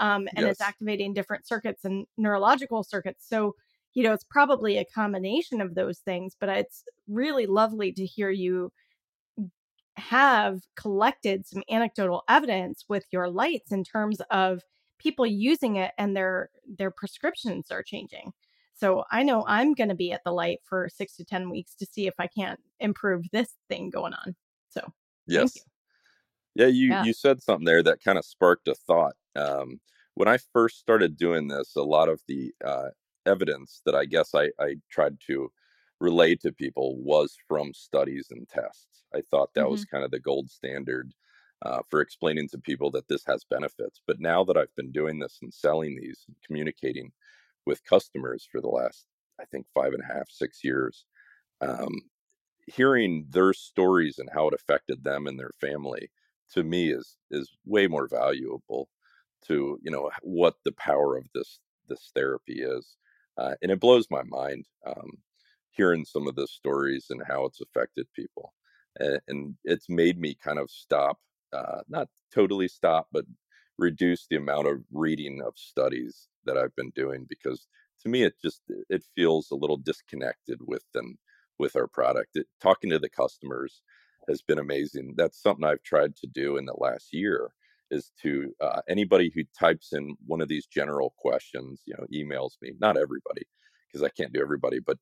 Um, 0.00 0.28
and 0.34 0.46
yes. 0.46 0.52
it's 0.52 0.60
activating 0.60 1.14
different 1.14 1.46
circuits 1.46 1.84
and 1.84 2.06
neurological 2.16 2.82
circuits. 2.82 3.26
So, 3.28 3.54
you 3.94 4.02
know, 4.02 4.12
it's 4.12 4.24
probably 4.24 4.78
a 4.78 4.84
combination 4.84 5.60
of 5.60 5.74
those 5.74 5.98
things, 5.98 6.34
but 6.40 6.48
it's 6.48 6.82
really 7.06 7.46
lovely 7.46 7.92
to 7.92 8.06
hear 8.06 8.30
you 8.30 8.72
have 9.96 10.62
collected 10.74 11.46
some 11.46 11.62
anecdotal 11.70 12.22
evidence 12.28 12.86
with 12.88 13.04
your 13.12 13.28
lights 13.28 13.70
in 13.70 13.84
terms 13.84 14.20
of 14.30 14.62
people 14.98 15.26
using 15.26 15.76
it 15.76 15.92
and 15.98 16.16
their 16.16 16.50
their 16.78 16.90
prescriptions 16.90 17.70
are 17.70 17.82
changing. 17.82 18.32
So 18.74 19.04
I 19.10 19.22
know 19.22 19.44
I'm 19.46 19.74
going 19.74 19.90
to 19.90 19.94
be 19.94 20.12
at 20.12 20.24
the 20.24 20.32
light 20.32 20.60
for 20.64 20.88
six 20.88 21.14
to 21.16 21.24
10 21.24 21.50
weeks 21.50 21.74
to 21.74 21.86
see 21.86 22.06
if 22.06 22.14
I 22.18 22.26
can't 22.26 22.58
improve 22.78 23.26
this 23.30 23.50
thing 23.68 23.90
going 23.90 24.14
on. 24.14 24.34
So, 24.70 24.80
yes. 25.26 25.58
Yeah, 26.54 26.66
you, 26.66 26.88
yeah. 26.88 27.04
you 27.04 27.12
said 27.12 27.42
something 27.42 27.64
there 27.64 27.82
that 27.82 28.02
kind 28.02 28.18
of 28.18 28.24
sparked 28.24 28.68
a 28.68 28.74
thought. 28.74 29.14
Um, 29.36 29.80
when 30.14 30.28
I 30.28 30.38
first 30.52 30.78
started 30.78 31.16
doing 31.16 31.48
this, 31.48 31.76
a 31.76 31.82
lot 31.82 32.08
of 32.08 32.20
the 32.26 32.52
uh, 32.64 32.88
evidence 33.26 33.82
that 33.86 33.94
I 33.94 34.04
guess 34.04 34.34
I, 34.34 34.50
I 34.58 34.76
tried 34.90 35.18
to 35.28 35.50
relay 36.00 36.34
to 36.36 36.52
people 36.52 36.96
was 36.98 37.36
from 37.46 37.72
studies 37.74 38.28
and 38.30 38.48
tests. 38.48 39.04
I 39.14 39.20
thought 39.30 39.54
that 39.54 39.62
mm-hmm. 39.62 39.70
was 39.70 39.84
kind 39.84 40.04
of 40.04 40.10
the 40.10 40.18
gold 40.18 40.50
standard 40.50 41.12
uh, 41.62 41.80
for 41.88 42.00
explaining 42.00 42.48
to 42.48 42.58
people 42.58 42.90
that 42.92 43.08
this 43.08 43.24
has 43.26 43.44
benefits. 43.44 44.00
But 44.06 44.20
now 44.20 44.44
that 44.44 44.56
I've 44.56 44.74
been 44.76 44.92
doing 44.92 45.18
this 45.18 45.38
and 45.42 45.52
selling 45.52 45.96
these 45.96 46.24
and 46.26 46.36
communicating 46.44 47.12
with 47.66 47.84
customers 47.84 48.48
for 48.50 48.60
the 48.60 48.68
last, 48.68 49.06
I 49.40 49.44
think, 49.44 49.66
five 49.74 49.92
and 49.92 50.02
a 50.02 50.12
half, 50.12 50.30
six 50.30 50.64
years. 50.64 51.04
Um, 51.60 51.92
hearing 52.66 53.26
their 53.30 53.52
stories 53.52 54.18
and 54.18 54.30
how 54.32 54.48
it 54.48 54.54
affected 54.54 55.04
them 55.04 55.26
and 55.26 55.38
their 55.38 55.50
family 55.60 56.10
to 56.52 56.62
me 56.62 56.90
is 56.92 57.16
is 57.30 57.50
way 57.66 57.86
more 57.86 58.08
valuable 58.08 58.88
to 59.46 59.78
you 59.82 59.90
know 59.90 60.10
what 60.22 60.56
the 60.64 60.72
power 60.72 61.16
of 61.16 61.26
this 61.34 61.60
this 61.88 62.10
therapy 62.14 62.62
is 62.62 62.96
uh, 63.38 63.54
and 63.62 63.72
it 63.72 63.80
blows 63.80 64.06
my 64.10 64.22
mind 64.24 64.66
um, 64.86 65.10
hearing 65.70 66.04
some 66.04 66.28
of 66.28 66.36
the 66.36 66.46
stories 66.46 67.06
and 67.10 67.22
how 67.28 67.44
it's 67.44 67.60
affected 67.60 68.06
people 68.14 68.52
and, 68.98 69.20
and 69.28 69.54
it's 69.64 69.88
made 69.88 70.18
me 70.20 70.36
kind 70.42 70.58
of 70.58 70.70
stop 70.70 71.18
uh, 71.52 71.80
not 71.88 72.08
totally 72.34 72.68
stop 72.68 73.08
but 73.12 73.24
reduce 73.78 74.26
the 74.28 74.36
amount 74.36 74.66
of 74.68 74.78
reading 74.92 75.42
of 75.44 75.54
studies 75.56 76.28
that 76.44 76.56
I've 76.56 76.74
been 76.76 76.90
doing 76.94 77.26
because 77.28 77.66
to 78.02 78.08
me 78.08 78.22
it 78.22 78.34
just 78.42 78.62
it 78.88 79.02
feels 79.16 79.50
a 79.50 79.56
little 79.56 79.76
disconnected 79.78 80.58
with 80.66 80.84
them 80.94 81.18
with 81.58 81.76
our 81.76 81.86
product. 81.86 82.30
It, 82.34 82.46
talking 82.62 82.90
to 82.90 82.98
the 82.98 83.08
customers 83.08 83.82
has 84.28 84.42
been 84.42 84.58
amazing. 84.58 85.14
That's 85.16 85.40
something 85.42 85.64
I've 85.64 85.82
tried 85.82 86.16
to 86.16 86.26
do 86.26 86.56
in 86.56 86.66
the 86.66 86.74
last 86.76 87.12
year 87.12 87.50
is 87.90 88.12
to 88.22 88.54
uh, 88.60 88.82
anybody 88.88 89.32
who 89.34 89.42
types 89.58 89.92
in 89.92 90.16
one 90.26 90.40
of 90.40 90.48
these 90.48 90.66
general 90.66 91.14
questions, 91.18 91.82
you 91.86 91.94
know, 91.98 92.06
emails 92.12 92.52
me. 92.62 92.72
Not 92.80 92.96
everybody 92.96 93.42
because 93.88 94.04
I 94.04 94.08
can't 94.10 94.32
do 94.32 94.40
everybody, 94.40 94.78
but 94.78 94.98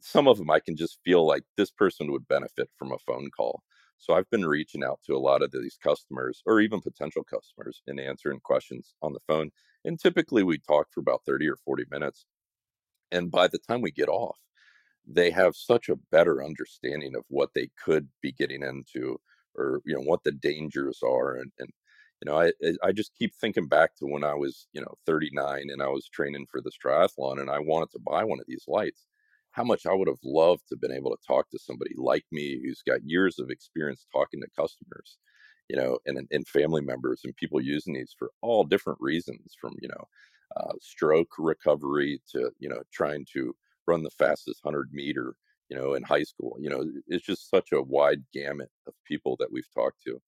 some 0.00 0.26
of 0.26 0.38
them 0.38 0.50
I 0.50 0.60
can 0.60 0.76
just 0.76 0.98
feel 1.04 1.26
like 1.26 1.44
this 1.56 1.70
person 1.70 2.10
would 2.10 2.26
benefit 2.26 2.68
from 2.76 2.92
a 2.92 2.98
phone 2.98 3.30
call. 3.36 3.62
So 3.98 4.14
I've 4.14 4.30
been 4.30 4.46
reaching 4.46 4.82
out 4.82 5.00
to 5.06 5.14
a 5.14 5.18
lot 5.18 5.42
of 5.42 5.52
these 5.52 5.78
customers 5.82 6.42
or 6.46 6.60
even 6.60 6.80
potential 6.80 7.22
customers 7.22 7.82
and 7.86 8.00
answering 8.00 8.40
questions 8.40 8.94
on 9.02 9.12
the 9.12 9.20
phone. 9.28 9.50
And 9.84 10.00
typically 10.00 10.42
we 10.42 10.58
talk 10.58 10.88
for 10.90 11.00
about 11.00 11.22
30 11.26 11.48
or 11.48 11.56
40 11.56 11.84
minutes. 11.90 12.24
And 13.12 13.30
by 13.30 13.48
the 13.48 13.58
time 13.58 13.82
we 13.82 13.90
get 13.90 14.08
off, 14.08 14.38
they 15.06 15.30
have 15.30 15.56
such 15.56 15.88
a 15.88 15.98
better 16.10 16.44
understanding 16.44 17.14
of 17.16 17.24
what 17.28 17.50
they 17.54 17.68
could 17.82 18.08
be 18.22 18.32
getting 18.32 18.62
into 18.62 19.18
or 19.56 19.80
you 19.84 19.94
know 19.94 20.02
what 20.02 20.22
the 20.24 20.32
dangers 20.32 21.00
are 21.02 21.36
and, 21.36 21.50
and 21.58 21.68
you 22.22 22.30
know 22.30 22.40
I 22.40 22.52
I 22.82 22.92
just 22.92 23.16
keep 23.18 23.34
thinking 23.34 23.66
back 23.66 23.96
to 23.96 24.06
when 24.06 24.24
I 24.24 24.34
was 24.34 24.68
you 24.72 24.80
know 24.80 24.94
39 25.06 25.68
and 25.70 25.82
I 25.82 25.88
was 25.88 26.08
training 26.08 26.46
for 26.50 26.60
this 26.60 26.76
triathlon 26.84 27.40
and 27.40 27.50
I 27.50 27.58
wanted 27.58 27.90
to 27.92 28.00
buy 28.00 28.24
one 28.24 28.40
of 28.40 28.46
these 28.46 28.64
lights. 28.68 29.06
How 29.52 29.64
much 29.64 29.84
I 29.86 29.94
would 29.94 30.06
have 30.08 30.22
loved 30.22 30.68
to 30.68 30.76
have 30.76 30.80
been 30.80 30.96
able 30.96 31.10
to 31.10 31.26
talk 31.26 31.50
to 31.50 31.58
somebody 31.58 31.94
like 31.96 32.24
me 32.30 32.60
who's 32.62 32.82
got 32.86 33.00
years 33.04 33.38
of 33.40 33.50
experience 33.50 34.06
talking 34.12 34.40
to 34.40 34.46
customers, 34.56 35.18
you 35.68 35.76
know, 35.76 35.98
and, 36.06 36.28
and 36.30 36.46
family 36.46 36.82
members 36.82 37.22
and 37.24 37.34
people 37.34 37.60
using 37.60 37.94
these 37.94 38.14
for 38.16 38.30
all 38.42 38.62
different 38.62 39.00
reasons 39.00 39.56
from, 39.60 39.74
you 39.82 39.88
know, 39.88 40.04
uh, 40.56 40.72
stroke 40.80 41.32
recovery 41.36 42.20
to, 42.30 42.50
you 42.60 42.68
know, 42.68 42.80
trying 42.92 43.26
to 43.32 43.52
run 43.90 44.02
the 44.02 44.10
fastest 44.10 44.60
100 44.64 44.90
meter, 44.92 45.34
you 45.68 45.76
know, 45.76 45.94
in 45.94 46.02
high 46.02 46.22
school. 46.22 46.56
You 46.60 46.70
know, 46.70 46.84
it's 47.08 47.26
just 47.26 47.50
such 47.50 47.72
a 47.72 47.82
wide 47.82 48.22
gamut 48.32 48.70
of 48.86 48.94
people 49.06 49.36
that 49.40 49.52
we've 49.52 49.72
talked 49.74 50.02
to. 50.06 50.20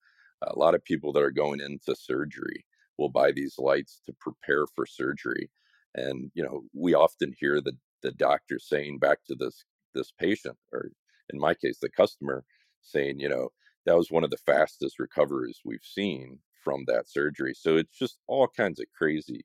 A 0.43 0.59
lot 0.59 0.75
of 0.75 0.85
people 0.85 1.13
that 1.13 1.23
are 1.23 1.31
going 1.31 1.61
into 1.61 1.95
surgery 1.95 2.67
will 2.99 3.09
buy 3.09 3.33
these 3.33 3.55
lights 3.59 4.01
to 4.07 4.13
prepare 4.21 4.67
for 4.75 4.87
surgery. 4.87 5.51
And, 5.95 6.31
you 6.35 6.43
know, 6.43 6.63
we 6.75 6.95
often 6.95 7.35
hear 7.39 7.61
the 7.61 7.75
the 8.03 8.13
doctor 8.13 8.59
saying 8.59 8.99
back 8.99 9.19
to 9.27 9.35
this 9.35 9.65
this 9.95 10.13
patient 10.19 10.57
or 10.73 10.91
in 11.33 11.39
my 11.39 11.55
case 11.55 11.79
the 11.81 11.89
customer 11.89 12.45
saying 12.83 13.19
you 13.21 13.29
know 13.29 13.49
that 13.87 13.97
was 13.97 14.11
one 14.11 14.25
of 14.25 14.31
the 14.31 14.37
fastest 14.39 14.99
recoveries 14.99 15.61
we've 15.65 15.85
seen 15.85 16.39
from 16.63 16.85
that 16.87 17.09
surgery 17.09 17.55
so 17.55 17.77
it's 17.77 17.97
just 17.97 18.19
all 18.27 18.49
kinds 18.49 18.81
of 18.81 18.87
crazy 18.97 19.45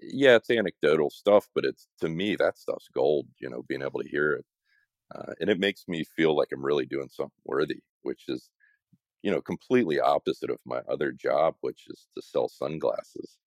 yeah 0.00 0.36
it's 0.36 0.50
anecdotal 0.50 1.10
stuff 1.10 1.48
but 1.54 1.64
it's 1.64 1.88
to 2.00 2.08
me 2.08 2.36
that 2.36 2.58
stuff's 2.58 2.88
gold 2.94 3.26
you 3.40 3.48
know 3.48 3.62
being 3.68 3.82
able 3.82 4.00
to 4.00 4.08
hear 4.08 4.32
it 4.34 4.44
uh, 5.14 5.32
and 5.40 5.48
it 5.48 5.58
makes 5.58 5.84
me 5.88 6.04
feel 6.16 6.36
like 6.36 6.48
i'm 6.52 6.64
really 6.64 6.86
doing 6.86 7.08
something 7.08 7.32
worthy 7.44 7.80
which 8.02 8.24
is 8.28 8.50
you 9.22 9.30
know 9.30 9.40
completely 9.40 9.98
opposite 10.00 10.50
of 10.50 10.58
my 10.64 10.80
other 10.88 11.12
job 11.12 11.54
which 11.60 11.84
is 11.88 12.06
to 12.14 12.22
sell 12.22 12.48
sunglasses 12.48 13.38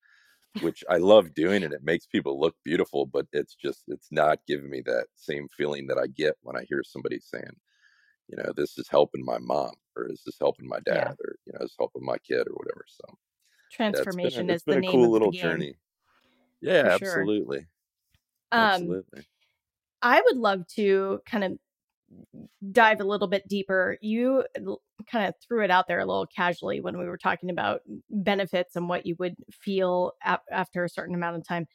which 0.61 0.83
I 0.89 0.97
love 0.97 1.33
doing 1.33 1.63
and 1.63 1.73
it 1.73 1.83
makes 1.83 2.05
people 2.05 2.39
look 2.39 2.55
beautiful, 2.65 3.05
but 3.05 3.27
it's 3.31 3.55
just 3.55 3.83
it's 3.87 4.07
not 4.11 4.39
giving 4.47 4.69
me 4.69 4.81
that 4.85 5.05
same 5.15 5.47
feeling 5.55 5.87
that 5.87 5.97
I 5.97 6.07
get 6.07 6.35
when 6.41 6.57
I 6.57 6.65
hear 6.67 6.81
somebody 6.83 7.19
saying, 7.19 7.55
you 8.27 8.37
know, 8.37 8.51
this 8.55 8.77
is 8.77 8.87
helping 8.89 9.23
my 9.23 9.37
mom 9.37 9.71
or 9.95 10.07
this 10.07 10.19
is 10.19 10.23
this 10.25 10.37
helping 10.39 10.67
my 10.67 10.79
dad 10.85 10.95
yeah. 10.95 11.25
or 11.25 11.35
you 11.45 11.53
know, 11.53 11.65
is 11.65 11.75
helping 11.77 12.03
my 12.03 12.17
kid 12.17 12.47
or 12.47 12.53
whatever. 12.53 12.83
So 12.87 13.17
transformation 13.71 14.47
yeah, 14.47 14.55
is 14.55 14.63
the 14.63 14.79
name 14.79 14.91
cool 14.91 15.05
of 15.05 15.11
little 15.11 15.31
the 15.31 15.37
journey. 15.37 15.75
Yeah, 16.61 16.97
absolutely. 17.01 17.67
Um, 18.51 18.63
absolutely. 18.63 19.25
I 20.01 20.21
would 20.21 20.37
love 20.37 20.65
to 20.75 21.19
kind 21.25 21.43
of 21.43 21.59
dive 22.71 22.99
a 22.99 23.05
little 23.05 23.27
bit 23.27 23.47
deeper, 23.47 23.97
you 24.01 24.43
kind 25.09 25.27
of 25.27 25.33
threw 25.41 25.63
it 25.63 25.71
out 25.71 25.87
there 25.87 25.99
a 25.99 26.05
little 26.05 26.27
casually 26.27 26.81
when 26.81 26.97
we 26.97 27.05
were 27.05 27.17
talking 27.17 27.49
about 27.49 27.81
benefits 28.09 28.75
and 28.75 28.89
what 28.89 29.05
you 29.05 29.15
would 29.19 29.35
feel 29.51 30.13
ap- 30.23 30.43
after 30.51 30.83
a 30.83 30.89
certain 30.89 31.15
amount 31.15 31.37
of 31.37 31.47
time. 31.47 31.67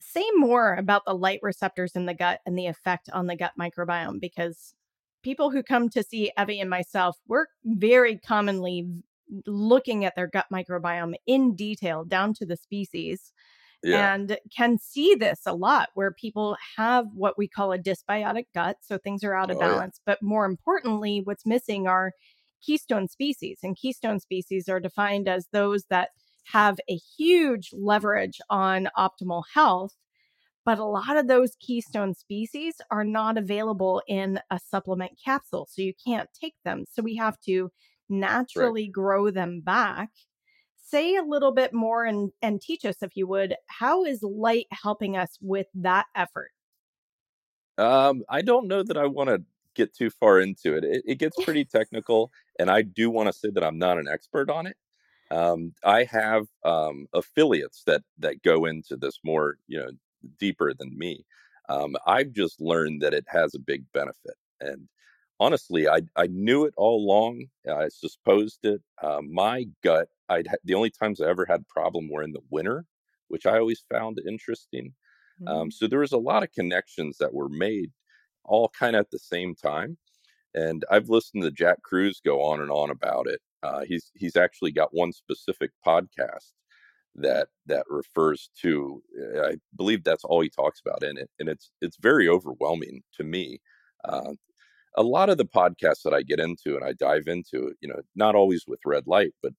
Say 0.00 0.24
more 0.34 0.74
about 0.74 1.04
the 1.06 1.14
light 1.14 1.40
receptors 1.42 1.92
in 1.94 2.06
the 2.06 2.14
gut 2.14 2.40
and 2.46 2.58
the 2.58 2.66
effect 2.66 3.08
on 3.12 3.26
the 3.26 3.36
gut 3.36 3.52
microbiome 3.60 4.20
because 4.20 4.74
people 5.22 5.50
who 5.50 5.62
come 5.62 5.88
to 5.90 6.02
see 6.02 6.32
Evie 6.36 6.60
and 6.60 6.70
myself, 6.70 7.18
we're 7.28 7.46
very 7.64 8.18
commonly 8.18 8.88
looking 9.46 10.04
at 10.04 10.16
their 10.16 10.26
gut 10.26 10.46
microbiome 10.52 11.14
in 11.26 11.54
detail 11.54 12.04
down 12.04 12.34
to 12.34 12.46
the 12.46 12.56
species 12.56 13.32
yeah. 13.82 14.14
and 14.14 14.38
can 14.56 14.78
see 14.78 15.14
this 15.14 15.40
a 15.46 15.54
lot 15.54 15.90
where 15.94 16.12
people 16.12 16.56
have 16.76 17.06
what 17.14 17.36
we 17.36 17.48
call 17.48 17.72
a 17.72 17.78
dysbiotic 17.78 18.46
gut. 18.54 18.76
So 18.80 18.98
things 18.98 19.24
are 19.24 19.34
out 19.34 19.50
of 19.50 19.56
oh, 19.56 19.60
balance. 19.60 19.98
Yeah. 19.98 20.12
But 20.12 20.22
more 20.22 20.44
importantly, 20.44 21.20
what's 21.24 21.46
missing 21.46 21.86
are 21.86 22.12
keystone 22.64 23.08
species. 23.08 23.58
And 23.62 23.76
keystone 23.76 24.20
species 24.20 24.68
are 24.68 24.80
defined 24.80 25.28
as 25.28 25.48
those 25.52 25.84
that 25.90 26.10
have 26.44 26.78
a 26.88 26.96
huge 27.16 27.70
leverage 27.72 28.40
on 28.50 28.88
optimal 28.96 29.42
health. 29.52 29.94
But 30.64 30.78
a 30.78 30.84
lot 30.84 31.16
of 31.16 31.26
those 31.26 31.56
keystone 31.58 32.14
species 32.14 32.76
are 32.90 33.04
not 33.04 33.36
available 33.36 34.00
in 34.06 34.38
a 34.50 34.60
supplement 34.60 35.12
capsule. 35.24 35.68
So 35.70 35.82
you 35.82 35.92
can't 36.06 36.28
take 36.40 36.54
them. 36.64 36.84
So 36.90 37.02
we 37.02 37.16
have 37.16 37.40
to 37.46 37.70
naturally 38.08 38.84
right. 38.84 38.92
grow 38.92 39.30
them 39.30 39.60
back 39.60 40.10
say 40.92 41.16
a 41.16 41.22
little 41.22 41.52
bit 41.52 41.72
more 41.72 42.04
and 42.04 42.30
and 42.42 42.60
teach 42.60 42.84
us 42.84 43.02
if 43.02 43.16
you 43.16 43.26
would 43.26 43.56
how 43.66 44.04
is 44.04 44.22
light 44.22 44.66
helping 44.70 45.16
us 45.16 45.38
with 45.40 45.66
that 45.74 46.06
effort 46.14 46.50
um 47.78 48.22
i 48.28 48.42
don't 48.42 48.68
know 48.68 48.82
that 48.82 48.96
i 48.96 49.06
want 49.06 49.28
to 49.28 49.42
get 49.74 49.94
too 49.94 50.10
far 50.10 50.38
into 50.38 50.76
it. 50.76 50.84
it 50.84 51.02
it 51.06 51.18
gets 51.18 51.36
pretty 51.44 51.64
technical 51.64 52.30
and 52.58 52.70
i 52.70 52.82
do 52.82 53.10
want 53.10 53.26
to 53.26 53.32
say 53.32 53.50
that 53.50 53.64
i'm 53.64 53.78
not 53.78 53.98
an 53.98 54.06
expert 54.06 54.50
on 54.50 54.66
it 54.66 54.76
um 55.30 55.72
i 55.84 56.04
have 56.04 56.46
um 56.64 57.06
affiliates 57.14 57.82
that 57.86 58.02
that 58.18 58.42
go 58.42 58.66
into 58.66 58.96
this 58.96 59.18
more 59.24 59.56
you 59.66 59.78
know 59.78 59.90
deeper 60.38 60.74
than 60.74 60.96
me 60.96 61.24
um 61.70 61.96
i've 62.06 62.32
just 62.32 62.60
learned 62.60 63.00
that 63.00 63.14
it 63.14 63.24
has 63.28 63.54
a 63.54 63.58
big 63.58 63.82
benefit 63.94 64.36
and 64.60 64.88
honestly, 65.42 65.88
I 65.88 66.02
I 66.16 66.28
knew 66.28 66.64
it 66.64 66.74
all 66.76 67.04
along. 67.04 67.46
I 67.68 67.88
supposed 67.88 68.64
it. 68.64 68.80
Uh, 69.02 69.20
my 69.22 69.66
gut. 69.82 70.08
I 70.32 70.44
the 70.64 70.74
only 70.74 70.90
times 70.90 71.20
I 71.20 71.28
ever 71.28 71.46
had 71.46 71.66
problem 71.68 72.08
were 72.10 72.22
in 72.22 72.32
the 72.32 72.40
winter, 72.50 72.84
which 73.28 73.46
I 73.46 73.58
always 73.58 73.84
found 73.90 74.18
interesting. 74.26 74.94
Um, 75.40 75.46
mm-hmm. 75.46 75.60
Um, 75.62 75.70
so 75.70 75.86
there 75.86 76.00
was 76.00 76.12
a 76.12 76.18
lot 76.18 76.42
of 76.42 76.52
connections 76.52 77.18
that 77.18 77.34
were 77.34 77.48
made, 77.48 77.90
all 78.44 78.68
kind 78.68 78.96
of 78.96 79.00
at 79.00 79.10
the 79.10 79.18
same 79.18 79.54
time. 79.54 79.98
And 80.54 80.84
I've 80.90 81.08
listened 81.08 81.42
to 81.44 81.50
Jack 81.50 81.82
Kruse 81.82 82.20
go 82.20 82.42
on 82.42 82.60
and 82.60 82.70
on 82.70 82.90
about 82.90 83.26
it. 83.26 83.40
Uh, 83.62 83.82
he's 83.84 84.10
he's 84.14 84.36
actually 84.36 84.72
got 84.72 84.94
one 84.94 85.12
specific 85.12 85.70
podcast 85.86 86.52
that 87.14 87.48
that 87.66 87.84
refers 87.88 88.50
to. 88.62 89.02
I 89.44 89.56
believe 89.76 90.04
that's 90.04 90.24
all 90.24 90.40
he 90.40 90.50
talks 90.50 90.80
about 90.84 91.02
in 91.02 91.16
it, 91.16 91.30
and 91.38 91.48
it's 91.48 91.70
it's 91.80 91.96
very 92.00 92.28
overwhelming 92.28 93.02
to 93.16 93.24
me. 93.24 93.60
Uh, 94.04 94.32
a 94.96 95.02
lot 95.02 95.30
of 95.30 95.38
the 95.38 95.46
podcasts 95.46 96.02
that 96.04 96.12
I 96.12 96.22
get 96.22 96.40
into 96.40 96.76
and 96.76 96.84
I 96.84 96.92
dive 96.92 97.26
into, 97.26 97.72
you 97.80 97.88
know, 97.88 98.00
not 98.14 98.34
always 98.34 98.64
with 98.66 98.80
red 98.84 99.06
light, 99.06 99.32
but 99.42 99.52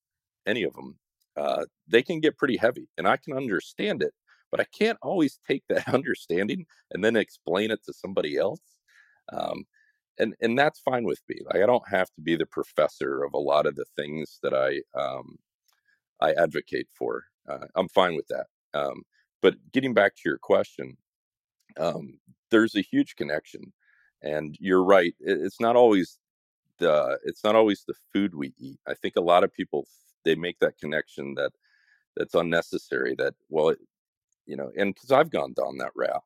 any 0.48 0.64
of 0.64 0.74
them, 0.74 0.98
uh, 1.38 1.66
they 1.88 2.04
can 2.04 2.20
get 2.20 2.38
pretty 2.38 2.58
heavy 2.58 2.88
and 2.98 3.08
I 3.08 3.18
can 3.18 3.36
understand 3.36 4.04
it, 4.04 4.14
but 4.52 4.60
I 4.60 4.66
can't 4.78 4.98
always 5.02 5.40
take 5.48 5.64
that 5.70 5.88
understanding 5.94 6.66
and 6.92 7.04
then 7.04 7.16
explain 7.16 7.72
it 7.72 7.84
to 7.86 7.94
somebody 7.94 8.38
else. 8.38 8.62
Um, 9.32 9.66
and, 10.20 10.36
and 10.42 10.58
that's 10.58 10.80
fine 10.80 11.06
with 11.06 11.22
me. 11.28 11.38
Like, 11.46 11.64
I 11.64 11.66
don't 11.66 11.88
have 11.90 12.08
to 12.16 12.22
be 12.22 12.36
the 12.36 12.46
professor 12.46 13.24
of 13.24 13.34
a 13.34 13.40
lot 13.40 13.66
of 13.66 13.76
the 13.76 13.86
things 13.98 14.40
that 14.44 14.54
I, 14.54 14.82
um, 15.00 15.38
I 16.22 16.34
advocate 16.34 16.88
for. 16.98 17.24
Uh, 17.50 17.66
I'm 17.76 17.90
fine 17.90 18.16
with 18.16 18.28
that. 18.28 18.46
Um, 18.74 19.04
but 19.42 19.56
getting 19.72 19.94
back 19.94 20.16
to 20.16 20.22
your 20.26 20.38
question, 20.38 20.98
um, 21.78 22.20
there's 22.52 22.76
a 22.76 22.82
huge 22.82 23.16
connection 23.16 23.74
and 24.22 24.56
you're 24.60 24.84
right 24.84 25.16
it's 25.20 25.60
not 25.60 25.76
always 25.76 26.20
the 26.80 27.18
it's 27.24 27.44
not 27.44 27.56
always 27.56 27.84
the 27.88 27.94
food 28.14 28.34
we 28.34 28.54
eat 28.58 28.80
i 28.88 28.94
think 28.94 29.16
a 29.16 29.22
lot 29.22 29.44
of 29.44 29.54
people 29.54 29.86
they 30.26 30.36
make 30.36 30.60
that 30.60 30.78
connection 30.78 31.36
that 31.36 31.52
that's 32.16 32.36
unnecessary 32.36 33.16
that 33.18 33.34
well 33.50 33.70
it, 33.70 33.80
you 34.46 34.56
know 34.56 34.72
and 34.78 34.94
because 34.94 35.12
i've 35.12 35.30
gone 35.32 35.54
down 35.54 35.78
that 35.78 35.92
route 35.96 36.24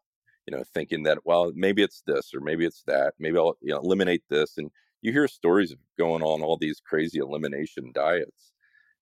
you 0.47 0.55
know 0.55 0.63
thinking 0.73 1.03
that 1.03 1.19
well 1.25 1.51
maybe 1.55 1.83
it's 1.83 2.03
this 2.07 2.33
or 2.33 2.41
maybe 2.41 2.65
it's 2.65 2.83
that 2.87 3.13
maybe 3.19 3.37
i'll 3.37 3.57
you 3.61 3.73
know, 3.73 3.79
eliminate 3.79 4.23
this 4.29 4.57
and 4.57 4.71
you 5.01 5.11
hear 5.11 5.27
stories 5.27 5.71
of 5.71 5.79
going 5.97 6.23
on 6.23 6.41
all 6.41 6.57
these 6.57 6.79
crazy 6.79 7.19
elimination 7.19 7.91
diets 7.93 8.51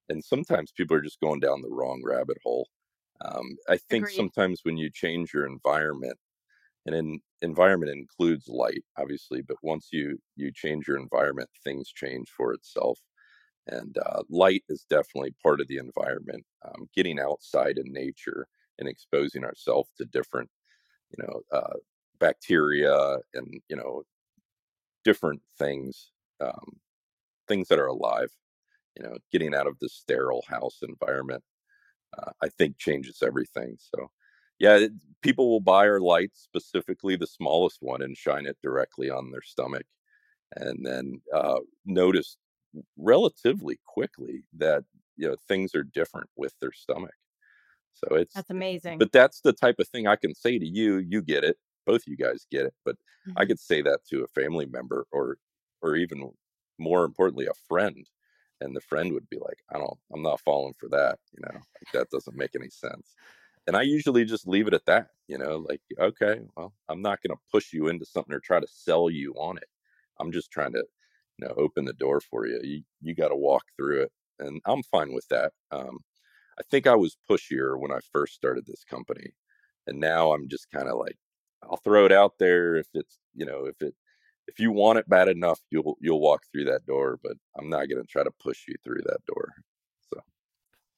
and 0.08 0.24
sometimes 0.24 0.72
people 0.72 0.96
are 0.96 1.02
just 1.02 1.20
going 1.20 1.40
down 1.40 1.62
the 1.62 1.70
wrong 1.70 2.02
rabbit 2.04 2.38
hole 2.42 2.68
um, 3.24 3.56
i 3.68 3.76
think 3.76 4.04
Agreed. 4.04 4.16
sometimes 4.16 4.60
when 4.64 4.76
you 4.76 4.90
change 4.90 5.32
your 5.32 5.46
environment 5.46 6.18
and 6.86 6.94
in 6.94 7.20
environment 7.42 7.92
includes 7.92 8.48
light 8.48 8.84
obviously 8.98 9.42
but 9.42 9.56
once 9.62 9.88
you 9.92 10.18
you 10.36 10.50
change 10.52 10.88
your 10.88 10.98
environment 10.98 11.50
things 11.64 11.90
change 11.90 12.28
for 12.30 12.52
itself 12.52 13.00
and 13.68 13.96
uh, 13.98 14.22
light 14.28 14.62
is 14.68 14.86
definitely 14.88 15.34
part 15.42 15.60
of 15.60 15.68
the 15.68 15.78
environment 15.78 16.44
um, 16.64 16.88
getting 16.94 17.18
outside 17.18 17.78
in 17.78 17.92
nature 17.92 18.46
and 18.78 18.88
exposing 18.88 19.44
ourselves 19.44 19.90
to 19.96 20.04
different 20.06 20.48
you 21.10 21.24
know 21.24 21.40
uh, 21.52 21.74
bacteria 22.18 23.16
and 23.34 23.60
you 23.68 23.76
know 23.76 24.02
different 25.04 25.40
things 25.58 26.10
um, 26.40 26.78
things 27.48 27.68
that 27.68 27.78
are 27.78 27.86
alive 27.86 28.30
you 28.96 29.02
know 29.02 29.16
getting 29.32 29.54
out 29.54 29.66
of 29.66 29.78
the 29.80 29.88
sterile 29.88 30.44
house 30.48 30.78
environment 30.82 31.42
uh, 32.18 32.30
i 32.42 32.48
think 32.48 32.76
changes 32.78 33.22
everything 33.22 33.76
so 33.78 34.10
yeah, 34.58 34.76
it, 34.76 34.92
people 35.22 35.50
will 35.50 35.60
buy 35.60 35.86
our 35.86 36.00
lights, 36.00 36.40
specifically 36.42 37.16
the 37.16 37.26
smallest 37.26 37.78
one, 37.80 38.02
and 38.02 38.16
shine 38.16 38.46
it 38.46 38.56
directly 38.62 39.10
on 39.10 39.30
their 39.30 39.42
stomach, 39.42 39.84
and 40.56 40.84
then 40.84 41.20
uh, 41.34 41.60
notice 41.84 42.38
relatively 42.96 43.78
quickly 43.86 44.44
that 44.56 44.84
you 45.16 45.28
know 45.28 45.36
things 45.48 45.74
are 45.74 45.82
different 45.82 46.28
with 46.36 46.54
their 46.60 46.72
stomach. 46.72 47.14
So 47.94 48.14
it's 48.16 48.34
that's 48.34 48.50
amazing. 48.50 48.98
But 48.98 49.12
that's 49.12 49.40
the 49.40 49.52
type 49.52 49.76
of 49.78 49.88
thing 49.88 50.06
I 50.06 50.16
can 50.16 50.34
say 50.34 50.58
to 50.58 50.66
you. 50.66 50.98
You 50.98 51.22
get 51.22 51.44
it. 51.44 51.56
Both 51.86 52.02
you 52.06 52.16
guys 52.16 52.46
get 52.50 52.66
it. 52.66 52.74
But 52.84 52.96
mm-hmm. 52.96 53.38
I 53.38 53.46
could 53.46 53.60
say 53.60 53.82
that 53.82 54.00
to 54.10 54.24
a 54.24 54.40
family 54.40 54.66
member, 54.66 55.06
or 55.12 55.38
or 55.82 55.96
even 55.96 56.30
more 56.78 57.04
importantly, 57.04 57.46
a 57.46 57.54
friend, 57.68 58.06
and 58.60 58.76
the 58.76 58.80
friend 58.80 59.12
would 59.12 59.28
be 59.30 59.38
like, 59.38 59.58
"I 59.70 59.78
don't. 59.78 59.98
I'm 60.12 60.22
not 60.22 60.40
falling 60.40 60.74
for 60.78 60.88
that. 60.90 61.18
You 61.32 61.40
know, 61.42 61.54
like, 61.54 61.92
that 61.92 62.10
doesn't 62.10 62.36
make 62.36 62.54
any 62.54 62.70
sense." 62.70 63.14
and 63.66 63.76
I 63.76 63.82
usually 63.82 64.24
just 64.24 64.46
leave 64.46 64.68
it 64.68 64.74
at 64.74 64.86
that. 64.86 65.08
You 65.28 65.38
know, 65.38 65.64
like 65.68 65.80
okay, 65.98 66.40
well, 66.56 66.72
I'm 66.88 67.02
not 67.02 67.20
going 67.22 67.36
to 67.36 67.42
push 67.50 67.72
you 67.72 67.88
into 67.88 68.04
something 68.04 68.34
or 68.34 68.40
try 68.40 68.60
to 68.60 68.66
sell 68.68 69.10
you 69.10 69.34
on 69.34 69.56
it. 69.58 69.68
I'm 70.20 70.32
just 70.32 70.50
trying 70.50 70.72
to, 70.72 70.84
you 71.38 71.46
know, 71.46 71.54
open 71.56 71.84
the 71.84 71.92
door 71.92 72.20
for 72.20 72.46
you. 72.46 72.60
You 72.62 72.82
you 73.00 73.14
got 73.14 73.28
to 73.28 73.36
walk 73.36 73.64
through 73.76 74.02
it, 74.02 74.12
and 74.38 74.60
I'm 74.66 74.82
fine 74.84 75.12
with 75.14 75.26
that. 75.28 75.52
Um, 75.70 76.00
I 76.58 76.62
think 76.70 76.86
I 76.86 76.96
was 76.96 77.16
pushier 77.30 77.78
when 77.78 77.92
I 77.92 78.00
first 78.12 78.34
started 78.34 78.66
this 78.66 78.84
company, 78.84 79.32
and 79.86 80.00
now 80.00 80.32
I'm 80.32 80.48
just 80.48 80.70
kind 80.70 80.88
of 80.88 80.98
like, 80.98 81.16
I'll 81.62 81.76
throw 81.78 82.06
it 82.06 82.12
out 82.12 82.38
there 82.38 82.76
if 82.76 82.88
it's 82.94 83.18
you 83.34 83.46
know 83.46 83.66
if 83.66 83.82
it 83.82 83.94
if 84.48 84.60
you 84.60 84.72
want 84.72 84.98
it 85.00 85.08
bad 85.08 85.28
enough, 85.28 85.60
you'll 85.70 85.96
you'll 86.00 86.20
walk 86.20 86.44
through 86.52 86.66
that 86.66 86.86
door. 86.86 87.18
But 87.22 87.36
I'm 87.58 87.68
not 87.70 87.88
going 87.88 88.02
to 88.02 88.08
try 88.08 88.24
to 88.24 88.32
push 88.40 88.64
you 88.68 88.76
through 88.84 89.02
that 89.06 89.20
door. 89.26 89.54
So 90.12 90.20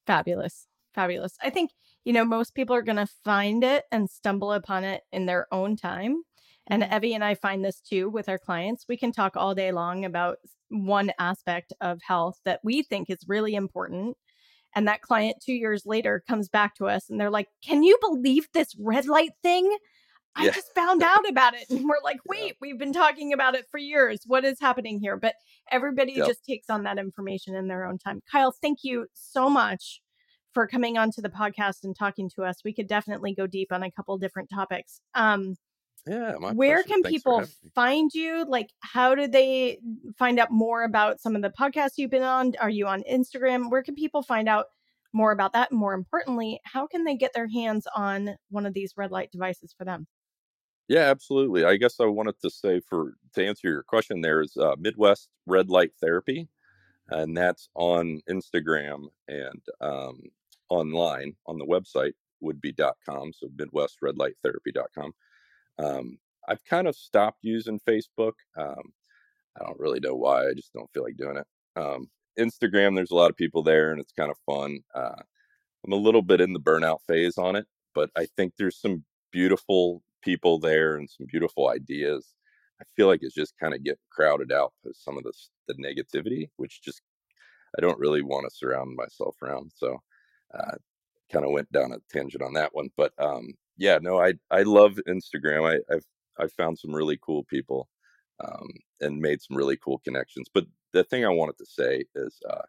fabulous, 0.07 0.69
fabulous. 0.95 1.37
I 1.43 1.51
think 1.51 1.73
you 2.05 2.13
know, 2.13 2.25
most 2.25 2.55
people 2.55 2.75
are 2.75 2.83
going 2.83 2.97
to 2.97 3.07
find 3.25 3.63
it 3.63 3.85
and 3.93 4.09
stumble 4.09 4.53
upon 4.53 4.85
it 4.85 5.03
in 5.13 5.27
their 5.27 5.47
own 5.53 5.77
time. 5.77 6.23
And 6.69 6.83
mm-hmm. 6.83 6.95
Evie 6.95 7.15
and 7.15 7.25
I 7.25 7.35
find 7.35 7.65
this 7.65 7.81
too 7.81 8.09
with 8.09 8.29
our 8.29 8.39
clients. 8.39 8.85
We 8.89 8.97
can 8.97 9.13
talk 9.13 9.37
all 9.37 9.55
day 9.55 9.73
long 9.73 10.05
about 10.05 10.39
one 10.69 11.13
aspect 11.19 11.73
of 11.81 12.01
health 12.07 12.39
that 12.45 12.61
we 12.63 12.83
think 12.83 13.11
is 13.11 13.25
really 13.27 13.55
important. 13.55 14.17
And 14.75 14.87
that 14.87 15.01
client 15.01 15.37
two 15.45 15.55
years 15.55 15.85
later 15.87 16.23
comes 16.29 16.49
back 16.49 16.75
to 16.77 16.87
us 16.87 17.09
and 17.09 17.19
they're 17.19 17.31
like, 17.31 17.49
Can 17.65 17.83
you 17.83 17.99
believe 18.01 18.49
this 18.53 18.75
red 18.79 19.07
light 19.07 19.33
thing? 19.43 19.77
I 20.37 20.45
yeah. 20.45 20.51
just 20.53 20.73
found 20.75 21.03
out 21.03 21.29
about 21.29 21.55
it. 21.55 21.69
And 21.69 21.85
we're 21.89 21.97
like, 22.05 22.21
wait, 22.27 22.47
yeah. 22.47 22.53
we've 22.61 22.79
been 22.79 22.93
talking 22.93 23.33
about 23.33 23.55
it 23.57 23.67
for 23.71 23.79
years. 23.79 24.21
What 24.27 24.45
is 24.45 24.61
happening 24.61 25.01
here? 25.01 25.17
But 25.17 25.35
everybody 25.71 26.13
yep. 26.13 26.29
just 26.29 26.45
takes 26.45 26.71
on 26.71 26.85
that 26.85 26.99
information 26.99 27.57
in 27.57 27.67
their 27.67 27.85
own 27.85 27.99
time. 27.99 28.21
Kyle, 28.31 28.55
thank 28.63 28.81
you 28.83 29.07
so 29.15 29.51
much 29.51 30.01
for 30.55 30.67
coming 30.67 30.97
onto 30.97 31.21
the 31.21 31.29
podcast 31.29 31.83
and 31.83 31.97
talking 31.97 32.31
to 32.37 32.43
us. 32.43 32.59
We 32.65 32.73
could 32.73 32.87
definitely 32.89 33.35
go 33.35 33.47
deep 33.47 33.73
on 33.73 33.83
a 33.83 33.91
couple 33.91 34.17
different 34.19 34.49
topics. 34.49 35.01
Um, 35.15 35.57
yeah, 36.09 36.33
where 36.53 36.77
pleasure. 36.77 36.89
can 36.89 37.03
Thanks 37.03 37.09
people 37.09 37.45
find 37.75 38.11
you? 38.15 38.45
Like, 38.49 38.71
how 38.81 39.15
do 39.15 39.27
they 39.27 39.79
find 40.19 40.39
out 40.39 40.51
more 40.51 40.85
about 40.85 41.21
some 41.21 41.37
of 41.37 41.43
the 41.43 41.51
podcasts 41.51 41.93
you've 41.97 42.11
been 42.11 42.23
on? 42.23 42.55
Are 42.61 42.71
you 42.71 42.87
on 42.87 43.03
Instagram? 43.11 43.71
Where 43.71 43.83
can 43.83 43.95
people 43.95 44.23
find 44.23 44.49
out 44.49 44.67
more 45.13 45.33
about 45.33 45.53
that? 45.53 45.73
More 45.73 45.95
importantly, 45.95 46.61
how 46.65 46.87
can 46.87 47.05
they 47.05 47.17
get 47.17 47.33
their 47.35 47.49
hands 47.49 47.87
on 47.95 48.37
one 48.51 48.67
of 48.67 48.75
these 48.75 48.95
red 48.97 49.11
light 49.11 49.31
devices 49.31 49.75
for 49.77 49.85
them? 49.85 50.07
Yeah, 50.89 51.11
absolutely. 51.11 51.65
I 51.65 51.77
guess 51.77 52.01
I 52.01 52.07
wanted 52.07 52.41
to 52.41 52.51
say 52.51 52.81
for 52.81 53.15
to 53.35 53.45
answer 53.45 53.69
your 53.69 53.83
question, 53.83 54.23
there 54.23 54.41
is 54.41 54.57
uh, 54.57 54.75
Midwest 54.79 55.29
Red 55.47 55.69
Light 55.69 55.93
Therapy, 56.01 56.49
and 57.11 57.37
that's 57.37 57.69
on 57.75 58.21
Instagram 58.29 59.09
and 59.29 59.63
um, 59.83 60.23
online 60.71 61.35
on 61.47 61.59
the 61.59 61.67
website 61.67 62.13
would 62.41 62.61
be 62.61 62.73
dot 62.73 62.97
.com, 63.07 63.33
so 63.33 63.49
MidwestRedLightTherapy.com. 63.49 65.13
Um, 65.79 66.19
I've 66.49 66.65
kind 66.65 66.87
of 66.87 66.97
stopped 66.97 67.39
using 67.43 67.81
Facebook. 67.89 68.33
Um, 68.57 68.93
I 69.57 69.65
don't 69.65 69.79
really 69.79 70.01
know 70.01 70.15
why. 70.15 70.49
I 70.49 70.55
just 70.55 70.73
don't 70.73 70.91
feel 70.93 71.05
like 71.05 71.17
doing 71.17 71.37
it. 71.37 71.47
Um, 71.77 72.09
Instagram, 72.39 72.95
there's 72.95 73.11
a 73.11 73.17
lot 73.17 73.31
of 73.31 73.37
people 73.37 73.63
there, 73.63 73.91
and 73.91 74.01
it's 74.01 74.13
kind 74.13 74.31
of 74.31 74.37
fun. 74.47 74.81
Uh, 74.95 75.21
I'm 75.85 75.93
a 75.93 75.97
little 75.97 76.23
bit 76.23 76.41
in 76.41 76.53
the 76.53 76.61
burnout 76.61 76.99
phase 77.07 77.39
on 77.39 77.57
it, 77.57 77.67
but 77.95 78.11
I 78.17 78.27
think 78.37 78.55
there's 78.57 78.81
some 78.81 79.05
beautiful 79.33 80.03
people 80.23 80.59
there 80.59 80.97
and 80.97 81.09
some 81.09 81.27
beautiful 81.27 81.69
ideas. 81.69 82.35
I 82.81 82.85
feel 82.97 83.09
like 83.09 83.21
it's 83.23 83.35
just 83.35 83.59
kind 83.59 83.75
of 83.75 83.83
getting 83.83 83.99
crowded 84.11 84.53
out 84.53 84.73
by 84.85 84.91
some 84.95 85.19
of 85.19 85.25
the 85.25 85.33
the 85.67 85.75
negativity, 85.75 86.49
which 86.57 86.81
just 86.83 87.03
I 87.77 87.81
don't 87.81 87.99
really 87.99 88.23
want 88.23 88.49
to 88.49 88.57
surround 88.57 88.97
myself 88.97 89.37
around. 89.43 89.73
So, 89.75 89.99
uh, 90.55 90.77
kind 91.31 91.45
of 91.45 91.51
went 91.51 91.71
down 91.73 91.93
a 91.93 91.99
tangent 92.11 92.43
on 92.43 92.55
that 92.55 92.75
one. 92.75 92.89
But 92.97 93.13
um, 93.19 93.55
yeah, 93.79 93.99
no, 94.03 94.21
I 94.21 94.35
I 94.51 94.63
love 94.63 94.99
Instagram. 95.09 95.67
I, 95.71 95.95
I've 95.95 96.07
I've 96.41 96.53
found 96.55 96.79
some 96.79 96.95
really 96.95 97.19
cool 97.25 97.45
people 97.45 97.89
um, 98.45 98.69
and 99.01 99.21
made 99.21 99.41
some 99.43 99.57
really 99.57 99.79
cool 99.79 100.01
connections. 100.05 100.49
But 100.53 100.67
the 100.95 101.05
thing 101.05 101.25
I 101.25 101.31
wanted 101.31 101.59
to 101.59 101.67
say 101.67 102.05
is, 102.17 102.39
uh, 102.51 102.63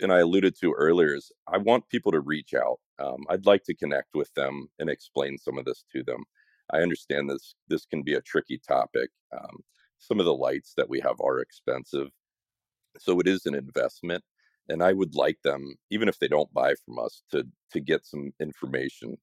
and 0.00 0.12
I 0.12 0.18
alluded 0.20 0.54
to 0.60 0.72
earlier, 0.76 1.14
is 1.14 1.32
I 1.48 1.58
want 1.58 1.88
people 1.88 2.12
to 2.12 2.20
reach 2.20 2.54
out. 2.54 2.78
Um, 2.98 3.24
I'd 3.30 3.46
like 3.46 3.64
to 3.64 3.74
connect 3.74 4.14
with 4.14 4.32
them 4.34 4.68
and 4.78 4.90
explain 4.90 5.38
some 5.38 5.58
of 5.58 5.64
this 5.64 5.84
to 5.92 6.02
them. 6.02 6.24
I 6.72 6.78
understand 6.78 7.30
this 7.30 7.54
this 7.68 7.86
can 7.86 8.02
be 8.02 8.14
a 8.14 8.20
tricky 8.20 8.60
topic. 8.66 9.10
Um, 9.32 9.58
some 9.98 10.20
of 10.20 10.26
the 10.26 10.34
lights 10.34 10.74
that 10.76 10.90
we 10.90 11.00
have 11.00 11.20
are 11.20 11.40
expensive, 11.40 12.08
so 12.98 13.20
it 13.20 13.28
is 13.28 13.46
an 13.46 13.54
investment. 13.54 14.24
And 14.68 14.82
I 14.82 14.92
would 14.94 15.14
like 15.14 15.38
them, 15.44 15.76
even 15.90 16.08
if 16.08 16.18
they 16.18 16.28
don't 16.28 16.52
buy 16.52 16.74
from 16.84 16.98
us, 16.98 17.22
to 17.32 17.46
to 17.72 17.80
get 17.80 18.04
some 18.06 18.32
information 18.40 19.16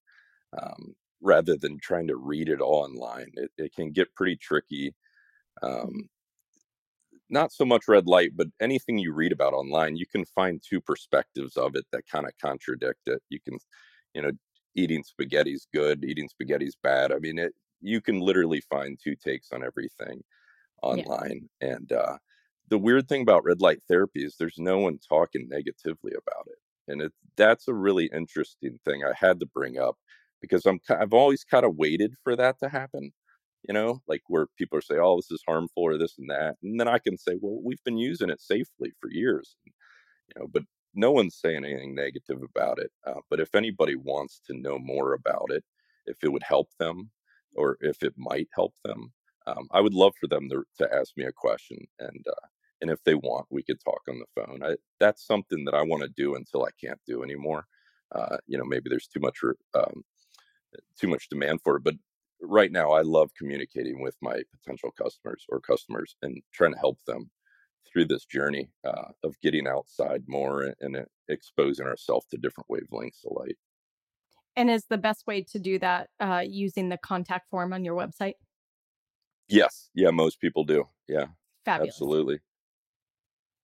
um, 0.57 0.95
rather 1.21 1.55
than 1.57 1.79
trying 1.79 2.07
to 2.07 2.17
read 2.17 2.49
it 2.49 2.61
all 2.61 2.83
online. 2.83 3.31
It, 3.35 3.51
it 3.57 3.73
can 3.73 3.91
get 3.91 4.13
pretty 4.15 4.35
tricky. 4.35 4.93
Um, 5.61 6.09
not 7.29 7.51
so 7.51 7.65
much 7.65 7.87
red 7.87 8.05
light, 8.05 8.31
but 8.35 8.47
anything 8.59 8.97
you 8.97 9.13
read 9.13 9.31
about 9.31 9.53
online, 9.53 9.95
you 9.95 10.05
can 10.05 10.25
find 10.25 10.61
two 10.61 10.81
perspectives 10.81 11.57
of 11.57 11.75
it 11.75 11.85
that 11.91 12.07
kind 12.07 12.27
of 12.27 12.37
contradict 12.39 12.99
it. 13.07 13.21
You 13.29 13.39
can, 13.39 13.57
you 14.13 14.21
know, 14.21 14.31
eating 14.75 15.03
spaghetti's 15.03 15.67
good, 15.73 16.03
eating 16.03 16.29
spaghetti's 16.29 16.75
bad. 16.83 17.11
I 17.11 17.19
mean, 17.19 17.39
it, 17.39 17.53
you 17.81 18.01
can 18.01 18.19
literally 18.19 18.61
find 18.61 18.99
two 19.01 19.15
takes 19.15 19.51
on 19.51 19.63
everything 19.63 20.21
online. 20.81 21.49
Yeah. 21.61 21.75
And 21.75 21.91
uh, 21.91 22.17
the 22.69 22.77
weird 22.77 23.07
thing 23.07 23.21
about 23.21 23.45
red 23.45 23.61
light 23.61 23.81
therapy 23.87 24.23
is 24.23 24.35
there's 24.37 24.59
no 24.59 24.79
one 24.79 24.99
talking 25.07 25.47
negatively 25.49 26.11
about 26.11 26.47
it. 26.47 26.91
And 26.91 27.01
it, 27.01 27.13
that's 27.37 27.67
a 27.67 27.73
really 27.73 28.09
interesting 28.13 28.79
thing 28.83 29.03
I 29.03 29.13
had 29.15 29.39
to 29.39 29.45
bring 29.47 29.77
up 29.77 29.97
because 30.43 30.67
I'm 30.67 30.81
I've 30.91 31.13
always 31.15 31.45
kind 31.45 31.65
of 31.65 31.77
waited 31.77 32.15
for 32.25 32.37
that 32.37 32.59
to 32.61 32.69
happen 32.69 33.13
you 33.67 33.73
know, 33.73 34.01
like 34.07 34.21
where 34.27 34.47
people 34.59 34.77
are 34.77 34.81
saying, 34.83 35.01
"Oh, 35.03 35.17
this 35.17 35.31
is 35.31 35.43
harmful" 35.47 35.83
or 35.83 35.97
this 35.97 36.17
and 36.19 36.29
that, 36.29 36.57
and 36.63 36.79
then 36.79 36.87
I 36.87 36.99
can 36.99 37.17
say, 37.17 37.37
"Well, 37.41 37.59
we've 37.63 37.83
been 37.85 37.97
using 37.97 38.29
it 38.29 38.41
safely 38.41 38.91
for 39.01 39.09
years," 39.11 39.57
you 39.65 40.41
know. 40.41 40.47
But 40.47 40.63
no 40.93 41.11
one's 41.11 41.35
saying 41.35 41.65
anything 41.65 41.95
negative 41.95 42.41
about 42.43 42.79
it. 42.79 42.91
Uh, 43.05 43.21
but 43.29 43.39
if 43.39 43.55
anybody 43.55 43.95
wants 43.95 44.41
to 44.47 44.53
know 44.57 44.77
more 44.77 45.13
about 45.13 45.47
it, 45.49 45.63
if 46.05 46.17
it 46.23 46.31
would 46.31 46.43
help 46.43 46.69
them, 46.79 47.11
or 47.55 47.77
if 47.81 48.03
it 48.03 48.13
might 48.17 48.47
help 48.53 48.73
them, 48.83 49.11
um, 49.47 49.67
I 49.71 49.81
would 49.81 49.93
love 49.93 50.13
for 50.19 50.27
them 50.27 50.49
to, 50.49 50.63
to 50.79 50.93
ask 50.93 51.15
me 51.17 51.25
a 51.25 51.31
question, 51.31 51.77
and 51.99 52.25
uh, 52.27 52.47
and 52.81 52.91
if 52.91 53.03
they 53.03 53.15
want, 53.15 53.47
we 53.49 53.63
could 53.63 53.79
talk 53.83 54.01
on 54.09 54.19
the 54.19 54.41
phone. 54.43 54.61
I, 54.63 54.75
that's 54.99 55.25
something 55.25 55.65
that 55.65 55.73
I 55.73 55.81
want 55.83 56.03
to 56.03 56.09
do 56.09 56.35
until 56.35 56.65
I 56.65 56.71
can't 56.83 56.99
do 57.07 57.23
anymore. 57.23 57.65
Uh, 58.13 58.37
you 58.47 58.57
know, 58.57 58.65
maybe 58.65 58.89
there's 58.89 59.07
too 59.07 59.19
much 59.21 59.39
um, 59.73 60.03
too 60.99 61.07
much 61.07 61.29
demand 61.29 61.61
for 61.63 61.77
it, 61.77 61.83
but 61.83 61.95
right 62.41 62.71
now 62.71 62.91
I 62.91 63.01
love 63.01 63.31
communicating 63.37 64.01
with 64.01 64.15
my 64.21 64.41
potential 64.51 64.91
customers 64.91 65.45
or 65.49 65.59
customers 65.59 66.15
and 66.21 66.41
trying 66.53 66.73
to 66.73 66.79
help 66.79 66.99
them 67.05 67.29
through 67.91 68.05
this 68.05 68.25
journey 68.25 68.69
uh, 68.85 69.11
of 69.23 69.39
getting 69.41 69.67
outside 69.67 70.23
more 70.27 70.63
and, 70.63 70.75
and 70.81 71.05
exposing 71.29 71.85
ourselves 71.85 72.25
to 72.31 72.37
different 72.37 72.69
wavelengths 72.69 73.25
of 73.25 73.37
light. 73.37 73.57
And 74.55 74.69
is 74.69 74.85
the 74.85 74.97
best 74.97 75.25
way 75.25 75.41
to 75.51 75.59
do 75.59 75.79
that 75.79 76.09
uh, 76.19 76.43
using 76.45 76.89
the 76.89 76.97
contact 76.97 77.49
form 77.49 77.73
on 77.73 77.83
your 77.83 77.95
website? 77.95 78.33
Yes. 79.47 79.89
Yeah, 79.93 80.11
most 80.11 80.39
people 80.39 80.63
do. 80.63 80.85
Yeah. 81.07 81.25
Fabulous. 81.65 81.95
Absolutely. 81.95 82.39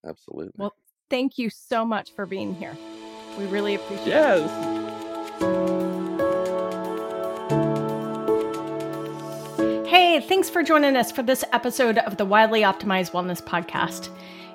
Absolutely. 0.05 0.53
Well, 0.57 0.73
thank 1.09 1.37
you 1.37 1.49
so 1.49 1.85
much 1.85 2.11
for 2.15 2.25
being 2.25 2.55
here. 2.55 2.75
We 3.37 3.45
really 3.45 3.75
appreciate 3.75 4.07
yes. 4.07 4.49
it. 4.49 4.78
Thanks 10.27 10.49
for 10.49 10.63
joining 10.63 10.97
us 10.97 11.13
for 11.13 11.23
this 11.23 11.45
episode 11.53 11.97
of 11.99 12.17
the 12.17 12.25
Wildly 12.25 12.63
Optimized 12.63 13.11
Wellness 13.11 13.41
Podcast. 13.41 14.09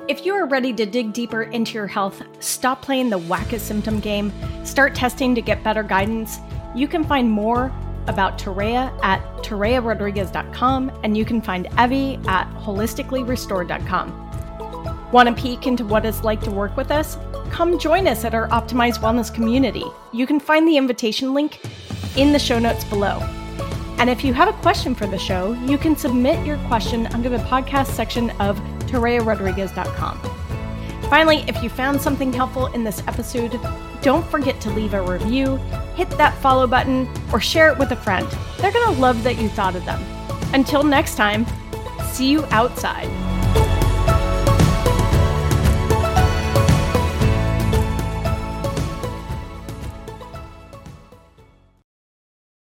If 0.09 0.27
you 0.27 0.35
are 0.35 0.47
ready 0.47 0.75
to 0.75 0.85
dig 0.85 1.15
deeper 1.15 1.45
into 1.45 1.73
your 1.73 1.87
health, 1.87 2.23
stop 2.41 2.83
playing 2.83 3.09
the 3.09 3.17
whack 3.17 3.55
a 3.55 3.59
symptom 3.59 3.99
game, 3.99 4.31
start 4.65 4.95
testing 4.95 5.35
to 5.35 5.41
get 5.41 5.65
better 5.65 5.83
guidance, 5.83 6.39
you 6.75 6.87
can 6.87 7.03
find 7.03 7.31
more 7.31 7.73
about 8.09 8.39
Toréa 8.39 8.93
at 9.03 9.23
ToreaRodriguez.com 9.39 11.01
and 11.03 11.17
you 11.17 11.25
can 11.25 11.41
find 11.41 11.67
Evie 11.79 12.21
at 12.27 12.47
holisticallyrestored.com. 12.57 15.13
Want 15.13 15.31
a 15.31 15.33
peek 15.33 15.67
into 15.67 15.87
what 15.87 16.05
it's 16.05 16.25
like 16.25 16.43
to 16.43 16.51
work 16.51 16.77
with 16.77 16.91
us? 16.91 17.17
Come 17.51 17.79
join 17.79 18.07
us 18.07 18.27
at 18.27 18.35
our 18.35 18.49
Optimized 18.49 18.99
Wellness 18.99 19.33
community. 19.33 19.87
You 20.13 20.27
can 20.27 20.41
find 20.41 20.69
the 20.69 20.77
invitation 20.77 21.33
link 21.33 21.59
in 22.19 22.35
the 22.35 22.39
show 22.39 22.59
notes 22.59 22.85
below. 22.85 23.27
And 23.99 24.11
if 24.11 24.25
you 24.25 24.35
have 24.35 24.49
a 24.49 24.53
question 24.61 24.95
for 24.95 25.07
the 25.07 25.19
show, 25.19 25.53
you 25.65 25.79
can 25.79 25.97
submit 25.97 26.45
your 26.47 26.59
question 26.67 27.07
under 27.09 27.29
the 27.29 27.39
podcast 27.39 27.87
section 27.89 28.31
of 28.41 28.59
ToreaRodriguez.com. 28.87 30.21
Finally, 31.09 31.45
if 31.47 31.63
you 31.63 31.69
found 31.69 32.01
something 32.01 32.33
helpful 32.33 32.67
in 32.69 32.83
this 32.83 33.03
episode, 33.07 33.61
don't 34.03 34.27
forget 34.27 34.61
to 34.61 34.71
leave 34.71 34.95
a 34.95 35.03
review, 35.03 35.57
hit 35.97 36.11
that 36.11 36.35
follow 36.39 36.67
button, 36.67 37.09
or 37.33 37.41
share 37.41 37.71
it 37.71 37.79
with 37.79 37.93
a 37.93 37.97
friend. 37.97 38.27
They're 38.59 38.73
going 38.73 38.95
to 38.95 39.01
love 39.01 39.23
that 39.23 39.39
you 39.39 39.49
thought 39.49 39.77
of 39.77 39.85
them. 39.85 40.03
Until 40.53 40.83
next 40.83 41.17
time, 41.17 41.47
see 42.03 42.29
you 42.29 42.45
outside. 42.47 43.09